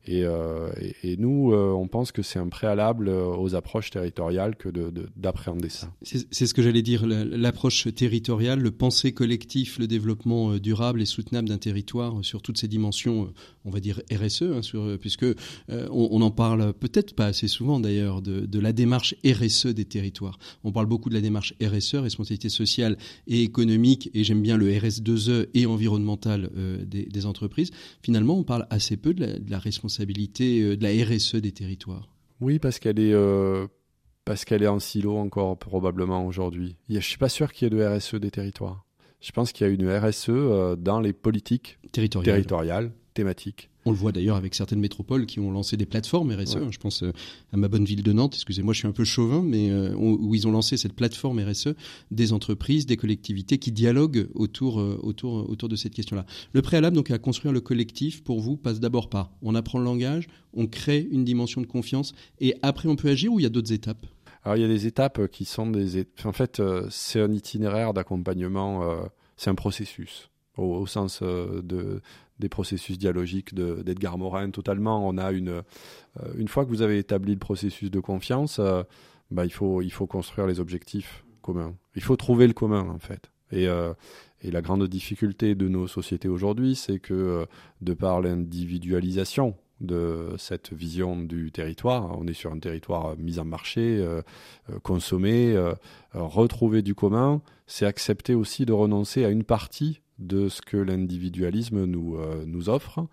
Et, 0.07 0.22
euh, 0.24 0.70
et, 1.02 1.16
nous, 1.16 1.52
euh, 1.52 1.72
on 1.72 1.88
pense 1.88 2.12
que 2.12 2.22
c'est 2.22 2.38
un 2.38 2.48
préalable 2.48 3.09
euh, 3.09 3.26
aux 3.26 3.57
approches 3.57 3.90
territoriales 3.90 4.54
que 4.54 4.68
d'appréhender 5.16 5.66
de, 5.66 5.72
ça. 5.72 5.92
C'est 6.02 6.46
ce 6.46 6.54
que 6.54 6.62
j'allais 6.62 6.82
dire, 6.82 7.07
l'approche 7.07 7.92
territoriale, 7.92 8.61
le 8.61 8.70
penser 8.70 9.12
collectif, 9.12 9.78
le 9.78 9.88
développement 9.88 10.59
durable 10.59 11.02
et 11.02 11.07
soutenable 11.07 11.48
d'un 11.48 11.59
territoire 11.59 12.24
sur 12.24 12.40
toutes 12.40 12.59
ses 12.59 12.68
dimensions, 12.68 13.32
on 13.64 13.70
va 13.70 13.80
dire 13.80 14.00
RSE, 14.12 14.42
hein, 14.42 14.62
sur, 14.62 14.96
puisque 14.98 15.26
on, 15.68 16.20
en 16.20 16.30
parle 16.30 16.72
peut-être 16.72 17.14
pas 17.14 17.26
assez 17.26 17.48
souvent 17.48 17.80
d'ailleurs 17.80 18.22
de, 18.22 18.59
la 18.59 18.72
démarche 18.72 19.14
RSE 19.24 19.66
des 19.66 19.84
territoires. 19.84 20.38
On 20.62 20.72
parle 20.72 20.86
beaucoup 20.86 21.09
de 21.09 21.14
la 21.14 21.20
démarche 21.20 21.54
RSE, 21.61 21.96
responsabilité 21.96 22.48
sociale 22.48 22.96
et 23.26 23.42
économique, 23.42 24.11
et 24.14 24.22
j'aime 24.22 24.42
bien 24.42 24.57
le 24.57 24.70
RS2E 24.70 25.48
et 25.54 25.66
environnemental 25.66 26.50
des, 26.86 27.26
entreprises. 27.26 27.70
Finalement, 28.02 28.38
on 28.38 28.44
parle 28.44 28.66
assez 28.70 28.96
peu 28.96 29.12
de 29.14 29.40
la 29.48 29.59
responsabilité 29.59 29.95
euh, 30.01 30.76
de 30.76 30.82
la 30.82 30.90
RSE 31.05 31.36
des 31.36 31.53
territoires 31.53 32.09
Oui, 32.40 32.59
parce 32.59 32.78
qu'elle 32.78 32.99
est, 32.99 33.12
euh, 33.12 33.66
parce 34.24 34.44
qu'elle 34.44 34.62
est 34.62 34.68
en 34.68 34.78
silo 34.78 35.16
encore 35.16 35.59
probablement 35.59 36.26
aujourd'hui. 36.26 36.76
Je 36.88 36.97
ne 36.97 37.01
suis 37.01 37.18
pas 37.18 37.28
sûr 37.28 37.53
qu'il 37.53 37.66
y 37.72 37.74
ait 37.74 37.78
de 37.78 37.84
RSE 37.84 38.16
des 38.16 38.30
territoires. 38.30 38.84
Je 39.20 39.32
pense 39.32 39.53
qu'il 39.53 39.66
y 39.66 39.70
a 39.70 39.72
une 39.72 39.88
RSE 39.90 40.28
euh, 40.28 40.76
dans 40.76 41.01
les 41.01 41.12
politiques 41.12 41.78
territoriales 41.92 42.92
thématiques. 43.14 43.70
On 43.87 43.93
le 43.93 43.97
voit 43.97 44.11
d'ailleurs 44.11 44.34
avec 44.34 44.57
certaines 44.57 44.80
métropoles 44.80 45.26
qui 45.26 45.39
ont 45.39 45.53
lancé 45.53 45.76
des 45.76 45.87
plateformes 45.87 46.32
RSE. 46.32 46.59
Je 46.72 46.78
pense 46.78 47.05
euh, 47.05 47.12
à 47.53 47.57
ma 47.57 47.68
bonne 47.68 47.84
ville 47.84 48.03
de 48.03 48.12
Nantes, 48.12 48.34
excusez-moi, 48.34 48.74
je 48.74 48.80
suis 48.80 48.89
un 48.89 48.93
peu 48.93 49.05
chauvin, 49.05 49.43
mais 49.45 49.70
euh, 49.70 49.95
où 49.95 50.34
ils 50.34 50.49
ont 50.49 50.51
lancé 50.51 50.76
cette 50.76 50.95
plateforme 50.95 51.39
RSE 51.39 51.68
des 52.11 52.32
entreprises, 52.32 52.84
des 52.84 52.97
collectivités 52.97 53.59
qui 53.59 53.70
dialoguent 53.70 54.26
autour, 54.34 54.80
euh, 54.80 54.99
autour, 55.05 55.49
autour 55.49 55.68
de 55.68 55.76
cette 55.76 55.95
question-là. 55.95 56.26
Le 56.53 56.62
préalable 56.62 56.97
donc 56.97 57.12
à 57.12 57.18
construire 57.18 57.53
le 57.53 57.61
collectif, 57.61 58.24
pour 58.24 58.41
vous, 58.41 58.57
passe 58.57 58.80
d'abord 58.80 59.09
par 59.09 59.30
on 59.41 59.55
apprend 59.55 59.78
le 59.78 59.84
langage, 59.84 60.26
on 60.53 60.66
crée 60.66 61.07
une 61.12 61.24
dimension 61.24 61.61
de 61.61 61.66
confiance, 61.66 62.12
et 62.41 62.57
après 62.62 62.89
on 62.89 62.97
peut 62.97 63.11
agir 63.11 63.32
ou 63.32 63.39
il 63.39 63.45
y 63.45 63.47
a 63.47 63.51
d'autres 63.51 63.72
étapes? 63.72 64.05
Alors 64.43 64.57
il 64.57 64.62
y 64.62 64.64
a 64.64 64.68
des 64.68 64.89
étapes 64.89 65.28
qui 65.28 65.45
sont 65.45 65.70
des... 65.70 66.07
En 66.24 66.32
fait, 66.32 66.61
c'est 66.91 67.20
un 67.20 67.32
itinéraire 67.32 67.95
d'accompagnement, 67.95 68.82
c'est 69.37 69.51
un 69.51 69.55
processus 69.55 70.28
au, 70.57 70.87
sens 70.87 71.22
de, 71.22 72.01
des 72.39 72.49
processus 72.49 72.99
dialogiques 72.99 73.55
d'Edgar 73.55 74.18
Morin 74.18 74.51
totalement. 74.51 75.07
On 75.07 75.16
a 75.18 75.32
une, 75.32 75.49
euh, 75.49 75.62
une 76.37 76.49
fois 76.49 76.64
que 76.64 76.70
vous 76.70 76.82
avez 76.82 76.99
établi 76.99 77.32
le 77.32 77.39
processus 77.39 77.91
de 77.91 78.01
confiance, 78.01 78.59
euh, 78.59 78.82
bah, 79.30 79.45
il, 79.45 79.53
faut, 79.53 79.82
il 79.82 79.91
faut 79.91 80.07
construire 80.07 80.47
les 80.47 80.61
objectifs 80.61 81.24
communs. 81.43 81.74
Il 81.95 82.03
faut 82.03 82.16
trouver 82.16 82.47
le 82.47 82.53
commun 82.53 82.89
en 82.89 82.99
fait. 82.99 83.30
Et, 83.53 83.68
euh, 83.68 83.95
et 84.43 84.51
la 84.51 84.61
grande 84.61 84.87
difficulté 84.89 85.55
de 85.55 85.68
nos 85.68 85.87
sociétés 85.87 86.28
aujourd'hui, 86.28 86.74
c'est 86.74 86.99
que 86.99 87.47
de 87.80 87.95
par 87.95 88.20
l'individualisation 88.20 89.57
de 89.80 90.34
cette 90.39 90.72
vision 90.72 91.22
du 91.22 91.53
territoire, 91.53 92.18
on 92.18 92.26
est 92.26 92.34
sur 92.34 92.51
un 92.51 92.59
territoire 92.59 93.16
mis 93.18 93.39
en 93.39 93.45
marché, 93.45 94.05
consommé, 94.82 95.55
retrouver 96.12 96.82
du 96.82 96.95
commun, 96.95 97.41
c'est 97.66 97.87
accepter 97.87 98.34
aussi 98.34 98.66
de 98.66 98.72
renoncer 98.72 99.24
à 99.24 99.28
une 99.28 99.45
partie 99.45 100.01
de 100.19 100.49
ce 100.49 100.62
que 100.62 100.77
l'individualisme 100.77 101.85
nous, 101.85 102.17
euh, 102.17 102.45
nous 102.47 102.69
offre. 102.69 103.07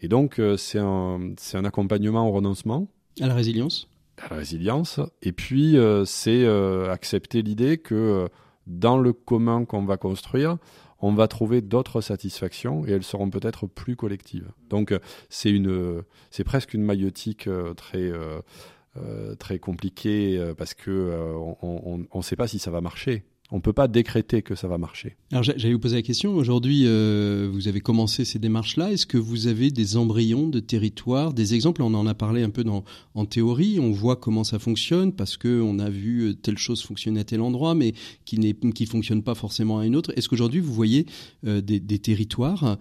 Et 0.00 0.08
donc, 0.08 0.38
euh, 0.38 0.56
c'est 0.56 0.78
un, 0.78 1.34
un 1.54 1.64
accompagnement 1.64 2.28
au 2.28 2.32
renoncement. 2.32 2.88
À 3.20 3.26
la 3.26 3.34
résilience 3.34 3.88
À 4.18 4.28
la 4.30 4.36
résilience. 4.36 5.00
Et 5.22 5.32
puis, 5.32 5.76
euh, 5.76 6.04
c'est 6.04 6.46
accepter 6.88 7.42
l'idée 7.42 7.78
que 7.78 8.28
dans 8.66 8.98
le 8.98 9.12
commun 9.12 9.64
qu'on 9.64 9.84
va 9.84 9.96
construire, 9.96 10.58
on 11.00 11.12
va 11.12 11.28
trouver 11.28 11.60
d'autres 11.60 12.00
satisfactions 12.00 12.84
et 12.86 12.90
elles 12.90 13.04
seront 13.04 13.30
peut-être 13.30 13.66
plus 13.66 13.96
collectives. 13.96 14.50
Donc, 14.68 14.92
c'est 15.28 15.50
une, 15.50 16.02
c'est 16.30 16.44
presque 16.44 16.74
une 16.74 16.82
maïotique 16.82 17.48
très, 17.76 18.10
très 19.38 19.58
compliquée 19.60 20.52
parce 20.58 20.74
que 20.74 21.32
on 21.62 22.04
ne 22.12 22.22
sait 22.22 22.36
pas 22.36 22.48
si 22.48 22.58
ça 22.58 22.70
va 22.70 22.80
marcher. 22.80 23.24
On 23.50 23.56
ne 23.56 23.62
peut 23.62 23.72
pas 23.72 23.88
décréter 23.88 24.42
que 24.42 24.54
ça 24.54 24.68
va 24.68 24.76
marcher. 24.76 25.16
Alors 25.32 25.42
j'allais 25.42 25.72
vous 25.72 25.78
poser 25.78 25.96
la 25.96 26.02
question. 26.02 26.34
Aujourd'hui, 26.34 26.82
euh, 26.84 27.48
vous 27.50 27.66
avez 27.66 27.80
commencé 27.80 28.26
ces 28.26 28.38
démarches-là. 28.38 28.92
Est-ce 28.92 29.06
que 29.06 29.16
vous 29.16 29.46
avez 29.46 29.70
des 29.70 29.96
embryons 29.96 30.48
de 30.48 30.60
territoire, 30.60 31.32
des 31.32 31.54
exemples? 31.54 31.82
On 31.82 31.94
en 31.94 32.06
a 32.06 32.12
parlé 32.12 32.42
un 32.42 32.50
peu 32.50 32.62
en 33.14 33.24
théorie. 33.24 33.80
On 33.80 33.90
voit 33.90 34.16
comment 34.16 34.44
ça 34.44 34.58
fonctionne 34.58 35.14
parce 35.14 35.38
que 35.38 35.62
on 35.62 35.78
a 35.78 35.88
vu 35.88 36.28
euh, 36.28 36.34
telle 36.34 36.58
chose 36.58 36.82
fonctionner 36.82 37.20
à 37.20 37.24
tel 37.24 37.40
endroit, 37.40 37.74
mais 37.74 37.94
qui 38.26 38.38
n'est 38.38 38.54
qui 38.74 38.84
fonctionne 38.84 39.22
pas 39.22 39.34
forcément 39.34 39.78
à 39.78 39.86
une 39.86 39.96
autre. 39.96 40.12
Est-ce 40.16 40.28
qu'aujourd'hui 40.28 40.60
vous 40.60 40.74
voyez 40.74 41.06
euh, 41.46 41.62
des, 41.62 41.80
territoires 41.98 42.76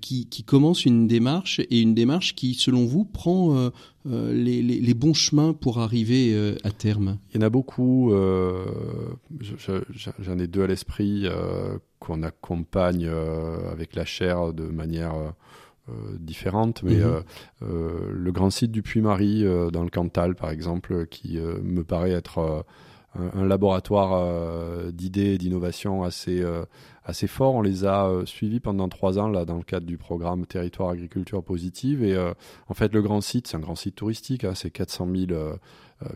qui, 0.00 0.26
qui 0.26 0.42
commencent 0.42 0.84
une 0.84 1.06
démarche 1.06 1.60
et 1.60 1.80
une 1.80 1.94
démarche 1.94 2.34
qui, 2.34 2.54
selon 2.54 2.84
vous, 2.86 3.04
prend 3.04 3.70
les, 4.08 4.62
les, 4.62 4.80
les, 4.80 4.94
bons 4.94 5.14
chemins 5.14 5.52
pour 5.52 5.78
arriver 5.78 6.32
euh, 6.32 6.56
à 6.64 6.70
terme 6.70 7.18
Il 7.30 7.40
y 7.40 7.44
en 7.44 7.46
a 7.46 7.50
beaucoup. 7.50 8.12
Euh, 8.12 8.64
J'en 10.18 10.38
ai 10.38 10.46
deux 10.46 10.62
à 10.62 10.66
l'esprit 10.66 11.26
qu'on 11.98 12.22
accompagne 12.22 13.08
avec 13.70 13.94
la 13.94 14.04
chair 14.04 14.52
de 14.52 14.64
manière 14.64 15.14
différente, 16.18 16.82
mais 16.82 16.96
mhm. 16.96 17.22
le 17.60 18.32
grand 18.32 18.50
site 18.50 18.72
du 18.72 18.82
Puy-Marie 18.82 19.44
dans 19.72 19.82
le 19.82 19.90
Cantal, 19.90 20.34
par 20.34 20.50
exemple, 20.50 21.06
qui 21.06 21.38
me 21.38 21.82
paraît 21.82 22.10
être 22.12 22.64
un, 23.18 23.44
laboratoire 23.44 24.92
d'idées 24.92 25.34
et 25.34 25.38
d'innovation 25.38 26.02
assez 26.02 26.44
assez 27.08 27.26
fort. 27.26 27.54
On 27.54 27.62
les 27.62 27.84
a 27.84 28.06
euh, 28.06 28.26
suivis 28.26 28.60
pendant 28.60 28.88
trois 28.88 29.18
ans 29.18 29.28
là 29.28 29.44
dans 29.44 29.56
le 29.56 29.62
cadre 29.62 29.86
du 29.86 29.96
programme 29.96 30.46
Territoire 30.46 30.90
Agriculture 30.90 31.42
Positive. 31.42 32.04
Et 32.04 32.14
euh, 32.14 32.32
en 32.68 32.74
fait, 32.74 32.92
le 32.92 33.02
grand 33.02 33.22
site, 33.22 33.48
c'est 33.48 33.56
un 33.56 33.60
grand 33.60 33.74
site 33.74 33.96
touristique. 33.96 34.44
Hein, 34.44 34.52
c'est 34.54 34.70
400 34.70 35.08
000 35.28 35.32
euh, 35.32 35.56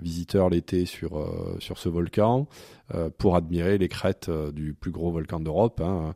visiteurs 0.01 0.51
l'été 0.51 0.87
sur 0.87 1.29
sur 1.59 1.77
ce 1.77 1.89
volcan 1.89 2.47
pour 3.19 3.35
admirer 3.35 3.79
les 3.79 3.89
crêtes 3.89 4.31
du 4.31 4.75
plus 4.75 4.93
gros 4.93 5.11
volcan 5.11 5.41
d'Europe. 5.41 5.81
Hein. 5.81 6.15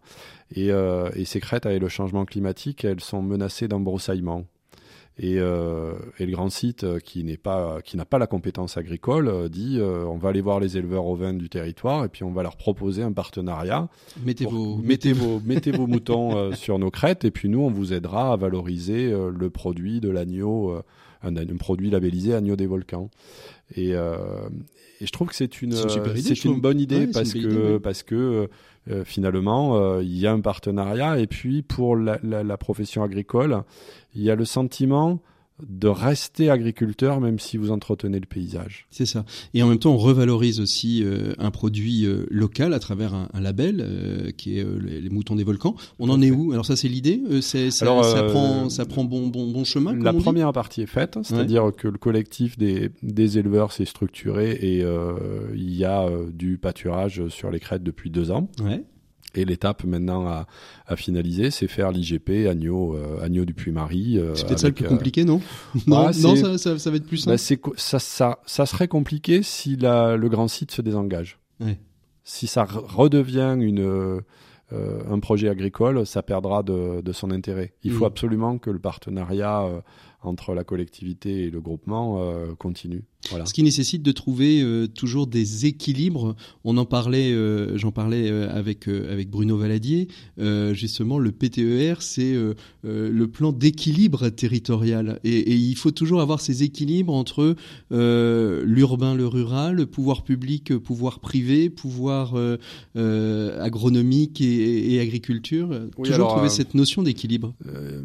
Et, 0.54 0.68
et, 0.68 1.24
ces 1.24 1.40
crêtes, 1.40 1.66
avec 1.66 1.80
le 1.80 1.88
changement 1.88 2.24
climatique, 2.26 2.84
elles 2.84 3.00
sont 3.00 3.22
menacées 3.22 3.66
d'embroussaillement. 3.66 4.44
Et, 5.18 5.38
euh, 5.38 5.94
et, 6.18 6.26
le 6.26 6.32
grand 6.32 6.50
site 6.50 6.84
euh, 6.84 6.98
qui 6.98 7.24
n'est 7.24 7.38
pas 7.38 7.80
qui 7.82 7.96
n'a 7.96 8.04
pas 8.04 8.18
la 8.18 8.26
compétence 8.26 8.76
agricole 8.76 9.28
euh, 9.28 9.48
dit 9.48 9.78
euh, 9.78 10.04
on 10.04 10.18
va 10.18 10.28
aller 10.28 10.42
voir 10.42 10.60
les 10.60 10.76
éleveurs 10.76 11.06
ovins 11.06 11.32
du 11.32 11.48
territoire 11.48 12.04
et 12.04 12.10
puis 12.10 12.22
on 12.22 12.32
va 12.32 12.42
leur 12.42 12.58
proposer 12.58 13.02
un 13.02 13.12
partenariat. 13.12 13.88
Mettez 14.26 14.44
vos 14.44 14.76
mettez 14.76 15.14
vos 15.14 15.40
mettez 15.40 15.70
vos 15.70 15.86
moutons 15.86 16.54
sur 16.54 16.78
nos 16.78 16.90
crêtes 16.90 17.24
et 17.24 17.30
puis 17.30 17.48
nous 17.48 17.60
on 17.60 17.70
vous 17.70 17.94
aidera 17.94 18.34
à 18.34 18.36
valoriser 18.36 19.10
le 19.10 19.48
produit 19.48 20.00
de 20.00 20.10
l'agneau 20.10 20.74
un, 21.22 21.36
un, 21.36 21.56
produit 21.56 21.88
labellisé 21.88 22.34
agneau 22.34 22.56
des 22.56 22.66
volcans. 22.66 23.08
Et, 23.74 23.92
et 23.92 25.06
je 25.06 25.12
trouve 25.12 25.28
que 25.28 25.34
c'est 25.34 25.62
une 25.62 25.72
c'est 25.72 26.44
une, 26.44 26.52
une, 26.52 26.60
bonne 26.60 26.78
idée 26.78 27.06
parce 27.06 27.32
que 27.32 27.38
idée, 27.38 27.80
parce 27.80 28.02
que 28.02 28.50
euh, 28.90 29.04
finalement, 29.04 29.76
euh, 29.76 30.02
il 30.02 30.16
y 30.16 30.26
a 30.26 30.32
un 30.32 30.40
partenariat. 30.40 31.18
Et 31.18 31.26
puis, 31.26 31.62
pour 31.62 31.96
la, 31.96 32.18
la, 32.22 32.42
la, 32.42 32.56
profession 32.56 33.02
agricole, 33.02 33.62
il 34.14 34.22
y 34.22 34.30
a 34.30 34.36
le 34.36 34.44
sentiment 34.44 35.20
de 35.62 35.88
rester 35.88 36.50
agriculteur 36.50 37.20
même 37.20 37.38
si 37.38 37.56
vous 37.56 37.70
entretenez 37.70 38.20
le 38.20 38.26
paysage. 38.26 38.86
C'est 38.90 39.06
ça. 39.06 39.24
Et 39.54 39.62
en 39.62 39.68
même 39.68 39.78
temps, 39.78 39.92
on 39.92 39.96
revalorise 39.96 40.60
aussi 40.60 41.02
euh, 41.02 41.32
un 41.38 41.50
produit 41.50 42.04
euh, 42.04 42.26
local 42.30 42.74
à 42.74 42.78
travers 42.78 43.14
un, 43.14 43.28
un 43.32 43.40
label 43.40 43.80
euh, 43.80 44.30
qui 44.32 44.58
est 44.58 44.66
les, 44.80 45.08
moutons 45.08 45.34
des 45.34 45.44
volcans. 45.44 45.74
On 45.98 46.10
en 46.10 46.20
est 46.20 46.30
où? 46.30 46.52
Alors 46.52 46.66
ça, 46.66 46.76
c'est 46.76 46.88
l'idée. 46.88 47.22
C'est 47.40 47.70
ça, 47.70 47.86
Alors, 47.86 48.04
ça 48.04 48.24
prend 48.24 48.68
ça 48.68 48.84
prend 48.84 49.04
bon 49.04 49.28
bon 49.28 49.50
bon 49.50 49.64
chemin. 49.64 49.96
La 49.96 50.12
première 50.12 50.52
partie 50.52 50.82
est 50.82 50.86
faite, 50.86 51.18
c'est-à-dire 51.22 51.64
ouais. 51.66 51.72
que 51.72 51.88
le 51.88 51.98
collectif 51.98 52.58
des 52.58 52.90
des 53.02 53.38
éleveurs 53.38 53.72
s'est 53.72 53.84
structuré 53.84 54.52
et 54.52 54.84
il 55.54 55.74
y 55.74 55.84
a 55.84 56.08
du 56.32 56.58
pâturage 56.58 57.28
sur 57.28 57.50
les 57.50 57.60
crêtes 57.60 57.82
depuis 57.82 58.10
deux 58.10 58.30
ans. 58.30 58.48
Ouais. 58.62 58.84
Et 59.34 59.44
l'étape 59.44 59.84
maintenant 59.84 60.26
à, 60.26 60.46
à 60.86 60.96
finaliser, 60.96 61.50
c'est 61.50 61.68
faire 61.68 61.90
l'IGP 61.90 62.46
agneau, 62.48 62.94
euh, 62.94 63.22
agneau 63.22 63.44
du 63.44 63.52
Puy-Marie. 63.52 64.18
Euh, 64.18 64.34
c'est 64.34 64.46
peut-être 64.46 64.60
ça 64.60 64.68
le 64.68 64.74
plus 64.74 64.86
compliqué, 64.86 65.24
non 65.24 65.40
Non, 65.86 66.06
ah, 66.06 66.10
non 66.20 66.36
ça, 66.36 66.56
ça, 66.56 66.78
ça, 66.78 66.90
va 66.90 66.96
être 66.96 67.06
plus 67.06 67.18
simple. 67.18 67.36
Bah 67.36 67.72
ça, 67.76 67.98
ça, 67.98 68.38
ça 68.46 68.66
serait 68.66 68.88
compliqué 68.88 69.42
si 69.42 69.76
la, 69.76 70.16
le 70.16 70.28
grand 70.28 70.48
site 70.48 70.70
se 70.70 70.80
désengage. 70.80 71.38
Ouais. 71.60 71.78
Si 72.24 72.46
ça 72.46 72.64
redevient 72.64 73.56
une, 73.60 74.22
euh, 74.72 75.00
un 75.08 75.20
projet 75.20 75.48
agricole, 75.48 76.04
ça 76.06 76.24
perdra 76.24 76.64
de, 76.64 77.00
de 77.00 77.12
son 77.12 77.30
intérêt. 77.30 77.74
Il 77.84 77.92
mmh. 77.92 77.94
faut 77.94 78.04
absolument 78.04 78.58
que 78.58 78.70
le 78.70 78.80
partenariat 78.80 79.62
euh, 79.62 79.80
entre 80.22 80.54
la 80.54 80.64
collectivité 80.64 81.44
et 81.44 81.50
le 81.50 81.60
groupement 81.60 82.16
euh, 82.18 82.52
continue. 82.58 83.04
Voilà. 83.30 83.46
Ce 83.46 83.52
qui 83.52 83.62
nécessite 83.62 84.02
de 84.02 84.12
trouver 84.12 84.62
euh, 84.62 84.86
toujours 84.86 85.26
des 85.26 85.66
équilibres. 85.66 86.36
On 86.64 86.76
en 86.76 86.84
parlait, 86.84 87.32
euh, 87.32 87.76
j'en 87.76 87.92
parlais 87.92 88.30
euh, 88.30 88.48
avec 88.50 88.88
euh, 88.88 89.12
avec 89.12 89.30
Bruno 89.30 89.56
Valadier. 89.56 90.08
justement, 90.72 91.18
le 91.18 91.32
PTER, 91.32 91.94
c'est 92.00 92.34
le 92.82 93.26
plan 93.26 93.52
d'équilibre 93.52 94.28
territorial, 94.28 95.20
et, 95.24 95.38
et, 95.38 95.54
il 95.54 95.76
faut 95.76 95.90
toujours 95.90 96.20
avoir 96.20 96.40
ces 96.40 96.62
équilibres 96.62 97.12
entre 97.14 97.56
l'urbain, 97.90 99.14
le 99.14 99.26
rural, 99.26 99.76
le 99.76 99.86
pouvoir 99.86 100.22
public, 100.22 100.76
pouvoir 100.78 101.20
privé, 101.20 101.70
pouvoir 101.70 102.34
agronomique 102.94 104.40
et, 104.40 104.94
et 104.94 105.00
agriculture. 105.00 105.68
Oui, 105.70 106.08
toujours 106.08 106.14
alors, 106.14 106.32
trouver 106.34 106.48
cette 106.48 106.74
notion 106.74 107.02
d'équilibre. 107.02 107.54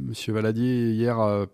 Monsieur 0.08 0.34
Valadier 0.34 0.92
hier 0.92 1.20
a, 1.20 1.48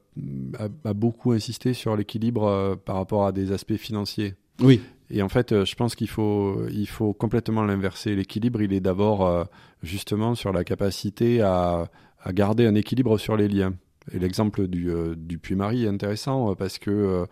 beaucoup 0.94 1.32
insisté 1.32 1.74
sur 1.74 1.96
l'équilibre 1.96 2.78
par 2.86 2.96
rapport 2.96 3.26
à 3.26 3.32
des 3.32 3.52
aspects 3.58 3.78
financiers. 3.78 4.36
Oui. 4.60 4.82
Et 5.10 5.22
en 5.22 5.30
fait, 5.30 5.64
je 5.64 5.76
pense 5.76 5.96
qu'il 5.96 6.10
faut, 6.10 6.68
il 6.70 6.88
faut 6.88 7.14
complètement 7.14 7.64
l'inverser. 7.64 8.16
L'équilibre, 8.16 8.62
il 8.62 8.74
est 8.74 8.80
d'abord 8.80 9.48
justement 9.82 10.36
sur 10.36 10.52
la 10.52 10.64
capacité 10.64 11.42
à, 11.42 11.90
à 12.22 12.34
garder 12.34 12.66
un 12.66 12.76
équilibre 12.76 13.18
sur 13.18 13.38
les 13.38 13.48
liens. 13.48 13.74
Et 14.12 14.20
l'exemple 14.20 14.68
du, 14.68 14.90
euh, 14.90 15.16
du 15.16 15.38
Puy-Marie 15.38 15.86
est 15.86 15.90
intéressant 15.90 16.52
euh, 16.52 16.56
parce 16.56 16.78
que 16.78 17.26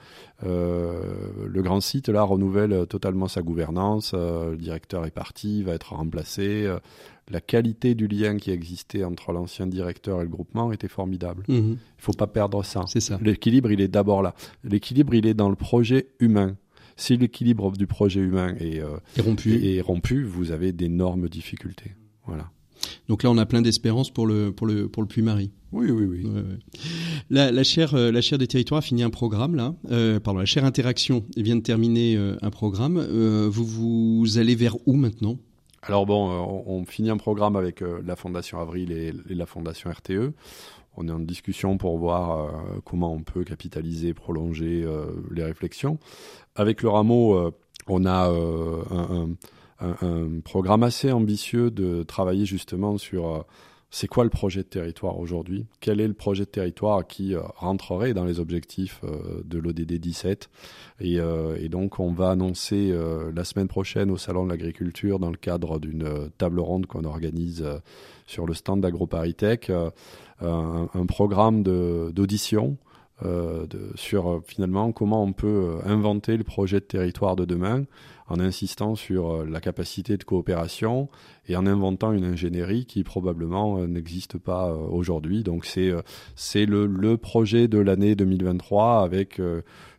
euh, 0.43 0.93
le 1.47 1.61
grand 1.61 1.79
site 1.79 2.09
là 2.09 2.23
renouvelle 2.23 2.85
totalement 2.87 3.27
sa 3.27 3.41
gouvernance, 3.41 4.13
le 4.13 4.57
directeur 4.57 5.05
est 5.05 5.11
parti, 5.11 5.63
va 5.63 5.73
être 5.73 5.93
remplacé. 5.93 6.67
la 7.29 7.41
qualité 7.41 7.95
du 7.95 8.07
lien 8.07 8.37
qui 8.37 8.51
existait 8.51 9.03
entre 9.03 9.31
l'ancien 9.31 9.67
directeur 9.67 10.21
et 10.21 10.23
le 10.23 10.29
groupement 10.29 10.71
était 10.71 10.87
formidable. 10.87 11.43
Mhm. 11.47 11.57
Il 11.57 11.71
ne 11.71 11.77
faut 11.97 12.13
pas 12.13 12.27
perdre 12.27 12.63
ça. 12.63 12.85
Ça. 12.87 13.19
L'équilibre, 13.21 13.71
il 13.71 13.81
est 13.81 13.87
d'abord 13.87 14.21
là. 14.21 14.35
L'équilibre, 14.63 15.15
il 15.15 15.25
est 15.25 15.33
dans 15.33 15.49
le 15.49 15.55
projet 15.55 16.07
humain. 16.19 16.55
Si 16.97 17.17
l'équilibre 17.17 17.71
du 17.71 17.87
projet 17.87 18.21
humain 18.21 18.55
est, 18.59 18.81
rompu. 19.19 19.65
est 19.65 19.81
rompu, 19.81 20.23
vous 20.23 20.51
avez 20.51 20.71
d'énormes 20.71 21.27
difficultés. 21.27 21.95
Voilà. 22.25 22.49
Donc 23.07 23.23
là, 23.23 23.31
on 23.31 23.37
a 23.37 23.45
plein 23.45 23.61
d'espérance 23.61 24.09
pour 24.09 24.27
le, 24.27 24.51
pour 24.51 24.67
le, 24.67 24.87
pour 24.87 25.03
le 25.03 25.07
Puy-Marie. 25.07 25.51
Oui, 25.75 25.91
oui, 25.91 26.05
oui. 26.05 26.25
La, 27.29 27.51
la, 27.51 27.63
chaire, 27.63 27.95
euh, 27.95 28.09
la 28.09 28.21
chaire 28.21 28.37
des 28.37 28.47
territoires 28.47 28.79
a 28.79 28.81
fini 28.81 29.03
un 29.03 29.09
programme, 29.09 29.55
là. 29.55 29.75
Euh, 29.91 30.21
pardon, 30.21 30.39
la 30.39 30.45
chaire 30.45 30.63
Interaction 30.63 31.25
vient 31.35 31.57
de 31.57 31.61
terminer 31.61 32.15
euh, 32.15 32.37
un 32.41 32.49
programme. 32.49 32.99
vous, 33.49 33.65
vous 33.65 34.37
allez 34.37 34.55
vers 34.55 34.77
où 34.87 34.93
maintenant? 34.93 35.37
Alors 35.83 36.05
bon, 36.05 36.63
on, 36.65 36.85
finit 36.85 37.09
un 37.11 37.17
programme 37.17 37.55
avec 37.55 37.81
la 37.81 38.15
Fondation 38.15 38.59
Avril 38.59 38.91
et, 38.91 39.13
la 39.29 39.45
Fondation 39.45 39.91
RTE. 39.91 40.33
On 40.97 41.07
est 41.07 41.11
en 41.11 41.19
discussion 41.19 41.77
pour 41.77 41.99
voir 41.99 42.81
comment 42.85 43.13
on 43.13 43.21
peut 43.21 43.43
capitaliser, 43.43 44.15
prolonger 44.15 44.83
les 45.29 45.43
réflexions. 45.43 45.99
Avec 46.55 46.81
le 46.81 46.89
rameau, 46.89 47.51
on 47.85 48.05
a 48.05 48.29
un 48.29 49.05
un, 49.13 49.29
programme 50.43 50.83
assez 50.83 51.11
ambitieux 51.11 51.71
de 51.71 52.03
travailler 52.03 52.45
justement 52.45 52.97
sur 52.97 53.27
euh, 53.27 53.41
c'est 53.91 54.07
quoi 54.07 54.23
le 54.23 54.29
projet 54.29 54.61
de 54.61 54.67
territoire 54.67 55.19
aujourd'hui? 55.19 55.67
Quel 55.79 56.01
est 56.01 56.07
le 56.07 56.13
projet 56.13 56.43
de 56.45 56.49
territoire 56.49 57.05
qui 57.05 57.33
euh, 57.33 57.41
rentrerait 57.55 58.13
dans 58.13 58.25
les 58.25 58.39
objectifs 58.39 59.01
euh, 59.03 59.41
de 59.45 59.57
l'ODD 59.57 59.93
17 59.93 60.49
et, 61.01 61.15
et, 61.15 61.69
donc 61.69 61.99
on 61.99 62.11
va 62.11 62.31
annoncer 62.31 62.93
la 63.33 63.43
semaine 63.43 63.67
prochaine 63.67 64.09
au 64.11 64.17
Salon 64.17 64.45
de 64.45 64.49
l'Agriculture 64.49 65.19
dans 65.19 65.29
le 65.29 65.37
cadre 65.37 65.79
d'une 65.79 66.29
table 66.37 66.59
ronde 66.61 66.85
qu'on 66.85 67.03
organise 67.03 67.65
sur 68.25 68.45
le 68.45 68.53
stand 68.53 68.81
d'AgroParisTech 68.81 69.71
un, 70.39 70.89
un, 70.93 71.05
programme 71.05 71.63
d'audition 71.63 72.77
sur 73.95 74.41
finalement 74.45 74.91
comment 74.91 75.23
on 75.23 75.31
peut 75.33 75.77
inventer 75.85 76.35
le 76.37 76.43
projet 76.43 76.79
de 76.79 76.85
territoire 76.85 77.35
de 77.35 77.45
demain 77.45 77.85
en 78.27 78.39
insistant 78.39 78.95
sur 78.95 79.29
euh, 79.29 79.45
la 79.45 79.61
capacité 79.61 80.17
de 80.17 80.23
coopération 80.23 81.09
et 81.47 81.55
en 81.55 81.65
inventant 81.67 82.11
une 82.11 82.25
ingénierie 82.25 82.85
qui 82.85 83.03
probablement 83.03 83.79
euh, 83.79 83.87
n'existe 83.87 84.37
pas 84.37 84.69
euh, 84.69 84.75
aujourd'hui. 84.75 85.43
Donc 85.43 85.65
c'est 85.65 85.93
c'est 86.35 86.65
le, 86.65 86.87
le, 86.87 87.17
projet 87.17 87.67
de 87.67 87.77
l'année 87.77 88.15
2023 88.15 89.03
avec 89.03 89.39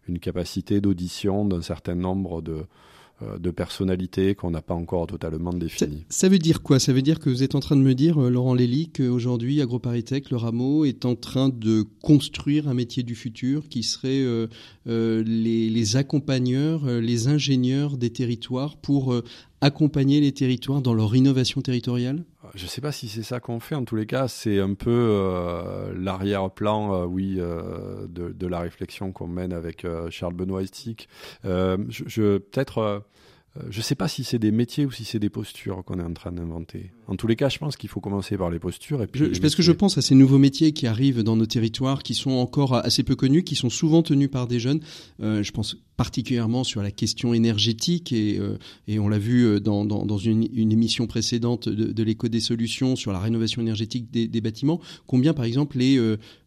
une 0.08 0.18
capacité 0.18 0.80
d'audition 0.80 1.44
d'un 1.44 1.62
certain 1.62 1.94
nombre 1.94 2.42
de 2.42 2.52
euh, 2.52 2.64
de 3.22 3.50
personnalité 3.50 4.34
qu'on 4.34 4.50
n'a 4.50 4.60
pas 4.60 4.74
encore 4.74 5.06
totalement 5.06 5.52
définie. 5.52 6.04
Ça, 6.10 6.28
veut 6.28 6.38
dire 6.38 6.62
quoi? 6.62 6.78
Ça 6.78 6.92
veut 6.92 7.00
dire 7.00 7.18
que 7.18 7.30
vous 7.30 7.42
êtes 7.42 7.54
en 7.54 7.60
train 7.60 7.76
de 7.76 7.80
me 7.80 7.94
dire, 7.94 8.22
euh, 8.22 8.28
Laurent 8.28 8.52
Lély, 8.52 8.90
qu'aujourd'hui, 8.90 9.62
AgroParisTech, 9.62 10.30
le 10.30 10.36
rameau, 10.36 10.84
est 10.84 11.06
en 11.06 11.14
train 11.14 11.48
de 11.48 11.84
construire 12.02 12.68
un 12.68 12.74
métier 12.74 13.02
du 13.02 13.14
futur 13.14 13.68
qui 13.70 13.82
serait 13.82 14.22
euh, 14.22 14.48
les, 15.24 15.96
accompagneurs, 15.96 16.86
les 16.86 17.28
ingénieurs 17.28 17.96
des 17.96 18.10
territoires 18.10 18.76
pour 18.76 19.14
accompagner 19.60 20.20
les 20.20 20.32
territoires 20.32 20.82
dans 20.82 20.94
leur 20.94 21.16
innovation 21.16 21.62
territoriale? 21.62 22.24
Je 22.54 22.64
ne 22.64 22.68
sais 22.68 22.80
pas 22.80 22.92
si 22.92 23.08
c'est 23.08 23.22
ça 23.22 23.40
qu'on 23.40 23.60
fait. 23.60 23.74
En 23.74 23.84
tous 23.84 23.96
les 23.96 24.06
cas, 24.06 24.28
c'est 24.28 24.60
un 24.60 24.74
peu 24.74 24.90
euh, 24.90 25.92
l'arrière-plan, 25.96 26.94
euh, 26.94 27.04
oui, 27.04 27.36
euh, 27.38 28.06
de, 28.08 28.46
la 28.46 28.60
réflexion 28.60 29.12
qu'on 29.12 29.26
mène 29.26 29.52
avec 29.52 29.86
Charles 30.10 30.34
Benoît 30.34 30.62
Estic. 30.62 31.08
peut-être 31.42 33.04
je 33.70 33.78
ne 33.78 33.82
sais 33.82 33.94
pas 33.94 34.06
si 34.06 34.22
c'est 34.22 34.38
des 34.38 34.52
métiers 34.52 34.84
ou 34.84 34.90
si 34.90 35.04
c'est 35.04 35.18
des 35.18 35.30
postures 35.30 35.82
qu'on 35.84 35.98
est 35.98 36.04
en 36.04 36.12
train 36.12 36.30
d'inventer. 36.32 36.92
En 37.08 37.16
tous 37.16 37.26
les 37.26 37.36
cas, 37.36 37.48
je 37.48 37.58
pense 37.58 37.76
qu'il 37.76 37.88
faut 37.88 38.00
commencer 38.00 38.36
par 38.36 38.50
les 38.50 38.58
postures. 38.58 39.02
Et 39.02 39.06
puis 39.06 39.30
parce 39.40 39.54
que 39.54 39.62
je 39.62 39.72
pense 39.72 39.96
à 39.96 40.02
ces 40.02 40.14
nouveaux 40.14 40.38
métiers 40.38 40.72
qui 40.72 40.86
arrivent 40.86 41.22
dans 41.22 41.36
nos 41.36 41.46
territoires, 41.46 42.02
qui 42.02 42.14
sont 42.14 42.32
encore 42.32 42.74
assez 42.74 43.02
peu 43.02 43.16
connus, 43.16 43.44
qui 43.44 43.54
sont 43.54 43.70
souvent 43.70 44.02
tenus 44.02 44.30
par 44.30 44.46
des 44.46 44.58
jeunes. 44.58 44.80
Euh, 45.22 45.42
je 45.42 45.52
pense 45.52 45.76
particulièrement 45.96 46.62
sur 46.62 46.82
la 46.82 46.90
question 46.90 47.32
énergétique 47.32 48.12
et, 48.12 48.38
euh, 48.38 48.58
et 48.86 48.98
on 48.98 49.08
l'a 49.08 49.18
vu 49.18 49.60
dans, 49.62 49.86
dans, 49.86 50.04
dans 50.04 50.18
une, 50.18 50.46
une, 50.52 50.70
émission 50.70 51.06
précédente 51.06 51.70
de, 51.70 51.90
de 51.90 52.02
l'éco 52.02 52.28
des 52.28 52.40
solutions 52.40 52.96
sur 52.96 53.12
la 53.12 53.18
rénovation 53.18 53.62
énergétique 53.62 54.10
des, 54.10 54.28
des 54.28 54.40
bâtiments. 54.42 54.78
Combien, 55.06 55.32
par 55.32 55.46
exemple, 55.46 55.78
les, 55.78 55.98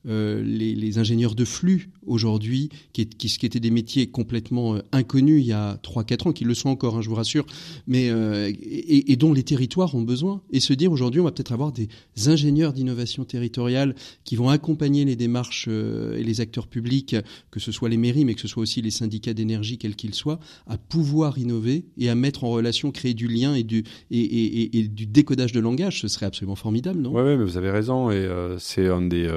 les, 0.05 0.75
les, 0.75 0.97
ingénieurs 0.99 1.33
de 1.33 1.45
flux 1.45 1.89
aujourd'hui, 2.05 2.69
qui, 2.93 3.07
qui, 3.07 3.27
qui, 3.27 3.45
étaient 3.45 3.59
des 3.59 3.71
métiers 3.71 4.07
complètement 4.07 4.77
inconnus 4.91 5.41
il 5.41 5.47
y 5.47 5.53
a 5.53 5.77
3-4 5.77 6.27
ans, 6.27 6.31
qui 6.31 6.43
le 6.43 6.53
sont 6.53 6.69
encore 6.69 6.89
Hein, 6.95 7.01
je 7.01 7.09
vous 7.09 7.15
rassure, 7.15 7.45
mais 7.87 8.09
euh, 8.09 8.51
et, 8.61 9.15
dont 9.15 9.33
les 9.33 9.43
territoires 9.43 9.95
ont 9.95 10.01
besoin. 10.01 10.41
Et 10.51 10.59
se 10.59 10.73
dire 10.73 10.91
aujourd'hui, 10.91 11.21
on 11.21 11.25
va 11.25 11.31
peut-être 11.31 11.51
avoir 11.51 11.71
des 11.71 11.87
ingénieurs 12.27 12.73
d'innovation 12.73 13.25
territoriale 13.25 13.95
qui 14.23 14.35
vont 14.35 14.49
accompagner 14.49 15.05
les 15.05 15.15
démarches 15.15 15.65
euh, 15.67 16.17
et 16.17 16.23
les 16.23 16.41
acteurs 16.41 16.67
publics, 16.67 17.15
que 17.51 17.59
ce 17.59 17.71
soit 17.71 17.89
les 17.89 17.97
mairies, 17.97 18.25
mais 18.25 18.33
que 18.33 18.41
ce 18.41 18.47
soit 18.47 18.63
aussi 18.63 18.81
les 18.81 18.91
syndicats 18.91 19.33
d'énergie, 19.33 19.77
quels 19.77 19.95
qu'ils 19.95 20.15
soient, 20.15 20.39
à 20.67 20.77
pouvoir 20.77 21.37
innover 21.37 21.85
et 21.97 22.09
à 22.09 22.15
mettre 22.15 22.43
en 22.43 22.49
relation, 22.49 22.91
créer 22.91 23.13
du 23.13 23.27
lien 23.27 23.53
et 23.55 23.63
du 23.63 23.83
et, 24.11 24.87
du 24.87 25.05
décodage 25.05 25.51
de 25.51 25.59
langage. 25.59 26.01
Ce 26.01 26.07
serait 26.07 26.25
absolument 26.25 26.55
formidable, 26.55 26.99
non? 26.99 27.11
Oui, 27.13 27.21
ouais, 27.21 27.37
mais 27.37 27.43
vous 27.43 27.57
avez 27.57 27.71
raison. 27.71 28.09
Et 28.09 28.15
euh, 28.15 28.57
c'est 28.57 28.87
un 28.87 29.01
des 29.01 29.29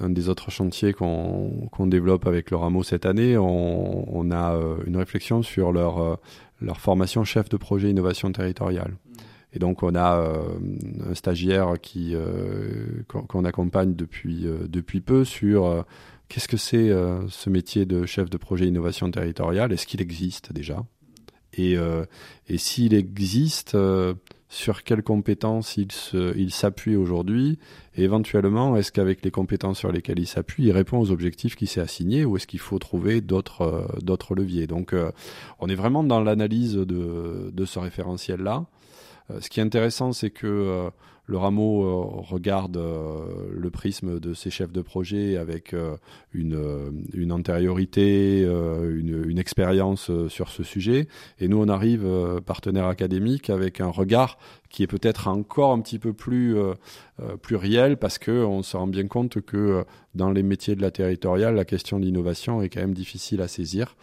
un 0.00 0.10
des 0.10 0.28
autres 0.28 0.50
chantiers 0.50 0.92
qu'on 0.92 1.86
développe 1.86 2.26
avec 2.26 2.50
le 2.50 2.56
rameau 2.56 2.82
cette 2.82 3.06
année. 3.06 3.36
On, 3.36 4.16
on 4.16 4.30
a 4.30 4.58
une 4.86 4.96
réflexion 4.96 5.42
sur 5.42 5.72
leur 5.72 6.18
leur 6.60 6.80
formation 6.80 7.24
chef 7.24 7.48
de 7.48 7.56
projet 7.56 7.90
innovation 7.90 8.30
territoriale. 8.32 8.96
Et 9.52 9.58
donc 9.58 9.82
on 9.82 9.94
a 9.94 10.18
euh, 10.18 10.58
un 11.10 11.14
stagiaire 11.14 11.74
qui 11.80 12.14
euh, 12.14 13.02
qu'on 13.08 13.44
accompagne 13.44 13.94
depuis 13.94 14.46
euh, 14.46 14.68
depuis 14.68 15.00
peu 15.00 15.24
sur 15.24 15.84
qu'est-ce 16.28 16.48
que 16.48 16.56
c'est 16.56 16.90
ce 17.28 17.50
métier 17.50 17.86
de 17.86 18.06
chef 18.06 18.30
de 18.30 18.36
projet 18.36 18.66
innovation 18.66 19.10
territoriale? 19.10 19.72
Est-ce 19.72 19.86
qu'il 19.86 20.00
existe 20.00 20.52
déjà? 20.52 20.84
Et, 21.54 21.74
et 22.48 22.58
s'il 22.58 22.94
existe, 22.94 23.76
sur 24.48 24.84
quelles 24.84 25.02
compétences 25.02 25.76
il 25.76 26.52
s'appuie 26.52 26.94
aujourd'hui? 26.94 27.58
Et 27.96 28.04
éventuellement 28.04 28.76
est-ce 28.76 28.92
qu'avec 28.92 29.24
les 29.24 29.32
compétences 29.32 29.80
sur 29.80 29.90
lesquelles 29.90 30.20
il 30.20 30.28
s'appuie, 30.28 30.66
il 30.66 30.72
répond 30.72 31.00
aux 31.00 31.10
objectifs 31.10 31.56
qui 31.56 31.66
s'est 31.66 31.80
assigné 31.80 32.24
ou 32.24 32.36
est-ce 32.36 32.46
qu'il 32.46 32.60
faut 32.60 32.78
trouver 32.78 33.20
d'autres 33.20 33.88
d'autres 34.00 34.36
leviers? 34.36 34.68
Donc 34.68 34.94
on 35.58 35.68
est 35.68 35.74
vraiment 35.74 36.04
dans 36.04 36.20
l'analyse 36.20 36.74
de, 36.76 37.50
de 37.52 37.64
ce 37.64 37.80
référentiel 37.80 38.40
là. 38.42 38.66
Euh, 39.30 39.40
ce 39.40 39.48
qui 39.48 39.60
est 39.60 39.62
intéressant, 39.62 40.12
c'est 40.12 40.30
que 40.30 40.90
le 41.30 41.38
rameau 41.38 41.84
euh, 41.84 42.22
regarde 42.28 42.76
euh, 42.76 43.20
le 43.52 43.70
prisme 43.70 44.18
de 44.18 44.34
ses 44.34 44.50
chefs 44.50 44.72
de 44.72 44.82
projet 44.82 45.36
avec 45.36 45.74
euh, 45.74 45.96
une, 46.32 46.58
une 47.14 47.30
antériorité, 47.30 48.42
une, 48.42 49.38
expérience 49.38 50.10
sur 50.28 50.48
ce 50.48 50.62
sujet. 50.64 51.06
Et 51.38 51.46
nous, 51.48 51.58
on 51.58 51.68
arrive, 51.68 52.06
partenaire 52.44 52.86
académique, 52.86 53.48
avec 53.48 53.80
un 53.80 53.88
regard 53.88 54.38
qui 54.68 54.82
est 54.82 54.86
peut-être 54.86 55.28
encore 55.28 55.72
un 55.72 55.80
petit 55.80 55.98
peu 55.98 56.12
plus 56.12 56.56
pluriel 57.40 57.96
parce 57.96 58.18
que 58.18 58.44
on 58.44 58.62
se 58.62 58.76
rend 58.76 58.86
bien 58.86 59.06
compte 59.06 59.40
que 59.40 59.84
dans 60.14 60.30
les 60.30 60.42
métiers 60.42 60.74
de 60.74 60.82
la 60.82 60.90
territoriale, 60.90 61.54
la 61.54 61.64
question 61.64 61.98
de 61.98 62.04
l'innovation 62.04 62.60
est 62.60 62.68
quand 62.68 62.80
même 62.80 62.92
difficile 62.92 63.40
à 63.40 63.48
saisir. 63.48 63.96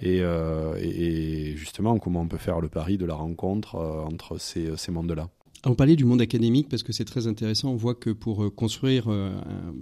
Et, 0.00 0.18
et, 0.18 1.56
justement, 1.56 1.98
comment 1.98 2.22
on 2.22 2.28
peut 2.28 2.38
faire 2.38 2.60
le 2.60 2.68
pari 2.68 2.96
de 2.98 3.04
la 3.04 3.14
rencontre 3.14 3.76
entre 3.76 4.38
ces, 4.38 4.76
ces 4.76 4.90
mondes-là? 4.92 5.28
On 5.66 5.74
parlait 5.74 5.96
du 5.96 6.06
monde 6.06 6.22
académique 6.22 6.70
parce 6.70 6.82
que 6.82 6.92
c'est 6.92 7.04
très 7.04 7.26
intéressant. 7.26 7.70
On 7.70 7.76
voit 7.76 7.94
que 7.94 8.08
pour 8.08 8.44
euh, 8.44 8.50
construire 8.50 9.08
euh, 9.08 9.30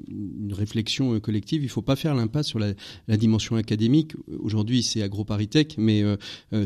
une 0.08 0.52
réflexion 0.52 1.14
euh, 1.14 1.20
collective, 1.20 1.62
il 1.62 1.66
ne 1.66 1.70
faut 1.70 1.82
pas 1.82 1.94
faire 1.94 2.16
l'impasse 2.16 2.48
sur 2.48 2.58
la, 2.58 2.74
dimension 3.16 3.54
académique. 3.54 4.14
Aujourd'hui, 4.40 4.82
c'est 4.82 5.02
AgroParisTech, 5.02 5.76
mais 5.78 6.02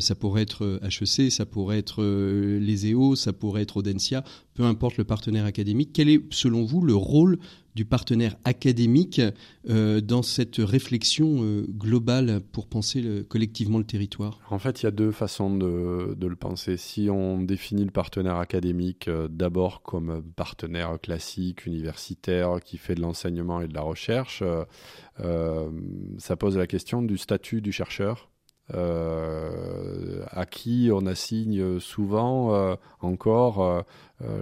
ça 0.00 0.14
pourrait 0.14 0.42
être 0.42 0.80
HEC, 0.82 1.30
ça 1.30 1.46
pourrait 1.46 1.78
être 1.78 2.02
les 2.02 2.90
EO, 2.90 3.16
ça 3.16 3.32
pourrait 3.32 3.62
être 3.62 3.78
Audencia, 3.78 4.22
peu 4.54 4.64
importe 4.64 4.98
le 4.98 5.04
partenaire 5.04 5.46
académique. 5.46 5.90
Quel 5.92 6.08
est, 6.08 6.20
selon 6.30 6.64
vous, 6.64 6.82
le 6.82 6.94
rôle 6.94 7.38
du 7.74 7.84
partenaire 7.84 8.36
académique 8.44 9.20
euh, 9.68 10.00
dans 10.00 10.22
cette 10.22 10.56
réflexion 10.58 11.42
euh, 11.42 11.64
globale 11.68 12.40
pour 12.52 12.66
penser 12.66 13.24
collectivement 13.28 13.78
le 13.78 13.84
territoire 13.84 14.40
En 14.50 14.58
fait, 14.58 14.82
il 14.82 14.84
y 14.84 14.88
a 14.88 14.90
deux 14.90 15.12
façons 15.12 15.56
de, 15.56 16.16
le 16.20 16.36
penser. 16.36 16.76
Si 16.76 17.08
on 17.10 17.40
définit 17.40 17.84
le 17.84 17.90
partenaire 17.90 18.36
académique 18.36 19.08
euh, 19.08 19.28
d'abord 19.28 19.82
comme 19.82 20.22
partenaire 20.36 20.98
classique, 21.00 21.66
universitaire, 21.66 22.58
qui 22.62 22.76
fait 22.76 22.94
de 22.94 23.00
l'enseignement 23.00 23.60
et 23.60 23.68
de 23.68 23.74
la 23.74 23.82
recherche, 23.82 24.42
ça 26.18 26.36
pose 26.36 26.56
la 26.56 26.66
question 26.66 27.02
du 27.02 27.16
statut 27.16 27.60
du 27.60 27.70
chercheur 27.70 28.31
euh, 28.74 30.24
à 30.30 30.46
qui 30.46 30.88
on 30.92 31.04
assigne 31.04 31.80
souvent 31.80 32.54
euh, 32.54 32.76
encore 33.00 33.60
euh, 33.60 33.82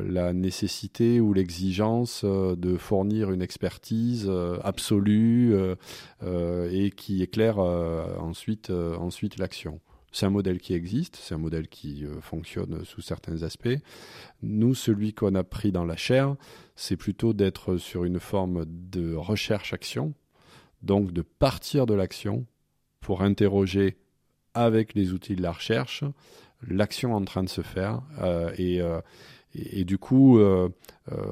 la 0.06 0.32
nécessité 0.34 1.20
ou 1.20 1.32
l'exigence 1.32 2.24
de 2.24 2.76
fournir 2.76 3.32
une 3.32 3.42
expertise 3.42 4.30
absolue 4.62 5.56
et 6.22 6.90
qui 6.90 7.22
éclaire 7.22 7.58
ensuite, 7.58 8.70
ensuite 8.70 9.38
l'action. 9.38 9.80
C'est 10.12 10.26
un 10.26 10.30
modèle 10.30 10.58
qui 10.58 10.74
existe, 10.74 11.16
c'est 11.16 11.34
un 11.34 11.38
modèle 11.38 11.68
qui 11.68 12.04
fonctionne 12.20 12.84
sous 12.84 13.00
certains 13.00 13.42
aspects. 13.42 13.78
Nous, 14.42 14.74
celui 14.74 15.14
qu'on 15.14 15.34
a 15.34 15.44
pris 15.44 15.72
dans 15.72 15.84
la 15.84 15.96
chair, 15.96 16.36
c'est 16.76 16.96
plutôt 16.96 17.32
d'être 17.32 17.78
sur 17.78 18.04
une 18.04 18.20
forme 18.20 18.66
de 18.66 19.14
recherche-action, 19.14 20.12
donc 20.82 21.12
de 21.12 21.22
partir 21.22 21.86
de 21.86 21.94
l'action 21.94 22.44
pour 23.00 23.22
interroger 23.22 23.96
avec 24.64 24.94
les 24.94 25.12
outils 25.12 25.36
de 25.36 25.42
la 25.42 25.52
recherche, 25.52 26.04
l'action 26.66 27.14
en 27.14 27.24
train 27.24 27.42
de 27.42 27.48
se 27.48 27.62
faire. 27.62 28.02
Euh, 28.20 28.52
euh, 28.58 29.00
et, 29.54 29.84
du 29.84 29.98
coup, 29.98 30.38
euh, 30.38 30.68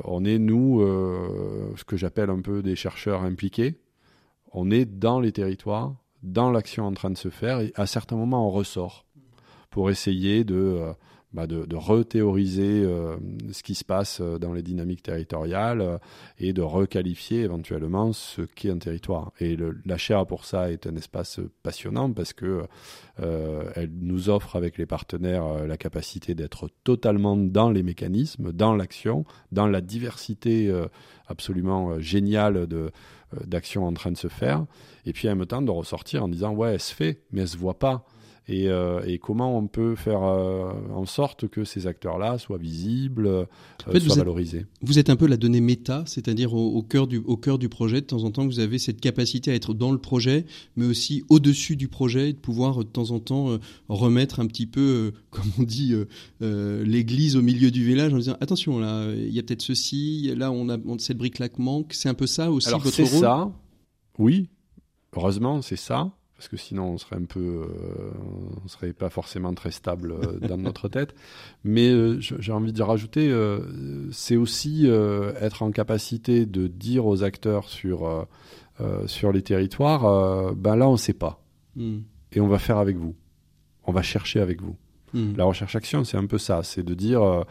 on 0.04 0.24
est, 0.24 0.38
nous, 0.38 0.80
ce 1.76 1.84
que 1.84 1.96
j'appelle 1.96 2.30
un 2.30 2.40
peu 2.40 2.62
des 2.62 2.76
chercheurs 2.76 3.22
impliqués. 3.22 3.76
On 4.52 4.70
est 4.70 4.86
dans 4.86 5.20
les 5.20 5.32
territoires, 5.32 5.94
dans 6.22 6.50
l'action 6.50 6.84
en 6.84 6.92
train 6.92 7.10
de 7.10 7.18
se 7.18 7.28
faire, 7.28 7.60
et 7.60 7.72
à 7.76 7.86
certains 7.86 8.16
moments, 8.16 8.48
on 8.48 8.50
ressort 8.50 9.04
pour 9.70 9.90
essayer 9.90 10.44
de 10.44 10.80
bah, 11.34 11.46
de, 11.46 11.66
de 11.66 11.76
rethéoriser 11.76 12.84
euh, 12.84 13.18
ce 13.52 13.62
qui 13.62 13.74
se 13.74 13.84
passe 13.84 14.20
euh, 14.22 14.38
dans 14.38 14.54
les 14.54 14.62
dynamiques 14.62 15.02
territoriales 15.02 15.82
euh, 15.82 15.98
et 16.38 16.54
de 16.54 16.62
requalifier 16.62 17.42
éventuellement 17.42 18.14
ce 18.14 18.40
qu'est 18.40 18.70
un 18.70 18.78
territoire. 18.78 19.32
Et 19.38 19.58
la 19.84 19.98
chaire 19.98 20.24
pour 20.26 20.46
ça 20.46 20.72
est 20.72 20.86
un 20.86 20.96
espace 20.96 21.40
passionnant 21.62 22.10
parce 22.12 22.32
que 22.32 22.64
elle 23.18 23.90
nous 24.00 24.30
offre 24.30 24.54
avec 24.54 24.78
les 24.78 24.86
partenaires 24.86 25.66
la 25.66 25.76
capacité 25.76 26.36
d'être 26.36 26.70
totalement 26.84 27.36
dans 27.36 27.70
les 27.70 27.82
mécanismes, 27.82 28.52
dans 28.52 28.76
l'action, 28.76 29.24
dans 29.50 29.66
la 29.66 29.80
diversité 29.80 30.72
absolument 31.26 31.98
géniale 31.98 32.68
de 32.68 32.92
d'actions 33.44 33.86
en 33.86 33.92
train 33.92 34.12
de 34.12 34.16
se 34.16 34.28
faire, 34.28 34.64
et 35.04 35.12
puis 35.12 35.28
en 35.28 35.34
même 35.34 35.46
temps 35.46 35.62
de 35.62 35.70
ressortir 35.70 36.22
en 36.22 36.28
disant 36.28 36.52
ouais 36.54 36.74
elle 36.74 36.80
se 36.80 36.94
fait, 36.94 37.22
mais 37.32 37.40
elle 37.40 37.48
se 37.48 37.58
voit 37.58 37.78
pas. 37.78 38.06
Euh, 38.50 39.02
et, 39.04 39.18
comment 39.18 39.58
on 39.58 39.66
peut 39.66 39.94
faire 39.94 40.22
euh, 40.22 40.72
en 40.94 41.04
sorte 41.04 41.48
que 41.48 41.64
ces 41.64 41.86
acteurs-là 41.86 42.38
soient 42.38 42.56
visibles, 42.56 43.26
euh, 43.26 43.44
soient 44.00 44.16
valorisés? 44.16 44.64
vous 44.80 44.98
êtes 44.98 45.10
un 45.10 45.16
peu 45.16 45.26
la 45.26 45.36
donnée 45.36 45.60
méta, 45.60 46.04
c'est-à-dire 46.06 46.54
au, 46.54 46.82
cœur 46.82 47.06
du, 47.06 47.18
au 47.18 47.36
cœur 47.36 47.58
du 47.58 47.68
projet. 47.68 48.00
De 48.00 48.06
temps 48.06 48.24
en 48.24 48.30
temps, 48.30 48.46
vous 48.46 48.60
avez 48.60 48.78
cette 48.78 49.00
capacité 49.00 49.50
à 49.50 49.54
être 49.54 49.74
dans 49.74 49.92
le 49.92 49.98
projet, 49.98 50.46
mais 50.76 50.86
aussi 50.86 51.24
au-dessus 51.28 51.76
du 51.76 51.88
projet, 51.88 52.32
de 52.32 52.38
pouvoir 52.38 52.78
de 52.78 52.84
temps 52.84 53.10
en 53.10 53.20
temps 53.20 53.58
remettre 53.88 54.40
un 54.40 54.46
petit 54.46 54.66
peu, 54.66 55.12
comme 55.30 55.50
on 55.58 55.62
dit, 55.62 55.94
l'église 56.40 57.36
au 57.36 57.42
milieu 57.42 57.70
du 57.70 57.84
village 57.84 58.14
en 58.14 58.18
disant 58.18 58.36
attention 58.40 58.78
là, 58.78 59.12
il 59.12 59.32
y 59.32 59.38
a 59.38 59.42
peut-être 59.42 59.62
ceci, 59.62 60.32
là 60.36 60.50
on 60.50 60.68
a 60.70 60.78
cette 60.98 61.18
brique-là 61.18 61.48
manque. 61.58 61.92
C'est 61.92 62.08
un 62.08 62.14
peu 62.14 62.26
ça 62.26 62.50
aussi 62.50 62.68
Alors, 62.68 62.80
votre 62.80 62.96
rôle? 62.96 63.08
C'est 63.08 63.18
ça, 63.18 63.52
oui. 64.18 64.48
Heureusement, 65.14 65.62
c'est 65.62 65.76
ça 65.76 66.12
parce 66.38 66.46
que 66.46 66.56
sinon 66.56 66.84
on 66.84 66.98
serait 66.98 67.16
un 67.16 67.24
peu, 67.24 67.40
euh, 67.40 68.12
on 68.64 68.68
serait 68.68 68.92
pas 68.92 69.10
forcément 69.10 69.52
très 69.54 69.72
stable 69.72 70.12
euh, 70.12 70.38
dans 70.38 70.56
notre 70.56 70.88
tête. 70.88 71.12
Mais 71.64 71.90
euh, 71.90 72.20
j'ai 72.20 72.52
envie 72.52 72.72
de 72.72 72.80
rajouter, 72.80 73.36
c'est 74.12 74.36
aussi 74.36 74.86
être 74.86 75.62
en 75.62 75.72
capacité 75.72 76.46
de 76.46 76.68
dire 76.68 77.06
aux 77.06 77.24
acteurs 77.24 77.68
sur 77.68 78.26
sur 79.06 79.32
les 79.32 79.42
territoires, 79.42 80.54
ben 80.54 80.76
là 80.76 80.88
on 80.88 80.96
sait 80.96 81.12
pas, 81.12 81.42
hmm. 81.74 81.98
et 82.32 82.40
on 82.40 82.46
va 82.46 82.60
faire 82.60 82.78
avec 82.78 82.96
vous, 82.96 83.16
on 83.84 83.92
va 83.92 84.02
chercher 84.02 84.40
avec 84.40 84.62
vous. 84.62 84.76
Hmm. 85.14 85.32
La 85.36 85.44
recherche-action, 85.44 86.04
c'est 86.04 86.16
un 86.16 86.26
peu 86.26 86.38
ça, 86.38 86.62
c'est 86.62 86.84
de 86.84 86.94
dire, 86.94 87.44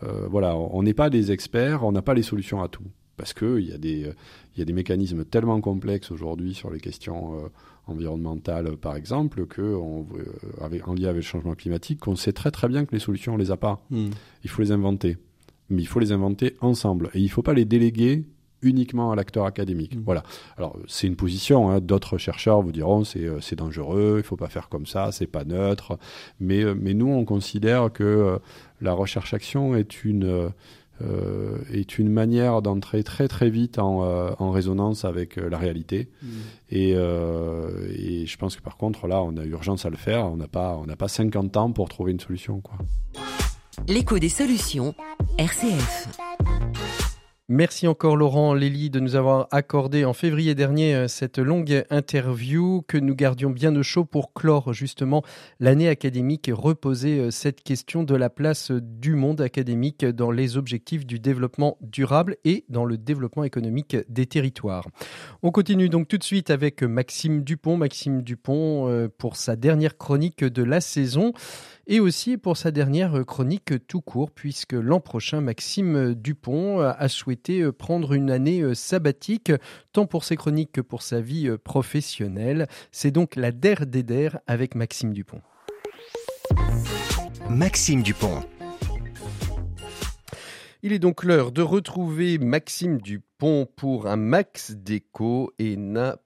voilà, 0.00 0.56
on 0.56 0.82
n'est 0.82 0.94
pas 0.94 1.10
des 1.10 1.30
experts, 1.30 1.84
on 1.84 1.92
n'a 1.92 2.02
pas 2.02 2.14
les 2.14 2.22
solutions 2.22 2.60
à 2.60 2.68
tout, 2.68 2.86
parce 3.16 3.32
que 3.32 3.58
il 3.58 3.68
y 3.68 3.72
a 3.72 3.78
des 3.78 4.10
y 4.56 4.62
a 4.62 4.64
des 4.64 4.72
mécanismes 4.72 5.24
tellement 5.24 5.60
complexes 5.60 6.10
aujourd'hui 6.10 6.54
sur 6.54 6.70
les 6.70 6.80
questions 6.80 7.50
environnementale, 7.86 8.76
par 8.76 8.96
exemple, 8.96 9.46
que 9.46 9.62
on, 9.62 10.06
euh, 10.16 10.24
avec, 10.64 10.86
en 10.86 10.94
lien 10.94 11.08
avec 11.08 11.16
le 11.16 11.28
changement 11.28 11.54
climatique, 11.54 12.00
qu'on 12.00 12.16
sait 12.16 12.32
très 12.32 12.50
très 12.50 12.68
bien 12.68 12.84
que 12.84 12.92
les 12.92 13.00
solutions, 13.00 13.34
on 13.34 13.36
les 13.36 13.50
a 13.50 13.56
pas. 13.56 13.84
Hmm. 13.90 14.10
Il 14.44 14.50
faut 14.50 14.62
les 14.62 14.72
inventer. 14.72 15.16
Mais 15.68 15.82
il 15.82 15.86
faut 15.86 16.00
les 16.00 16.12
inventer 16.12 16.56
ensemble. 16.60 17.10
Et 17.14 17.20
il 17.20 17.24
ne 17.24 17.28
faut 17.28 17.42
pas 17.42 17.54
les 17.54 17.64
déléguer 17.64 18.24
uniquement 18.64 19.10
à 19.10 19.16
l'acteur 19.16 19.46
académique. 19.46 19.96
Hmm. 19.96 20.02
Voilà. 20.04 20.22
Alors 20.56 20.78
c'est 20.86 21.08
une 21.08 21.16
position. 21.16 21.70
Hein. 21.70 21.80
D'autres 21.80 22.18
chercheurs 22.18 22.62
vous 22.62 22.70
diront 22.70 23.02
c'est 23.02 23.26
euh, 23.26 23.40
c'est 23.40 23.56
dangereux, 23.56 24.16
il 24.18 24.22
faut 24.22 24.36
pas 24.36 24.48
faire 24.48 24.68
comme 24.68 24.86
ça, 24.86 25.10
c'est 25.10 25.26
pas 25.26 25.44
neutre. 25.44 25.98
Mais 26.38 26.62
euh, 26.62 26.74
mais 26.78 26.94
nous 26.94 27.08
on 27.08 27.24
considère 27.24 27.92
que 27.92 28.38
la 28.80 28.92
recherche 28.92 29.34
action 29.34 29.74
est 29.74 30.04
une 30.04 30.52
euh, 31.00 31.58
est 31.72 31.98
une 31.98 32.10
manière 32.10 32.62
d'entrer 32.62 33.02
très 33.02 33.26
très 33.26 33.50
vite 33.50 33.78
en, 33.78 34.04
euh, 34.04 34.30
en 34.38 34.50
résonance 34.50 35.04
avec 35.04 35.38
euh, 35.38 35.48
la 35.48 35.58
réalité. 35.58 36.10
Mm. 36.22 36.26
Et, 36.70 36.90
et, 36.90 38.26
je 38.26 38.36
pense 38.36 38.56
que 38.56 38.62
par 38.62 38.76
contre, 38.76 39.06
là, 39.06 39.22
on 39.22 39.36
a 39.36 39.44
urgence 39.44 39.84
à 39.84 39.90
le 39.90 39.96
faire. 39.96 40.26
On 40.26 40.36
n'a 40.36 40.48
pas, 40.48 40.76
on 40.76 40.86
pas 40.94 41.08
50 41.08 41.56
ans 41.56 41.72
pour 41.72 41.88
trouver 41.88 42.12
une 42.12 42.20
solution. 42.20 42.60
Quoi. 42.60 42.76
L'écho 43.88 44.18
des 44.18 44.28
solutions, 44.28 44.94
RCF. 45.38 46.08
Merci 47.54 47.86
encore 47.86 48.16
Laurent 48.16 48.54
Lély 48.54 48.88
de 48.88 48.98
nous 48.98 49.14
avoir 49.14 49.46
accordé 49.50 50.06
en 50.06 50.14
février 50.14 50.54
dernier 50.54 50.94
euh, 50.94 51.06
cette 51.06 51.36
longue 51.36 51.84
interview 51.90 52.82
que 52.88 52.96
nous 52.96 53.14
gardions 53.14 53.50
bien 53.50 53.76
au 53.76 53.82
chaud 53.82 54.06
pour 54.06 54.32
clore 54.32 54.72
justement 54.72 55.22
l'année 55.60 55.90
académique 55.90 56.48
et 56.48 56.52
reposer 56.52 57.18
euh, 57.18 57.30
cette 57.30 57.62
question 57.62 58.04
de 58.04 58.14
la 58.14 58.30
place 58.30 58.70
du 58.70 59.16
monde 59.16 59.42
académique 59.42 60.02
dans 60.02 60.30
les 60.30 60.56
objectifs 60.56 61.04
du 61.04 61.18
développement 61.18 61.76
durable 61.82 62.38
et 62.46 62.64
dans 62.70 62.86
le 62.86 62.96
développement 62.96 63.44
économique 63.44 63.98
des 64.08 64.24
territoires. 64.24 64.88
On 65.42 65.50
continue 65.50 65.90
donc 65.90 66.08
tout 66.08 66.16
de 66.16 66.24
suite 66.24 66.48
avec 66.48 66.82
Maxime 66.82 67.44
Dupont. 67.44 67.76
Maxime 67.76 68.22
Dupont 68.22 68.88
euh, 68.88 69.08
pour 69.18 69.36
sa 69.36 69.56
dernière 69.56 69.98
chronique 69.98 70.42
de 70.42 70.62
la 70.62 70.80
saison 70.80 71.34
et 71.86 72.00
aussi 72.00 72.36
pour 72.36 72.56
sa 72.56 72.70
dernière 72.70 73.24
chronique 73.26 73.86
tout 73.86 74.00
court, 74.00 74.30
puisque 74.30 74.72
l'an 74.72 75.00
prochain, 75.00 75.40
Maxime 75.40 76.14
Dupont 76.14 76.80
a 76.80 77.08
souhaité 77.08 77.70
prendre 77.72 78.12
une 78.12 78.30
année 78.30 78.74
sabbatique, 78.74 79.52
tant 79.92 80.06
pour 80.06 80.24
ses 80.24 80.36
chroniques 80.36 80.72
que 80.72 80.80
pour 80.80 81.02
sa 81.02 81.20
vie 81.20 81.50
professionnelle. 81.64 82.68
C'est 82.90 83.10
donc 83.10 83.36
la 83.36 83.52
der 83.52 83.86
des 83.86 84.02
der 84.02 84.38
avec 84.46 84.74
Maxime 84.74 85.12
Dupont. 85.12 85.42
Maxime 87.48 88.02
Dupont. 88.02 88.40
Il 90.84 90.92
est 90.92 90.98
donc 90.98 91.22
l'heure 91.22 91.52
de 91.52 91.62
retrouver 91.62 92.38
Maxime 92.38 93.00
Dupont 93.00 93.68
pour 93.76 94.08
un 94.08 94.16
max 94.16 94.72
déco 94.72 95.52
et, 95.58 95.78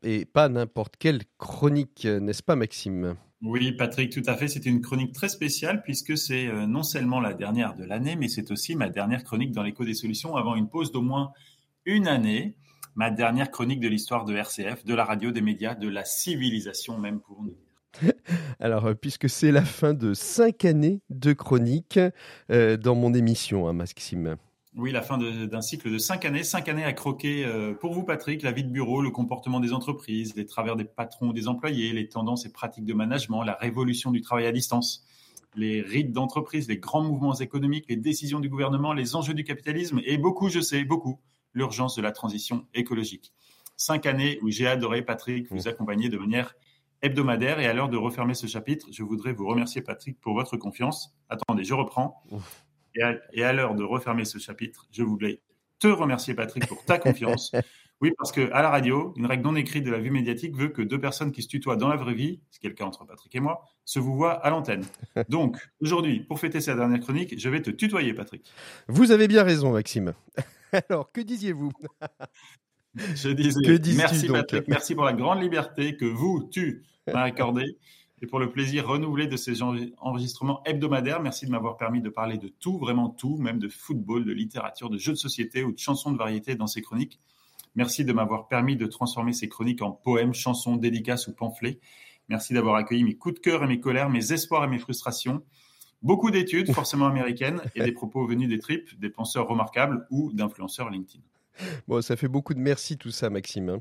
et 0.02 0.24
pas 0.24 0.48
n'importe 0.48 0.94
quelle 0.98 1.20
chronique, 1.36 2.06
n'est-ce 2.06 2.42
pas 2.42 2.56
Maxime? 2.56 3.16
Oui, 3.46 3.72
Patrick, 3.72 4.12
tout 4.12 4.22
à 4.26 4.36
fait. 4.36 4.48
C'est 4.48 4.66
une 4.66 4.80
chronique 4.80 5.12
très 5.12 5.28
spéciale 5.28 5.82
puisque 5.82 6.18
c'est 6.18 6.48
euh, 6.48 6.66
non 6.66 6.82
seulement 6.82 7.20
la 7.20 7.32
dernière 7.32 7.74
de 7.74 7.84
l'année, 7.84 8.16
mais 8.16 8.28
c'est 8.28 8.50
aussi 8.50 8.74
ma 8.74 8.88
dernière 8.88 9.24
chronique 9.24 9.52
dans 9.52 9.62
l'écho 9.62 9.84
des 9.84 9.94
solutions 9.94 10.36
avant 10.36 10.56
une 10.56 10.68
pause 10.68 10.90
d'au 10.92 11.02
moins 11.02 11.32
une 11.84 12.08
année. 12.08 12.56
Ma 12.94 13.10
dernière 13.10 13.50
chronique 13.50 13.80
de 13.80 13.88
l'histoire 13.88 14.24
de 14.24 14.34
RCF, 14.34 14.84
de 14.84 14.94
la 14.94 15.04
radio, 15.04 15.30
des 15.30 15.42
médias, 15.42 15.74
de 15.74 15.88
la 15.88 16.04
civilisation 16.04 16.98
même 16.98 17.20
pour 17.20 17.42
nous. 17.42 17.56
Alors, 18.60 18.86
euh, 18.86 18.94
puisque 18.94 19.28
c'est 19.28 19.52
la 19.52 19.64
fin 19.64 19.94
de 19.94 20.14
cinq 20.14 20.64
années 20.64 21.00
de 21.10 21.32
chronique 21.32 22.00
euh, 22.50 22.76
dans 22.76 22.94
mon 22.94 23.14
émission, 23.14 23.68
hein, 23.68 23.72
Maxime. 23.72 24.36
Oui, 24.76 24.92
la 24.92 25.00
fin 25.00 25.16
d'un 25.16 25.62
cycle 25.62 25.90
de 25.90 25.96
cinq 25.96 26.26
années. 26.26 26.44
Cinq 26.44 26.68
années 26.68 26.84
à 26.84 26.92
croquer 26.92 27.46
euh, 27.46 27.72
pour 27.72 27.94
vous, 27.94 28.02
Patrick, 28.02 28.42
la 28.42 28.52
vie 28.52 28.62
de 28.62 28.68
bureau, 28.68 29.00
le 29.00 29.10
comportement 29.10 29.58
des 29.58 29.72
entreprises, 29.72 30.36
les 30.36 30.44
travers 30.44 30.76
des 30.76 30.84
patrons 30.84 31.28
ou 31.28 31.32
des 31.32 31.48
employés, 31.48 31.94
les 31.94 32.08
tendances 32.10 32.44
et 32.44 32.52
pratiques 32.52 32.84
de 32.84 32.92
management, 32.92 33.42
la 33.42 33.54
révolution 33.54 34.10
du 34.10 34.20
travail 34.20 34.44
à 34.44 34.52
distance, 34.52 35.06
les 35.54 35.80
rites 35.80 36.12
d'entreprise, 36.12 36.68
les 36.68 36.76
grands 36.76 37.02
mouvements 37.02 37.34
économiques, 37.34 37.86
les 37.88 37.96
décisions 37.96 38.38
du 38.38 38.50
gouvernement, 38.50 38.92
les 38.92 39.16
enjeux 39.16 39.32
du 39.32 39.44
capitalisme 39.44 40.02
et 40.04 40.18
beaucoup, 40.18 40.50
je 40.50 40.60
sais, 40.60 40.84
beaucoup, 40.84 41.20
l'urgence 41.54 41.96
de 41.96 42.02
la 42.02 42.12
transition 42.12 42.66
écologique. 42.74 43.32
Cinq 43.78 44.04
années 44.04 44.38
où 44.42 44.50
j'ai 44.50 44.66
adoré, 44.66 45.00
Patrick, 45.00 45.50
vous 45.50 45.68
accompagner 45.68 46.10
de 46.10 46.18
manière 46.18 46.54
hebdomadaire. 47.00 47.60
Et 47.60 47.66
à 47.66 47.72
l'heure 47.72 47.88
de 47.88 47.96
refermer 47.96 48.34
ce 48.34 48.46
chapitre, 48.46 48.88
je 48.90 49.02
voudrais 49.02 49.32
vous 49.32 49.46
remercier, 49.46 49.80
Patrick, 49.80 50.20
pour 50.20 50.34
votre 50.34 50.58
confiance. 50.58 51.16
Attendez, 51.30 51.64
je 51.64 51.72
reprends. 51.72 52.22
Et 53.32 53.44
à, 53.44 53.52
l'heure 53.52 53.74
de 53.74 53.84
refermer 53.84 54.24
ce 54.24 54.38
chapitre, 54.38 54.86
je 54.90 55.02
voulais 55.02 55.40
te 55.78 55.88
remercier, 55.88 56.34
Patrick, 56.34 56.66
pour 56.66 56.84
ta 56.84 56.98
confiance. 56.98 57.52
Oui, 58.02 58.12
parce 58.18 58.30
que 58.30 58.52
à 58.52 58.60
la 58.60 58.68
radio, 58.68 59.14
une 59.16 59.24
règle 59.24 59.44
non 59.44 59.56
écrite 59.56 59.82
de 59.82 59.90
la 59.90 59.98
vue 59.98 60.10
médiatique 60.10 60.54
veut 60.54 60.68
que 60.68 60.82
deux 60.82 61.00
personnes 61.00 61.32
qui 61.32 61.40
se 61.40 61.48
tutoient 61.48 61.76
dans 61.76 61.88
la 61.88 61.96
vraie 61.96 62.12
vie, 62.12 62.42
ce 62.50 62.60
qui 62.60 62.66
est 62.66 62.68
le 62.68 62.74
cas 62.74 62.84
entre 62.84 63.06
Patrick 63.06 63.34
et 63.34 63.40
moi, 63.40 63.64
se 63.86 63.98
vous 63.98 64.14
voient 64.14 64.34
à 64.34 64.50
l'antenne. 64.50 64.84
Donc, 65.30 65.56
aujourd'hui, 65.80 66.20
pour 66.20 66.38
fêter 66.38 66.60
sa 66.60 66.74
dernière 66.74 67.00
chronique, 67.00 67.38
je 67.38 67.48
vais 67.48 67.62
te 67.62 67.70
tutoyer, 67.70 68.12
Patrick. 68.12 68.52
Vous 68.86 69.12
avez 69.12 69.28
bien 69.28 69.44
raison, 69.44 69.72
Maxime. 69.72 70.12
Alors, 70.90 71.10
que 71.10 71.22
disiez-vous? 71.22 71.72
Je 73.14 73.30
disais, 73.30 73.62
que 73.62 73.96
merci 73.96 74.28
Patrick, 74.28 74.68
merci 74.68 74.94
pour 74.94 75.04
la 75.04 75.14
grande 75.14 75.40
liberté 75.40 75.96
que 75.96 76.04
vous, 76.04 76.48
tu, 76.52 76.82
m'as 77.06 77.22
accordée 77.22 77.78
et 78.22 78.26
pour 78.26 78.38
le 78.38 78.50
plaisir 78.50 78.88
renouvelé 78.88 79.26
de 79.26 79.36
ces 79.36 79.62
enregistrements 79.62 80.62
hebdomadaires. 80.64 81.20
Merci 81.20 81.46
de 81.46 81.50
m'avoir 81.50 81.76
permis 81.76 82.00
de 82.00 82.08
parler 82.08 82.38
de 82.38 82.48
tout, 82.48 82.78
vraiment 82.78 83.10
tout, 83.10 83.36
même 83.36 83.58
de 83.58 83.68
football, 83.68 84.24
de 84.24 84.32
littérature, 84.32 84.88
de 84.88 84.98
jeux 84.98 85.12
de 85.12 85.18
société 85.18 85.64
ou 85.64 85.72
de 85.72 85.78
chansons 85.78 86.12
de 86.12 86.18
variété 86.18 86.54
dans 86.54 86.66
ces 86.66 86.80
chroniques. 86.80 87.20
Merci 87.74 88.06
de 88.06 88.12
m'avoir 88.14 88.48
permis 88.48 88.76
de 88.76 88.86
transformer 88.86 89.34
ces 89.34 89.48
chroniques 89.48 89.82
en 89.82 89.90
poèmes, 89.90 90.32
chansons, 90.32 90.76
dédicaces 90.76 91.28
ou 91.28 91.34
pamphlets. 91.34 91.78
Merci 92.28 92.54
d'avoir 92.54 92.76
accueilli 92.76 93.04
mes 93.04 93.16
coups 93.16 93.34
de 93.34 93.40
cœur 93.40 93.62
et 93.62 93.66
mes 93.66 93.80
colères, 93.80 94.08
mes 94.08 94.32
espoirs 94.32 94.64
et 94.64 94.68
mes 94.68 94.78
frustrations. 94.78 95.42
Beaucoup 96.02 96.30
d'études, 96.30 96.72
forcément 96.72 97.06
américaines, 97.06 97.60
et 97.74 97.82
des 97.82 97.92
propos 97.92 98.26
venus 98.26 98.48
des 98.48 98.58
tripes, 98.58 98.98
des 98.98 99.10
penseurs 99.10 99.46
remarquables 99.46 100.06
ou 100.10 100.32
d'influenceurs 100.32 100.90
LinkedIn. 100.90 101.22
Bon, 101.86 102.00
ça 102.00 102.16
fait 102.16 102.28
beaucoup 102.28 102.54
de 102.54 102.60
merci 102.60 102.96
tout 102.96 103.10
ça, 103.10 103.30
Maxime. 103.30 103.80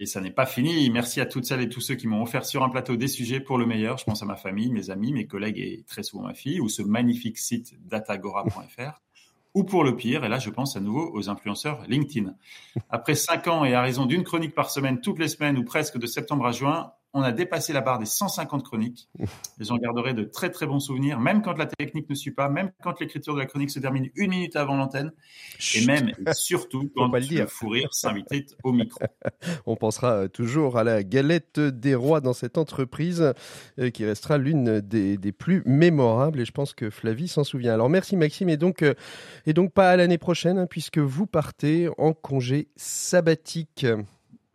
Et 0.00 0.06
ça 0.06 0.20
n'est 0.20 0.30
pas 0.30 0.46
fini. 0.46 0.88
Merci 0.90 1.20
à 1.20 1.26
toutes 1.26 1.44
celles 1.44 1.60
et 1.60 1.68
tous 1.68 1.80
ceux 1.80 1.96
qui 1.96 2.06
m'ont 2.06 2.22
offert 2.22 2.44
sur 2.44 2.62
un 2.62 2.68
plateau 2.68 2.96
des 2.96 3.08
sujets 3.08 3.40
pour 3.40 3.58
le 3.58 3.66
meilleur. 3.66 3.98
Je 3.98 4.04
pense 4.04 4.22
à 4.22 4.26
ma 4.26 4.36
famille, 4.36 4.70
mes 4.70 4.90
amis, 4.90 5.12
mes 5.12 5.26
collègues 5.26 5.58
et 5.58 5.84
très 5.88 6.02
souvent 6.02 6.24
ma 6.24 6.34
fille, 6.34 6.60
ou 6.60 6.68
ce 6.68 6.82
magnifique 6.82 7.38
site 7.38 7.74
datagora.fr 7.86 9.00
ou 9.54 9.64
pour 9.64 9.82
le 9.82 9.96
pire, 9.96 10.24
et 10.24 10.28
là 10.28 10.38
je 10.38 10.50
pense 10.50 10.76
à 10.76 10.80
nouveau 10.80 11.10
aux 11.14 11.28
influenceurs 11.28 11.82
LinkedIn. 11.88 12.34
Après 12.90 13.14
cinq 13.14 13.48
ans 13.48 13.64
et 13.64 13.74
à 13.74 13.82
raison 13.82 14.06
d'une 14.06 14.22
chronique 14.22 14.54
par 14.54 14.70
semaine 14.70 15.00
toutes 15.00 15.18
les 15.18 15.26
semaines 15.26 15.58
ou 15.58 15.64
presque 15.64 15.98
de 15.98 16.06
septembre 16.06 16.46
à 16.46 16.52
juin, 16.52 16.92
on 17.14 17.22
a 17.22 17.32
dépassé 17.32 17.72
la 17.72 17.80
barre 17.80 17.98
des 17.98 18.06
150 18.06 18.62
chroniques. 18.64 19.08
Et 19.60 19.64
j'en 19.64 19.76
garderai 19.76 20.14
de 20.14 20.24
très 20.24 20.50
très 20.50 20.66
bons 20.66 20.80
souvenirs, 20.80 21.18
même 21.18 21.42
quand 21.42 21.56
la 21.56 21.66
technique 21.66 22.08
ne 22.08 22.14
suit 22.14 22.30
pas, 22.30 22.48
même 22.48 22.70
quand 22.82 23.00
l'écriture 23.00 23.34
de 23.34 23.40
la 23.40 23.46
chronique 23.46 23.70
se 23.70 23.80
termine 23.80 24.10
une 24.14 24.30
minute 24.30 24.56
avant 24.56 24.76
l'antenne, 24.76 25.12
et 25.74 25.84
même 25.86 26.10
et 26.10 26.32
surtout 26.34 26.90
quand 26.94 27.08
le, 27.12 27.20
le 27.20 27.46
fou 27.46 27.68
rire 27.70 27.92
s'invitait 27.92 28.46
au 28.62 28.72
micro. 28.72 29.00
On 29.66 29.76
pensera 29.76 30.28
toujours 30.28 30.78
à 30.78 30.84
la 30.84 31.02
galette 31.02 31.60
des 31.60 31.94
rois 31.94 32.20
dans 32.20 32.32
cette 32.32 32.58
entreprise, 32.58 33.32
euh, 33.78 33.90
qui 33.90 34.04
restera 34.04 34.38
l'une 34.38 34.80
des, 34.80 35.16
des, 35.16 35.32
plus 35.32 35.62
mémorables, 35.66 36.40
et 36.40 36.44
je 36.44 36.52
pense 36.52 36.74
que 36.74 36.90
Flavie 36.90 37.28
s'en 37.28 37.44
souvient. 37.44 37.74
Alors 37.74 37.88
merci 37.88 38.16
Maxime, 38.16 38.48
et 38.48 38.56
donc, 38.56 38.82
euh, 38.82 38.94
et 39.46 39.52
donc 39.52 39.72
pas 39.72 39.90
à 39.90 39.96
l'année 39.96 40.18
prochaine, 40.18 40.58
hein, 40.58 40.66
puisque 40.66 40.98
vous 40.98 41.26
partez 41.26 41.88
en 41.98 42.12
congé 42.12 42.68
sabbatique. 42.76 43.86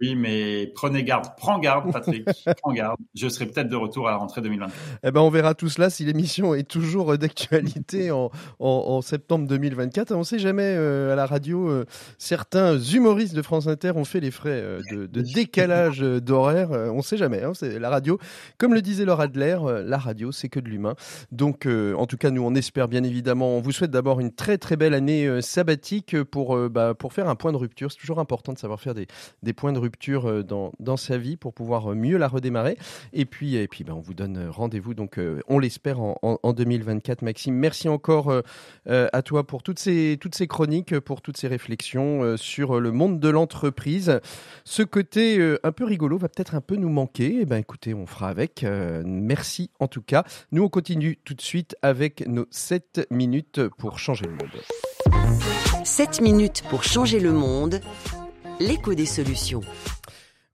Oui, 0.04 0.16
mais 0.16 0.70
prenez 0.76 1.01
garde, 1.06 1.28
prends 1.38 1.60
garde, 1.60 1.89
Patrick, 1.93 2.28
prends 2.62 2.74
garde. 2.74 2.97
Je 3.16 3.30
serai 3.30 3.45
peut-être 3.45 3.70
de 3.70 3.76
retour 3.78 4.10
à 4.10 4.12
la 4.12 4.18
rentrée 4.18 4.41
2020. 4.41 4.68
Eh 5.01 5.12
ben, 5.12 5.22
on 5.22 5.30
verra 5.30 5.54
tout 5.54 5.70
cela 5.70 5.89
si 5.89 6.04
l'émission 6.04 6.54
est 6.54 6.68
toujours 6.68 7.18
d'actualité 7.18 8.12
en, 8.12 8.30
en, 8.60 9.01
septembre 9.01 9.47
2024. 9.47 10.12
On 10.12 10.20
ne 10.20 10.24
sait 10.26 10.39
jamais 10.39 10.76
euh, 10.76 11.14
à 11.14 11.16
la 11.16 11.26
radio. 11.26 11.70
Euh, 11.70 11.86
certains 12.18 12.78
humoristes 12.78 13.34
de 13.34 13.41
France 13.41 13.68
Inter 13.68 13.93
ont 13.95 14.04
fait 14.04 14.20
les 14.20 14.32
frais 14.32 14.49
euh, 14.62 14.82
de, 14.91 15.22
décalage 15.22 15.99
d'horaire. 16.01 16.72
on 16.72 16.97
ne 16.97 17.01
sait 17.01 17.16
jamais. 17.16 17.41
Hein, 17.41 17.54
c'est 17.54 17.80
la 17.80 17.89
radio, 17.89 18.20
comme 18.58 18.74
le 18.74 18.82
disait 18.82 19.06
Laura 19.06 19.24
Adler, 19.24 19.58
la 19.86 19.97
radio, 19.97 20.34
c'est 20.34 20.49
que 20.49 20.60
de 20.60 20.68
l'humain. 20.68 20.95
Donc, 21.32 21.66
en 21.66 22.06
tout 22.08 22.18
cas, 22.18 22.30
nous, 22.30 22.43
on 22.43 22.56
espère 22.56 22.89
bien 22.89 23.06
évidemment. 23.06 23.56
On 23.56 23.62
vous 23.62 23.72
souhaite 23.72 23.91
d'abord 23.91 24.20
une 24.20 24.34
très 24.34 24.58
très 24.58 24.76
belle 24.76 24.95
année 24.95 25.41
sabbatique 25.41 26.22
pour 26.24 26.58
bah, 26.70 26.93
pour 26.93 27.14
faire 27.14 27.30
un 27.30 27.36
point 27.36 27.54
de 27.54 27.58
rupture. 27.58 27.89
C'est 27.89 27.99
toujours 27.99 28.20
important 28.20 28.51
de 28.51 28.60
savoir 28.60 28.82
faire 28.82 28.93
des, 28.93 29.08
des 29.43 29.54
points 29.54 29.72
de 29.72 29.80
rupture 29.80 29.93
euh, 30.10 30.44
dans, 30.44 30.98
sa 30.98 31.18
vie 31.18 31.38
pour 31.38 31.54
pouvoir 31.54 31.91
euh, 31.91 31.96
mieux 31.96 32.18
la 32.18 32.28
redémarrer. 32.28 32.78
Et 33.14 33.26
puis, 33.26 33.56
et 33.56 33.68
puis 33.68 33.84
ben, 33.84 33.94
on 33.94 34.00
vous 34.00 34.14
donne 34.14 34.38
euh, 34.38 34.52
rendez-vous, 34.52 34.94
donc 34.94 35.20
on 35.48 35.60
l'espère, 35.60 36.02
en, 36.02 36.18
en, 36.22 36.54
2024. 36.54 37.22
Maxime, 37.22 37.56
merci 37.56 37.89
encore 37.89 38.32
à 38.86 39.22
toi 39.22 39.46
pour 39.46 39.64
toutes 39.64 39.80
ces, 39.80 40.18
toutes 40.20 40.36
ces 40.36 40.48
chroniques, 40.48 41.00
pour 41.00 41.22
toutes 41.22 41.38
ces 41.38 41.48
réflexions 41.48 42.38
sur 42.38 42.80
le 42.80 42.91
monde 42.91 43.20
de 43.20 43.30
l'entreprise. 43.30 44.20
Ce 44.64 44.84
côté 44.84 45.56
un 45.64 45.72
peu 45.72 45.84
rigolo 45.84 46.18
va 46.18 46.30
peut-être 46.30 46.56
un 46.56 46.62
peu 46.62 46.76
nous 46.76 46.89
manquer. 46.89 47.38
eh 47.41 47.46
ben, 47.46 47.58
écoutez, 47.58 47.94
on 47.94 48.06
fera 48.06 48.30
avec. 48.30 48.66
merci 49.06 49.72
en 49.80 49.88
tout 49.88 50.02
cas. 50.02 50.24
Nous, 50.52 50.64
on 50.64 50.70
continue 50.70 51.18
tout 51.24 51.34
de 51.34 51.41
suite 51.41 51.76
avec 51.82 52.28
nos 52.28 52.46
7 52.52 53.08
minutes 53.10 53.68
pour 53.78 54.00
changer 54.00 54.26
le 54.26 54.32
monde. 54.32 55.44
7 55.84 56.22
minutes 56.22 56.64
pour 56.70 56.84
changer 56.84 57.20
le 57.20 57.32
monde 57.32 57.82
l'écho 58.64 58.93
des 58.93 59.05
solutions. 59.05 59.61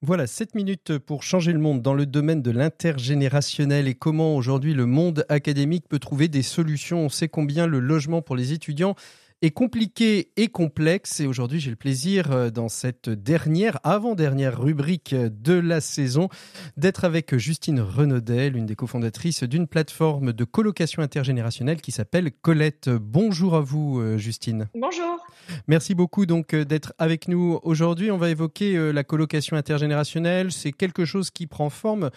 Voilà, 0.02 0.26
7 0.26 0.56
minutes 0.56 0.98
pour 0.98 1.22
changer 1.22 1.54
le 1.54 1.60
monde 1.60 1.82
dans 1.82 1.94
le 1.94 2.06
domaine 2.06 2.42
de 2.42 2.50
l'intergénérationnel 2.50 3.88
et 3.88 3.94
comment 3.94 4.36
aujourd'hui 4.36 4.74
le 4.74 4.86
monde 4.86 5.26
académique 5.30 5.88
peut 5.88 6.00
trouver 6.00 6.28
des 6.28 6.42
solutions. 6.42 7.06
On 7.06 7.10
sait 7.10 7.28
combien 7.28 7.68
le 7.68 7.80
logement 7.80 8.22
pour 8.22 8.36
les 8.36 8.52
étudiants 8.54 8.96
est 9.42 9.52
compliqué 9.52 10.32
et 10.36 10.50
complexe. 10.50 11.20
Et 11.20 11.28
aujourd'hui, 11.28 11.60
j'ai 11.60 11.70
le 11.70 11.76
plaisir, 11.76 12.32
euh, 12.32 12.50
dans 12.50 12.68
cette 12.68 13.10
dernière, 13.10 13.80
avant-dernière 13.84 14.62
rubrique 14.62 15.16
de 15.16 15.54
la 15.54 15.82
saison, 15.82 16.30
d'être 16.78 17.06
avec 17.06 17.36
Justine 17.38 17.80
Renaudel, 17.80 18.54
l'une 18.54 18.66
des 18.66 18.76
cofondatrices 18.76 19.44
d'une 19.44 19.68
plateforme 19.68 20.34
de 20.34 20.44
colocation 20.44 21.02
intergénérationnelle 21.02 21.82
qui 21.82 21.92
s'appelle 21.92 22.32
Colette. 22.42 22.90
Bonjour 22.90 23.56
à 23.56 23.62
vous, 23.62 24.00
euh, 24.00 24.18
Justine. 24.18 24.68
Bonjour. 24.76 25.26
Merci 25.68 25.96
beaucoup 25.96 26.26
donc 26.26 26.54
euh, 26.54 26.66
d'être 26.66 26.94
avec 26.98 27.28
nous 27.28 27.60
aujourd'hui. 27.64 28.12
On 28.12 28.18
va 28.18 28.30
évoquer 28.30 28.92
la 28.92 29.04
colocation 29.04 29.56
intergénérationnelle. 29.56 30.52
C'est 30.52 30.72
quelque 30.72 31.06
chose 31.06 31.32
qui 31.32 31.48
prend 31.48 31.70
forme 31.70 32.10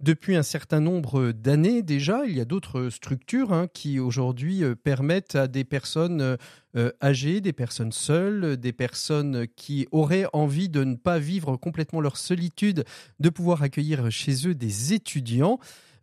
depuis 0.00 0.36
un 0.36 0.42
certain 0.42 0.80
nombre 0.80 1.32
d'années 1.32 1.82
déjà. 1.82 2.24
Il 2.26 2.36
y 2.36 2.40
a 2.40 2.44
d'autres 2.44 2.88
structures 2.90 3.52
hein, 3.52 3.66
qui 3.72 4.00
aujourd'hui 4.00 4.64
euh, 4.64 4.74
permettent 4.74 5.34
à 5.34 5.46
des 5.46 5.64
personnes 5.64 6.20
euh, 6.20 6.36
euh, 6.76 6.90
âgées, 7.02 7.40
des 7.40 7.52
personnes 7.52 7.92
seules, 7.92 8.56
des 8.56 8.72
personnes 8.72 9.46
qui 9.56 9.86
auraient 9.90 10.26
envie 10.32 10.68
de 10.68 10.84
ne 10.84 10.94
pas 10.94 11.18
vivre 11.18 11.56
complètement 11.56 12.00
leur 12.00 12.16
solitude, 12.16 12.84
de 13.18 13.28
pouvoir 13.28 13.62
accueillir 13.62 14.10
chez 14.10 14.46
eux 14.46 14.54
des 14.54 14.94
étudiants. 14.94 15.58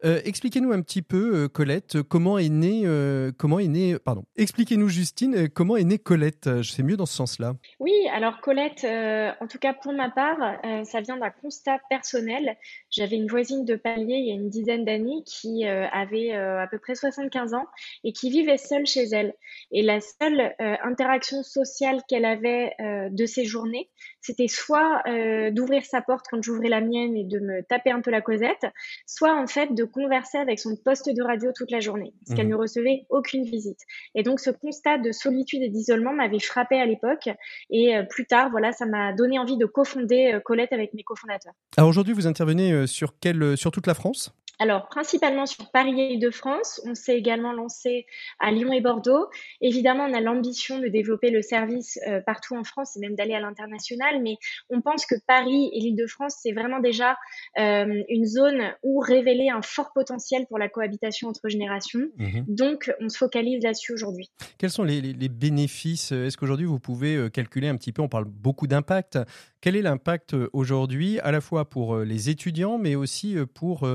Euh, 0.05 0.21
expliquez-nous 0.25 0.71
un 0.71 0.81
petit 0.81 1.01
peu, 1.01 1.35
euh, 1.35 1.47
Colette, 1.47 2.01
comment 2.03 2.37
est 2.37 2.49
née, 2.49 2.83
euh, 2.85 3.31
comment 3.37 3.59
est 3.59 3.67
née, 3.67 3.97
pardon. 3.97 4.23
Expliquez-nous, 4.35 4.89
Justine, 4.89 5.49
comment 5.49 5.75
est 5.75 5.83
née 5.83 5.97
Colette. 5.97 6.61
Je 6.61 6.71
sais 6.71 6.83
mieux 6.83 6.97
dans 6.97 7.05
ce 7.05 7.15
sens-là. 7.15 7.55
Oui, 7.79 7.93
alors 8.13 8.39
Colette, 8.41 8.85
en 8.85 9.47
tout 9.47 9.57
cas 9.57 9.73
pour 9.73 9.93
ma 9.93 10.09
part, 10.09 10.37
ça 10.85 11.01
vient 11.01 11.17
d'un 11.17 11.29
constat 11.29 11.79
personnel. 11.89 12.57
J'avais 12.89 13.15
une 13.15 13.27
voisine 13.27 13.65
de 13.65 13.75
palier 13.75 14.15
il 14.15 14.27
y 14.27 14.31
a 14.31 14.35
une 14.35 14.49
dizaine 14.49 14.85
d'années 14.85 15.23
qui 15.25 15.65
avait 15.65 16.33
à 16.33 16.67
peu 16.69 16.77
près 16.77 16.95
75 16.95 17.53
ans 17.53 17.65
et 18.03 18.13
qui 18.13 18.29
vivait 18.29 18.57
seule 18.57 18.85
chez 18.85 19.03
elle. 19.11 19.33
Et 19.71 19.81
la 19.81 19.99
seule 20.01 20.53
interaction 20.59 21.43
sociale 21.43 22.01
qu'elle 22.07 22.25
avait 22.25 22.75
de 22.79 23.25
ses 23.25 23.45
journées, 23.45 23.89
c'était 24.28 24.47
soit 24.47 25.03
d'ouvrir 25.51 25.84
sa 25.86 26.01
porte 26.01 26.25
quand 26.30 26.41
j'ouvrais 26.41 26.69
la 26.69 26.82
mienne 26.82 27.15
et 27.15 27.23
de 27.23 27.39
me 27.39 27.63
taper 27.63 27.91
un 27.91 28.01
peu 28.01 28.11
la 28.11 28.21
causette, 28.21 28.65
soit 29.05 29.36
en 29.36 29.47
fait 29.47 29.73
de 29.73 29.84
converser 29.84 30.38
avec 30.38 30.59
son 30.59 30.75
poste 30.75 31.09
de 31.09 31.23
radio 31.23 31.51
toute 31.55 31.71
la 31.71 31.80
journée, 31.80 32.13
parce 32.25 32.36
qu'elle 32.36 32.47
mhm. 32.47 32.53
ne 32.53 32.57
recevait 32.57 33.05
aucune 33.09 33.43
visite. 33.43 33.80
Et 34.15 34.23
donc 34.23 34.39
ce 34.39 34.49
constat 34.49 34.97
de 34.97 35.11
solitude 35.11 35.61
et 35.61 35.69
d'isolement 35.69 36.13
m'avait 36.13 36.39
frappé 36.39 36.80
à 36.80 36.86
l'époque, 36.86 37.30
et 37.69 37.95
euh, 37.95 38.03
plus 38.03 38.25
tard, 38.25 38.49
voilà, 38.51 38.71
ça 38.71 38.86
m'a 38.86 39.13
donné 39.13 39.39
envie 39.39 39.57
de 39.57 39.65
cofonder 39.65 40.34
euh, 40.34 40.39
Colette 40.39 40.73
avec 40.73 40.93
mes 40.93 41.03
cofondateurs. 41.03 41.53
Alors 41.78 41.89
aujourd'hui, 41.89 42.13
vous 42.13 42.28
intervenez 42.28 42.71
euh, 42.71 42.88
sur, 42.88 43.17
quelle, 43.19 43.57
sur 43.57 43.71
toute 43.71 43.88
la 43.88 43.93
France? 43.93 44.34
Alors, 44.60 44.88
principalement 44.88 45.45
sur 45.45 45.70
Paris 45.72 45.99
et 45.99 46.18
de 46.18 46.30
France. 46.32 46.82
On 46.86 46.95
s'est 46.95 47.18
également 47.18 47.53
lancé 47.53 48.05
à 48.39 48.51
Lyon 48.51 48.72
et 48.74 48.82
Bordeaux. 48.82 49.28
Évidemment, 49.62 50.05
on 50.05 50.14
a 50.14 50.22
l'ambition 50.22 50.80
de 50.80 50.88
développer 50.88 51.30
le 51.30 51.41
service 51.41 51.99
euh, 52.08 52.22
partout 52.22 52.55
en 52.55 52.64
France 52.64 52.97
et 52.97 52.99
même 52.99 53.16
d'aller 53.16 53.34
à 53.34 53.39
l'international. 53.39 54.22
Mais 54.22 54.38
on 54.70 54.82
pense 54.82 55.05
que 55.05 55.16
Paris 55.28 55.70
et 55.74 55.80
l'Île-de-France, 55.80 56.38
c'est 56.41 56.53
vraiment 56.53 56.80
déjà 56.80 57.18
euh, 57.60 58.03
une 58.10 58.26
zone 58.26 58.74
où 58.84 58.99
révéler 58.99 59.49
un 59.49 59.62
fort 59.62 59.91
potentiel 59.93 60.47
pour 60.47 60.58
la 60.58 60.70
cohabitation 60.70 61.28
entre 61.28 61.49
générations. 61.49 62.08
Mhm. 62.18 62.45
Donc, 62.47 62.91
on 62.99 63.10
se 63.10 63.18
focalise 63.18 63.64
là-dessus 63.64 63.93
aujourd'hui. 63.93 64.32
Quels 64.58 64.72
sont 64.72 64.84
les, 64.84 65.01
les 65.01 65.30
bénéfices? 65.30 66.12
Est-ce 66.12 66.38
qu'aujourd'hui, 66.38 66.66
vous 66.66 66.80
pouvez 66.80 67.16
euh, 67.16 67.30
calculer 67.30 67.68
un 67.68 67.76
petit 67.76 67.91
peu? 67.91 68.01
On 68.01 68.10
parle 68.10 68.26
beaucoup 68.26 68.66
d'impact. 68.68 69.20
Quel 69.62 69.76
est 69.76 69.82
l'impact 69.82 70.36
aujourd'hui, 70.53 71.20
à 71.20 71.32
la 71.32 71.41
fois 71.41 71.70
pour 71.70 71.97
les 71.97 72.30
étudiants, 72.30 72.78
mais 72.78 72.95
aussi 72.95 73.36
pour 73.53 73.88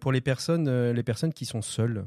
pour 0.00 0.12
euh, 0.12 0.92
les 0.92 1.02
personnes 1.02 1.32
qui 1.32 1.44
sont 1.44 1.62
seules? 1.62 2.06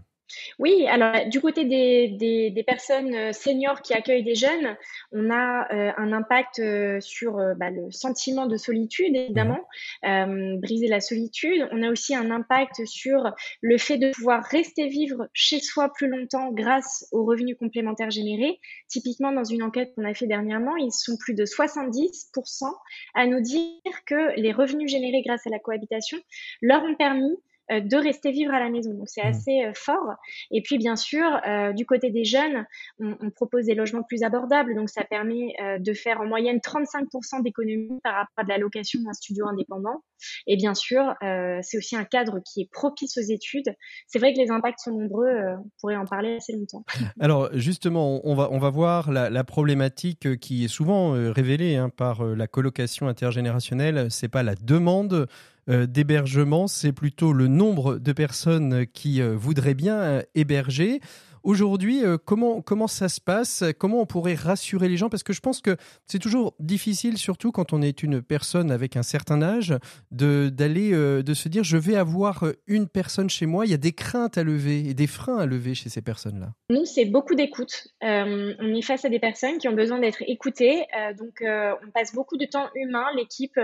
Oui, 0.58 0.88
alors 0.88 1.28
du 1.28 1.40
côté 1.40 1.66
des, 1.66 2.08
des, 2.52 2.64
personnes 2.64 3.14
euh, 3.14 3.32
seniors 3.32 3.82
qui 3.82 3.94
accueillent 3.94 4.24
des 4.24 4.36
jeunes, 4.36 4.76
on 5.12 5.30
a 5.30 5.72
euh, 5.72 5.92
un 5.98 6.14
impact 6.14 6.60
euh, 6.60 7.00
sur 7.00 7.36
bah, 7.58 7.70
le 7.70 7.92
sentiment 7.92 8.48
de 8.48 8.58
solitude, 8.58 9.16
évidemment, 9.16 9.60
briser 10.04 10.88
la 10.88 11.00
solitude. 11.00 11.68
On 11.72 11.84
a 11.84 11.92
aussi 11.92 12.16
un 12.16 12.32
impact 12.32 12.86
sur 12.86 13.34
le 13.62 13.78
fait 13.78 13.98
de 13.98 14.12
pouvoir 14.12 14.44
rester 14.44 14.88
vivre 14.88 15.28
chez 15.34 15.60
soi 15.60 15.92
plus 15.94 16.08
longtemps 16.08 16.52
grâce 16.52 17.08
aux 17.12 17.26
revenus 17.26 17.58
complémentaires 17.58 18.12
générés. 18.12 18.60
Typiquement, 18.88 19.32
dans 19.32 19.44
une 19.44 19.64
enquête 19.64 19.94
qu'on 19.96 20.06
a 20.06 20.14
fait 20.14 20.28
dernièrement, 20.28 20.76
ils 20.78 20.92
sont 20.92 21.18
plus 21.18 21.34
de 21.34 21.46
70% 21.46 22.66
à 23.14 23.28
nous 23.28 23.42
dire 23.42 23.70
que 24.06 24.40
les 24.40 24.52
revenus 24.52 24.90
générés 24.90 25.22
grâce 25.26 25.46
à 25.46 25.50
la 25.50 25.60
cohabitation 25.60 26.18
leur 26.62 26.84
ont 26.84 26.96
permis 26.96 27.36
de 27.70 27.98
rester 27.98 28.32
vivre 28.32 28.54
à 28.54 28.60
la 28.60 28.70
maison. 28.70 28.94
Donc 28.94 29.08
c'est 29.08 29.24
mmh. 29.24 29.28
assez 29.28 29.64
euh, 29.64 29.72
fort. 29.74 30.16
Et 30.52 30.62
puis 30.62 30.78
bien 30.78 30.96
sûr, 30.96 31.26
euh, 31.48 31.74
du 31.74 31.86
côté 31.86 32.12
des 32.12 32.26
jeunes, 32.26 32.66
on, 33.00 33.16
on, 33.22 33.30
propose 33.32 33.66
des 33.66 33.76
logements 33.76 34.04
plus 34.04 34.24
abordables. 34.24 34.76
Donc 34.76 34.90
ça 34.90 35.04
permet 35.04 35.56
de 35.80 35.94
faire 35.94 36.22
en 36.22 36.26
moyenne 36.26 36.58
35% 36.58 37.44
d'économie 37.44 38.00
par 38.04 38.14
rapport 38.14 38.34
à 38.38 38.44
de 38.44 38.50
la 38.50 38.58
location 38.58 39.02
d'un 39.02 39.14
studio 39.14 39.48
indépendant. 39.48 40.04
Et 40.48 40.56
bien 40.56 40.74
sûr, 40.74 41.14
c'est 41.62 41.78
aussi 41.78 41.96
un 41.96 42.06
cadre 42.06 42.40
qui 42.46 42.62
est 42.62 42.70
propice 42.72 43.18
aux 43.18 43.22
études. 43.22 43.74
C'est 44.08 44.20
vrai 44.20 44.34
que 44.34 44.40
les 44.40 44.52
impacts 44.52 44.80
sont 44.80 44.92
nombreux. 44.92 45.30
on 45.58 45.70
pourrait 45.80 45.98
en 45.98 46.06
parler 46.06 46.38
assez 46.38 46.54
longtemps. 46.54 46.86
Alors 47.20 47.50
justement, 47.54 48.22
on 48.24 48.36
va 48.36 48.50
on 48.52 48.60
va 48.60 48.70
voir 48.70 49.12
la, 49.12 49.30
la 49.30 49.44
problématique 49.44 50.40
qui 50.40 50.66
est 50.66 50.70
souvent 50.70 51.12
révélée 51.12 51.76
hein, 51.76 51.90
par 51.90 52.24
la 52.24 52.48
colocation 52.48 53.08
intergénérationnelle. 53.08 54.08
C'est 54.10 54.30
pas 54.30 54.44
la 54.44 54.56
demande 54.56 55.14
euh, 55.14 55.26
d'hébergement, 55.68 56.68
c'est 56.68 56.92
plutôt 56.92 57.34
le 57.34 57.48
nombre 57.48 57.98
de 57.98 58.12
personnes 58.14 58.86
qui 58.86 59.22
euh, 59.22 59.36
voudraient 59.36 59.74
bien 59.74 59.98
euh, 59.98 60.22
héberger. 60.36 61.02
Aujourd'hui, 61.46 62.04
euh, 62.04 62.18
comment, 62.18 62.64
comment 62.64 62.88
ça 62.88 63.08
se 63.08 63.22
passe? 63.22 63.64
Comment 63.78 64.02
on 64.02 64.08
pourrait 64.08 64.34
rassurer 64.34 64.90
les 64.90 64.98
gens? 64.98 65.10
Parce 65.10 65.22
que 65.22 65.32
je 65.32 65.42
pense 65.42 65.62
que 65.62 65.78
c'est 66.08 66.18
toujours 66.18 66.56
difficile, 66.60 67.20
surtout 67.20 67.52
quand 67.52 67.72
on 67.72 67.84
est 67.84 68.02
une 68.02 68.24
personne 68.24 68.72
avec 68.72 68.98
un 68.98 69.04
certain 69.04 69.44
âge, 69.44 69.76
de, 70.10 70.50
d'aller, 70.50 70.92
euh, 70.92 71.22
de 71.22 71.36
se 71.36 71.48
dire 71.48 71.64
je 71.64 71.78
vais 71.78 71.98
avoir 71.98 72.46
une 72.66 72.88
personne 72.88 73.30
chez 73.30 73.46
moi. 73.46 73.68
Il 73.68 73.70
y 73.70 73.76
a 73.76 73.78
des 73.78 73.92
craintes 73.92 74.40
à 74.40 74.44
lever 74.44 74.90
et 74.90 74.96
des 74.96 75.06
freins 75.06 75.38
à 75.38 75.46
lever 75.46 75.76
chez 75.76 75.88
ces 75.88 76.02
personnes-là. 76.02 76.48
Nous, 76.72 76.86
c'est 76.86 77.06
beaucoup 77.06 77.36
d'écoute. 77.36 77.90
Euh, 78.04 78.56
on 78.60 78.74
est 78.74 78.82
face 78.82 79.06
à 79.06 79.10
des 79.10 79.20
personnes 79.20 79.60
qui 79.60 79.68
ont 79.68 79.76
besoin 79.76 80.00
d'être 80.00 80.24
écoutées. 80.26 80.84
donc, 81.20 81.44
on 81.44 81.92
passe 81.92 82.16
beaucoup 82.16 82.38
de 82.38 82.46
temps 82.46 82.70
humain, 82.74 83.06
l'équipe, 83.16 83.60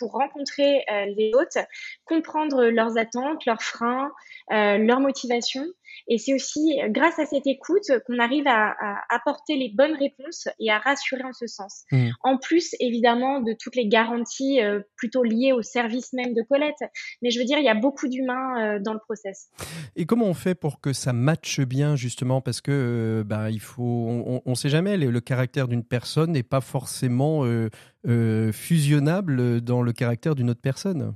pour 0.00 0.10
rencontrer 0.10 0.84
les 1.16 1.30
hôtes, 1.34 1.64
comprendre 2.06 2.64
leurs 2.64 2.98
attentes, 2.98 3.46
leurs 3.46 3.62
freins, 3.62 4.10
leurs 4.50 5.00
motivations. 5.00 5.66
Et 6.08 6.18
c'est 6.18 6.34
aussi 6.34 6.78
grâce 6.88 7.18
à 7.18 7.26
cette 7.26 7.46
écoute 7.46 7.90
qu'on 8.06 8.18
arrive 8.18 8.46
à, 8.46 8.74
apporter 9.10 9.56
les 9.56 9.70
bonnes 9.74 9.96
réponses 9.98 10.48
et 10.58 10.70
à 10.70 10.78
rassurer 10.78 11.22
en 11.24 11.32
ce 11.32 11.46
sens. 11.46 11.84
Mmh. 11.92 12.10
En 12.22 12.38
plus, 12.38 12.74
évidemment, 12.80 13.40
de 13.40 13.54
toutes 13.58 13.76
les 13.76 13.88
garanties 13.88 14.60
euh, 14.60 14.80
plutôt 14.96 15.22
liées 15.22 15.52
au 15.52 15.62
service 15.62 16.12
même 16.12 16.34
de 16.34 16.42
Colette. 16.42 16.74
Mais 17.22 17.30
je 17.30 17.38
veux 17.38 17.44
dire, 17.44 17.58
il 17.58 17.64
y 17.64 17.68
a 17.68 17.74
beaucoup 17.74 18.08
d'humains 18.08 18.76
euh, 18.76 18.78
dans 18.80 18.92
le 18.92 18.98
process. 18.98 19.48
Et 19.96 20.06
comment 20.06 20.26
on 20.26 20.34
fait 20.34 20.54
pour 20.54 20.80
que 20.80 20.92
ça 20.92 21.12
matche 21.12 21.60
bien, 21.60 21.96
justement? 21.96 22.40
Parce 22.40 22.60
que, 22.60 22.70
euh, 22.72 23.24
bah, 23.24 23.50
il 23.50 23.60
faut, 23.60 24.42
on 24.44 24.50
ne 24.50 24.54
sait 24.54 24.68
jamais, 24.68 24.96
le, 24.96 25.20
caractère 25.20 25.68
d'une 25.68 25.84
personne 25.84 26.32
n'est 26.32 26.42
pas 26.42 26.60
forcément 26.60 27.44
fusionnable 28.52 29.60
dans 29.62 29.82
le 29.82 29.92
caractère 29.92 30.34
d'une 30.34 30.50
autre 30.50 30.60
personne. 30.60 31.14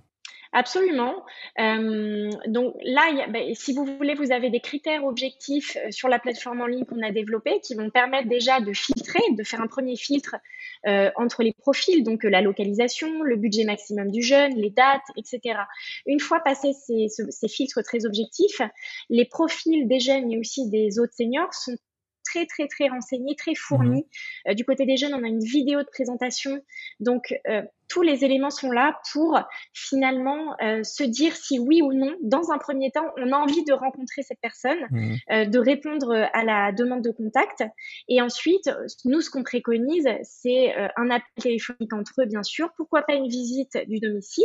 Absolument. 0.53 1.25
Euh, 1.61 2.31
donc 2.47 2.75
là, 2.83 3.27
ben, 3.29 3.55
si 3.55 3.75
vous 3.75 3.85
voulez, 3.85 4.15
vous 4.15 4.33
avez 4.33 4.51
des 4.51 4.61
critères 4.61 5.05
objectifs 5.05 5.77
euh, 5.77 5.91
sur 5.91 6.09
la 6.09 6.19
plateforme 6.19 6.61
en 6.63 6.67
ligne 6.67 6.85
qu'on 6.85 7.03
a 7.03 7.13
développée 7.13 7.61
qui 7.61 7.75
vont 7.75 7.91
permettre 7.91 8.29
déjà 8.29 8.61
de 8.61 8.73
filtrer, 8.73 9.21
de 9.33 9.45
faire 9.45 9.61
un 9.61 9.67
premier 9.67 9.97
filtre 9.97 10.37
euh, 10.87 11.11
entre 11.17 11.43
les 11.43 11.53
profils, 11.53 12.03
donc 12.03 12.25
la 12.25 12.41
localisation, 12.41 13.23
le 13.23 13.37
budget 13.37 13.65
maximum 13.65 14.11
du 14.11 14.23
jeune, 14.23 14.55
les 14.55 14.71
dates, 14.71 15.03
etc. 15.17 15.61
Une 16.07 16.21
fois 16.21 16.41
passés 16.41 16.73
ces, 16.73 17.09
ces 17.09 17.49
filtres 17.49 17.83
très 17.83 18.07
objectifs, 18.07 18.63
les 19.11 19.27
profils 19.27 19.87
des 19.87 20.01
jeunes 20.01 20.33
et 20.33 20.39
aussi 20.39 20.69
des 20.71 20.99
autres 20.99 21.15
seniors 21.15 21.53
sont 21.53 21.77
très 22.29 22.47
très 22.47 22.69
très 22.69 22.89
renseigné, 22.89 23.35
très 23.37 23.55
fourni. 23.55 24.01
Mmh. 24.01 24.51
Euh, 24.51 24.55
du 24.55 24.65
côté 24.65 24.87
des 24.87 24.97
jeunes, 24.97 25.15
on 25.15 25.25
a 25.25 25.29
une 25.29 25.45
vidéo 25.45 25.81
de 25.81 25.89
présentation. 25.91 26.63
Donc 27.01 27.35
euh, 27.49 27.63
tous 27.89 28.03
les 28.03 28.24
éléments 28.24 28.51
sont 28.51 28.70
là 28.70 29.01
pour 29.12 29.39
finalement 29.72 30.57
euh, 30.62 30.82
se 30.84 31.05
dire 31.05 31.34
si 31.36 31.59
oui 31.59 31.82
ou 31.82 31.93
non, 31.93 32.14
dans 32.22 32.51
un 32.51 32.59
premier 32.59 32.91
temps, 32.91 33.07
on 33.16 33.32
a 33.32 33.36
envie 33.36 33.64
de 33.64 33.72
rencontrer 33.72 34.22
cette 34.22 34.41
personne, 34.41 34.78
mmh. 34.91 35.51
de 35.51 35.59
répondre 35.59 36.12
à 36.32 36.45
la 36.45 36.72
demande 36.72 37.03
de 37.03 37.11
contact. 37.11 37.64
Et 38.09 38.20
ensuite, 38.20 38.70
nous, 39.05 39.20
ce 39.20 39.30
qu'on 39.30 39.43
préconise, 39.43 40.09
c'est 40.22 40.74
un 40.97 41.11
appel 41.11 41.28
téléphonique 41.41 41.93
entre 41.93 42.12
eux, 42.20 42.26
bien 42.26 42.43
sûr. 42.43 42.70
Pourquoi 42.76 43.03
pas 43.03 43.14
une 43.14 43.28
visite 43.28 43.78
du 43.89 44.01
domicile 44.01 44.45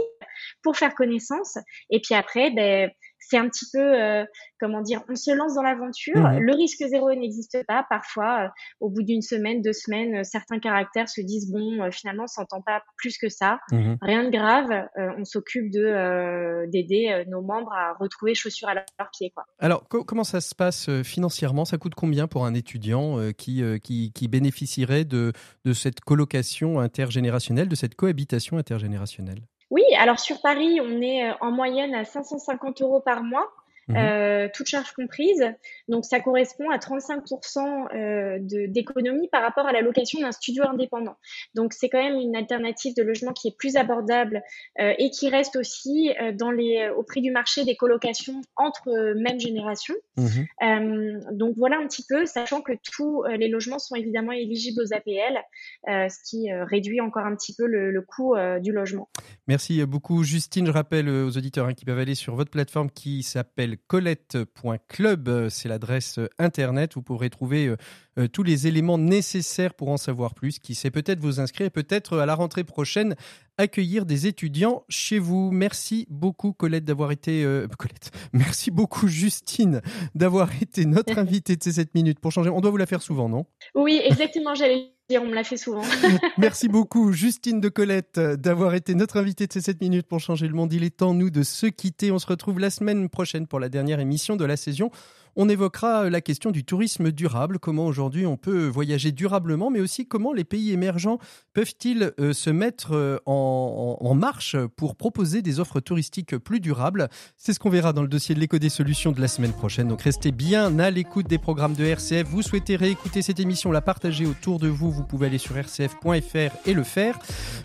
pour 0.62 0.78
faire 0.78 0.96
connaissance. 0.96 1.58
Et 1.90 2.00
puis 2.00 2.16
après, 2.16 2.52
ben, 2.52 2.90
c'est 3.30 3.38
un 3.38 3.48
petit 3.48 3.66
peu, 3.72 3.80
euh, 3.80 4.26
comment 4.60 4.82
dire, 4.82 5.02
on 5.10 5.16
se 5.16 5.32
lance 5.32 5.56
dans 5.56 5.62
l'aventure. 5.62 6.18
Mhm. 6.18 6.40
Le 6.40 6.54
risque 6.56 6.84
zéro 6.88 7.14
n'existe 7.14 7.58
pas. 7.68 7.86
Parfois, 7.90 8.46
euh, 8.46 8.48
au 8.80 8.90
bout 8.90 9.04
d'une 9.04 9.22
semaine, 9.22 9.62
deux 9.62 9.74
semaines, 9.74 10.16
euh, 10.16 10.24
certains 10.24 10.60
caractères 10.60 11.10
se 11.10 11.22
disent 11.22 11.52
bon, 11.52 11.90
finalement, 11.92 12.24
on 12.24 12.28
s'entend 12.28 12.62
pas 12.62 12.82
plus 12.98 13.18
que 13.18 13.30
ça. 13.30 13.60
Mhm. 13.72 13.98
Rien 14.02 14.24
de 14.26 14.30
grave. 14.30 14.70
on 15.18 15.26
s'occupe 15.26 15.72
de 15.72 16.66
d'aider 16.72 17.24
nos 17.28 17.42
membres 17.42 17.74
à 17.74 17.94
retrouver 18.00 18.34
chaussures 18.36 18.70
à 18.70 18.74
leurs 18.74 19.10
pieds. 19.12 19.32
Quoi. 19.34 19.44
Alors, 19.60 19.88
comment 19.88 20.24
ça 20.24 20.42
se 20.42 20.56
passe 20.56 20.90
financièrement? 21.04 21.66
Ça 21.66 21.78
coûte 21.78 21.96
combien 21.96 22.28
pour 22.28 22.46
un 22.46 22.54
étudiant 22.54 23.18
qui, 23.38 23.64
qui, 23.84 24.12
qui 24.14 24.28
bénéficierait 24.28 25.06
de, 25.06 25.34
de 25.66 25.74
cette 25.74 26.00
colocation 26.02 26.80
intergénérationnelle, 26.80 27.68
de 27.68 27.76
cette 27.76 27.96
cohabitation 27.96 28.58
intergénérationnelle? 28.58 29.42
Oui, 29.70 29.84
alors 29.98 30.20
sur 30.20 30.42
Paris, 30.42 30.80
on 30.82 31.02
est 31.02 31.30
euh, 31.30 31.34
en 31.42 31.52
moyenne 31.52 31.96
à 31.96 32.06
550 32.06 32.82
euros 32.82 33.02
par 33.02 33.24
mois. 33.24 33.50
Mmh 33.88 33.96
euh, 33.98 34.48
toutes 34.54 34.68
charges 34.68 34.94
comprises. 34.94 35.46
Donc, 35.88 36.06
ça 36.06 36.20
correspond 36.20 36.70
à 36.70 36.78
35% 36.78 37.94
euh, 37.94 38.38
d'économie 38.68 39.28
par 39.30 39.42
rapport 39.42 39.66
à 39.66 39.74
la 39.74 39.82
location 39.82 40.22
d'un 40.22 40.32
studio 40.32 40.64
indépendant. 40.68 41.16
Donc, 41.54 41.74
c'est 41.74 41.90
quand 41.90 42.02
même 42.02 42.16
une 42.16 42.36
alternative 42.36 42.96
de 42.96 43.04
logement 43.04 43.34
qui 43.34 43.50
est 43.50 43.58
plus 43.58 43.76
abordable 43.76 44.42
euh, 44.80 44.94
et 44.98 45.10
qui 45.10 45.30
reste 45.30 45.56
aussi 45.56 46.12
dans 46.34 46.52
les, 46.52 46.90
au 46.96 47.04
prix 47.04 47.22
du 47.22 47.32
marché 47.32 47.66
des 47.66 47.76
colocations 47.76 48.42
entre 48.56 49.14
mêmes 49.16 49.40
générations. 49.40 49.96
Mmh 50.18 50.28
euh, 50.64 51.20
donc, 51.32 51.56
voilà 51.58 51.78
un 51.78 51.88
petit 51.88 52.06
peu, 52.08 52.26
sachant 52.26 52.62
que 52.62 52.74
tous 52.92 53.24
les 53.24 53.48
logements 53.48 53.80
sont 53.80 53.96
évidemment 53.96 54.32
éligibles 54.32 54.82
aux 54.82 54.94
APL, 54.94 55.40
ce 55.88 56.30
qui 56.30 56.52
réduit 56.52 57.02
encore 57.02 57.26
un 57.26 57.36
petit 57.36 57.54
peu 57.56 57.66
le, 57.66 57.92
le 57.92 58.02
coût 58.02 58.36
du 58.62 58.72
logement. 58.72 59.10
Merci 59.48 59.86
beaucoup, 59.86 60.24
Justine. 60.24 60.66
Je 60.66 60.72
rappelle 60.72 61.10
aux 61.10 61.38
auditeurs 61.38 61.68
hein, 61.68 61.74
qui 61.74 61.84
peuvent 61.84 62.00
aller 62.00 62.16
sur 62.16 62.34
votre 62.36 62.50
plateforme 62.50 62.90
qui 62.90 63.24
s'appelle 63.24 63.78
colette.club, 63.88 65.50
c'est 65.50 65.68
l'adresse 65.68 66.18
internet. 66.40 66.94
Vous 66.96 67.02
pourrez 67.02 67.30
trouver 67.30 67.68
euh, 67.68 67.76
euh, 68.20 68.28
tous 68.30 68.44
les 68.44 68.68
éléments 68.68 68.98
nécessaires 68.98 69.74
pour 69.74 69.90
en 69.90 69.98
savoir 69.98 70.34
plus, 70.34 70.60
qui 70.60 70.76
sait 70.76 70.92
peut-être 70.92 71.20
vous 71.20 71.42
inscrire, 71.42 71.70
peut-être 71.72 72.20
à 72.20 72.26
la 72.26 72.36
rentrée 72.36 72.64
prochaine 72.64 73.16
accueillir 73.58 74.06
des 74.06 74.28
étudiants 74.28 74.86
chez 74.88 75.20
vous. 75.20 75.52
Merci 75.52 76.08
beaucoup 76.10 76.54
Colette 76.54 76.86
d'avoir 76.86 77.12
été 77.12 77.44
euh, 77.44 77.68
Colette. 77.78 78.12
Merci 78.32 78.72
beaucoup 78.72 79.10
Justine 79.10 79.82
d'avoir 80.16 80.50
été 80.62 80.86
notre 80.86 81.18
invitée 81.18 81.58
de 81.58 81.64
ces 81.64 81.74
7 81.74 81.94
minutes 81.96 82.20
pour 82.22 82.32
changer. 82.32 82.50
On 82.50 82.62
doit 82.62 82.72
vous 82.72 82.78
la 82.78 82.86
faire 82.86 83.02
souvent, 83.02 83.28
non? 83.28 83.46
Oui, 83.76 84.00
exactement, 84.06 84.56
j'allais 84.56 84.93
on 85.12 85.26
me 85.28 85.34
l'a 85.34 85.44
fait 85.44 85.58
souvent. 85.58 85.84
Merci 86.38 86.68
beaucoup 86.68 87.12
Justine 87.12 87.60
de 87.60 87.70
Colette 87.70 88.20
d'avoir 88.20 88.74
été 88.74 88.96
notre 88.96 89.18
invitée 89.18 89.48
de 89.48 89.54
ces 89.54 89.62
7 89.62 89.82
minutes 89.82 90.08
pour 90.08 90.20
changer 90.20 90.48
le 90.48 90.54
monde. 90.54 90.74
Il 90.74 90.84
est 90.84 90.98
temps 90.98 91.14
nous 91.14 91.30
de 91.30 91.44
se 91.44 91.68
quitter. 91.68 92.12
On 92.12 92.20
se 92.20 92.28
retrouve 92.28 92.60
la 92.60 92.70
semaine 92.70 93.10
prochaine 93.10 93.48
pour 93.48 93.60
la 93.60 93.70
dernière 93.70 94.00
émission 94.00 94.36
de 94.36 94.46
la 94.46 94.58
saison. 94.58 94.92
On 95.36 95.50
évoquera 95.50 96.12
la 96.12 96.22
question 96.22 96.52
du 96.52 96.64
tourisme 96.64 97.12
durable, 97.12 97.58
comment 97.58 97.88
aujourd'hui 97.88 98.28
on 98.28 98.38
peut 98.38 98.68
voyager 98.68 99.12
durablement, 99.12 99.72
mais 99.72 99.80
aussi 99.80 100.06
comment 100.06 100.32
les 100.32 100.44
pays 100.44 100.72
émergents 100.72 101.18
peuvent-ils 101.54 102.14
euh, 102.20 102.34
se 102.34 102.52
mettre 102.52 102.94
euh, 102.94 103.18
en, 103.26 104.14
marche 104.14 104.56
pour 104.76 104.96
proposer 104.96 105.42
des 105.42 105.60
offres 105.60 105.80
touristiques 105.80 106.38
plus 106.38 106.60
durables. 106.60 107.10
C'est 107.36 107.52
ce 107.52 107.60
qu'on 107.60 107.72
verra 107.72 107.94
dans 107.94 108.04
le 108.04 108.08
dossier 108.08 108.36
de 108.36 108.40
l'éco 108.40 108.60
des 108.60 108.70
solutions 108.70 109.12
de 109.12 109.20
la 109.20 109.28
semaine 109.28 109.54
prochaine. 109.54 109.88
Donc 109.88 110.04
restez 110.04 110.32
bien 110.32 110.78
à 110.78 110.92
l'écoute 110.92 111.28
des 111.28 111.40
programmes 111.40 111.74
de 111.74 111.84
RCF. 111.84 112.28
Vous 112.28 112.44
souhaitez 112.44 112.76
réécouter 112.76 113.24
cette 113.24 113.40
émission, 113.40 113.72
la 113.72 113.82
partager 113.82 114.28
autour 114.28 114.60
de 114.60 114.68
vous, 114.68 114.92
vous 114.92 115.04
pouvez 115.04 115.28
aller 115.28 115.40
sur 115.40 115.56
rcf.fr 115.56 116.68
et 116.68 116.74
le 116.74 116.84
faire. 116.84 117.18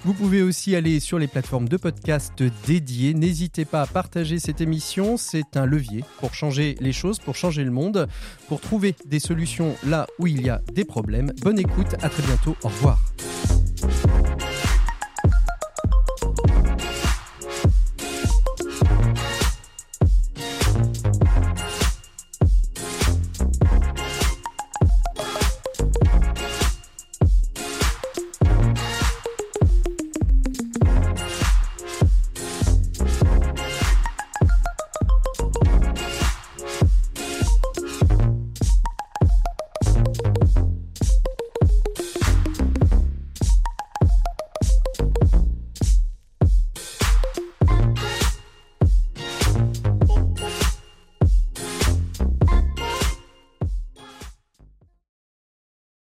Vous 0.04 0.14
pouvez 0.14 0.40
aussi 0.40 0.74
aller 0.74 1.00
sur 1.00 1.18
les 1.18 1.26
plateformes 1.26 1.68
de 1.68 1.76
podcast 1.76 2.42
dédiées. 2.66 3.12
N'hésitez 3.12 3.66
pas 3.66 3.82
à 3.82 3.86
partager 3.86 4.38
cette 4.38 4.62
émission, 4.62 5.18
c'est 5.18 5.58
un 5.58 5.66
levier 5.66 6.02
pour 6.18 6.32
changer 6.32 6.76
les 6.80 6.92
choses, 6.92 7.18
pour 7.18 7.36
le 7.64 7.70
monde, 7.70 8.08
pour 8.48 8.60
trouver 8.60 8.94
des 9.06 9.20
solutions 9.20 9.74
là 9.86 10.06
où 10.18 10.26
il 10.26 10.44
y 10.44 10.50
a 10.50 10.60
des 10.72 10.84
problèmes. 10.84 11.32
Bonne 11.42 11.58
écoute, 11.58 11.94
à 12.02 12.08
très 12.08 12.22
bientôt, 12.22 12.56
au 12.62 12.68
revoir. 12.68 12.98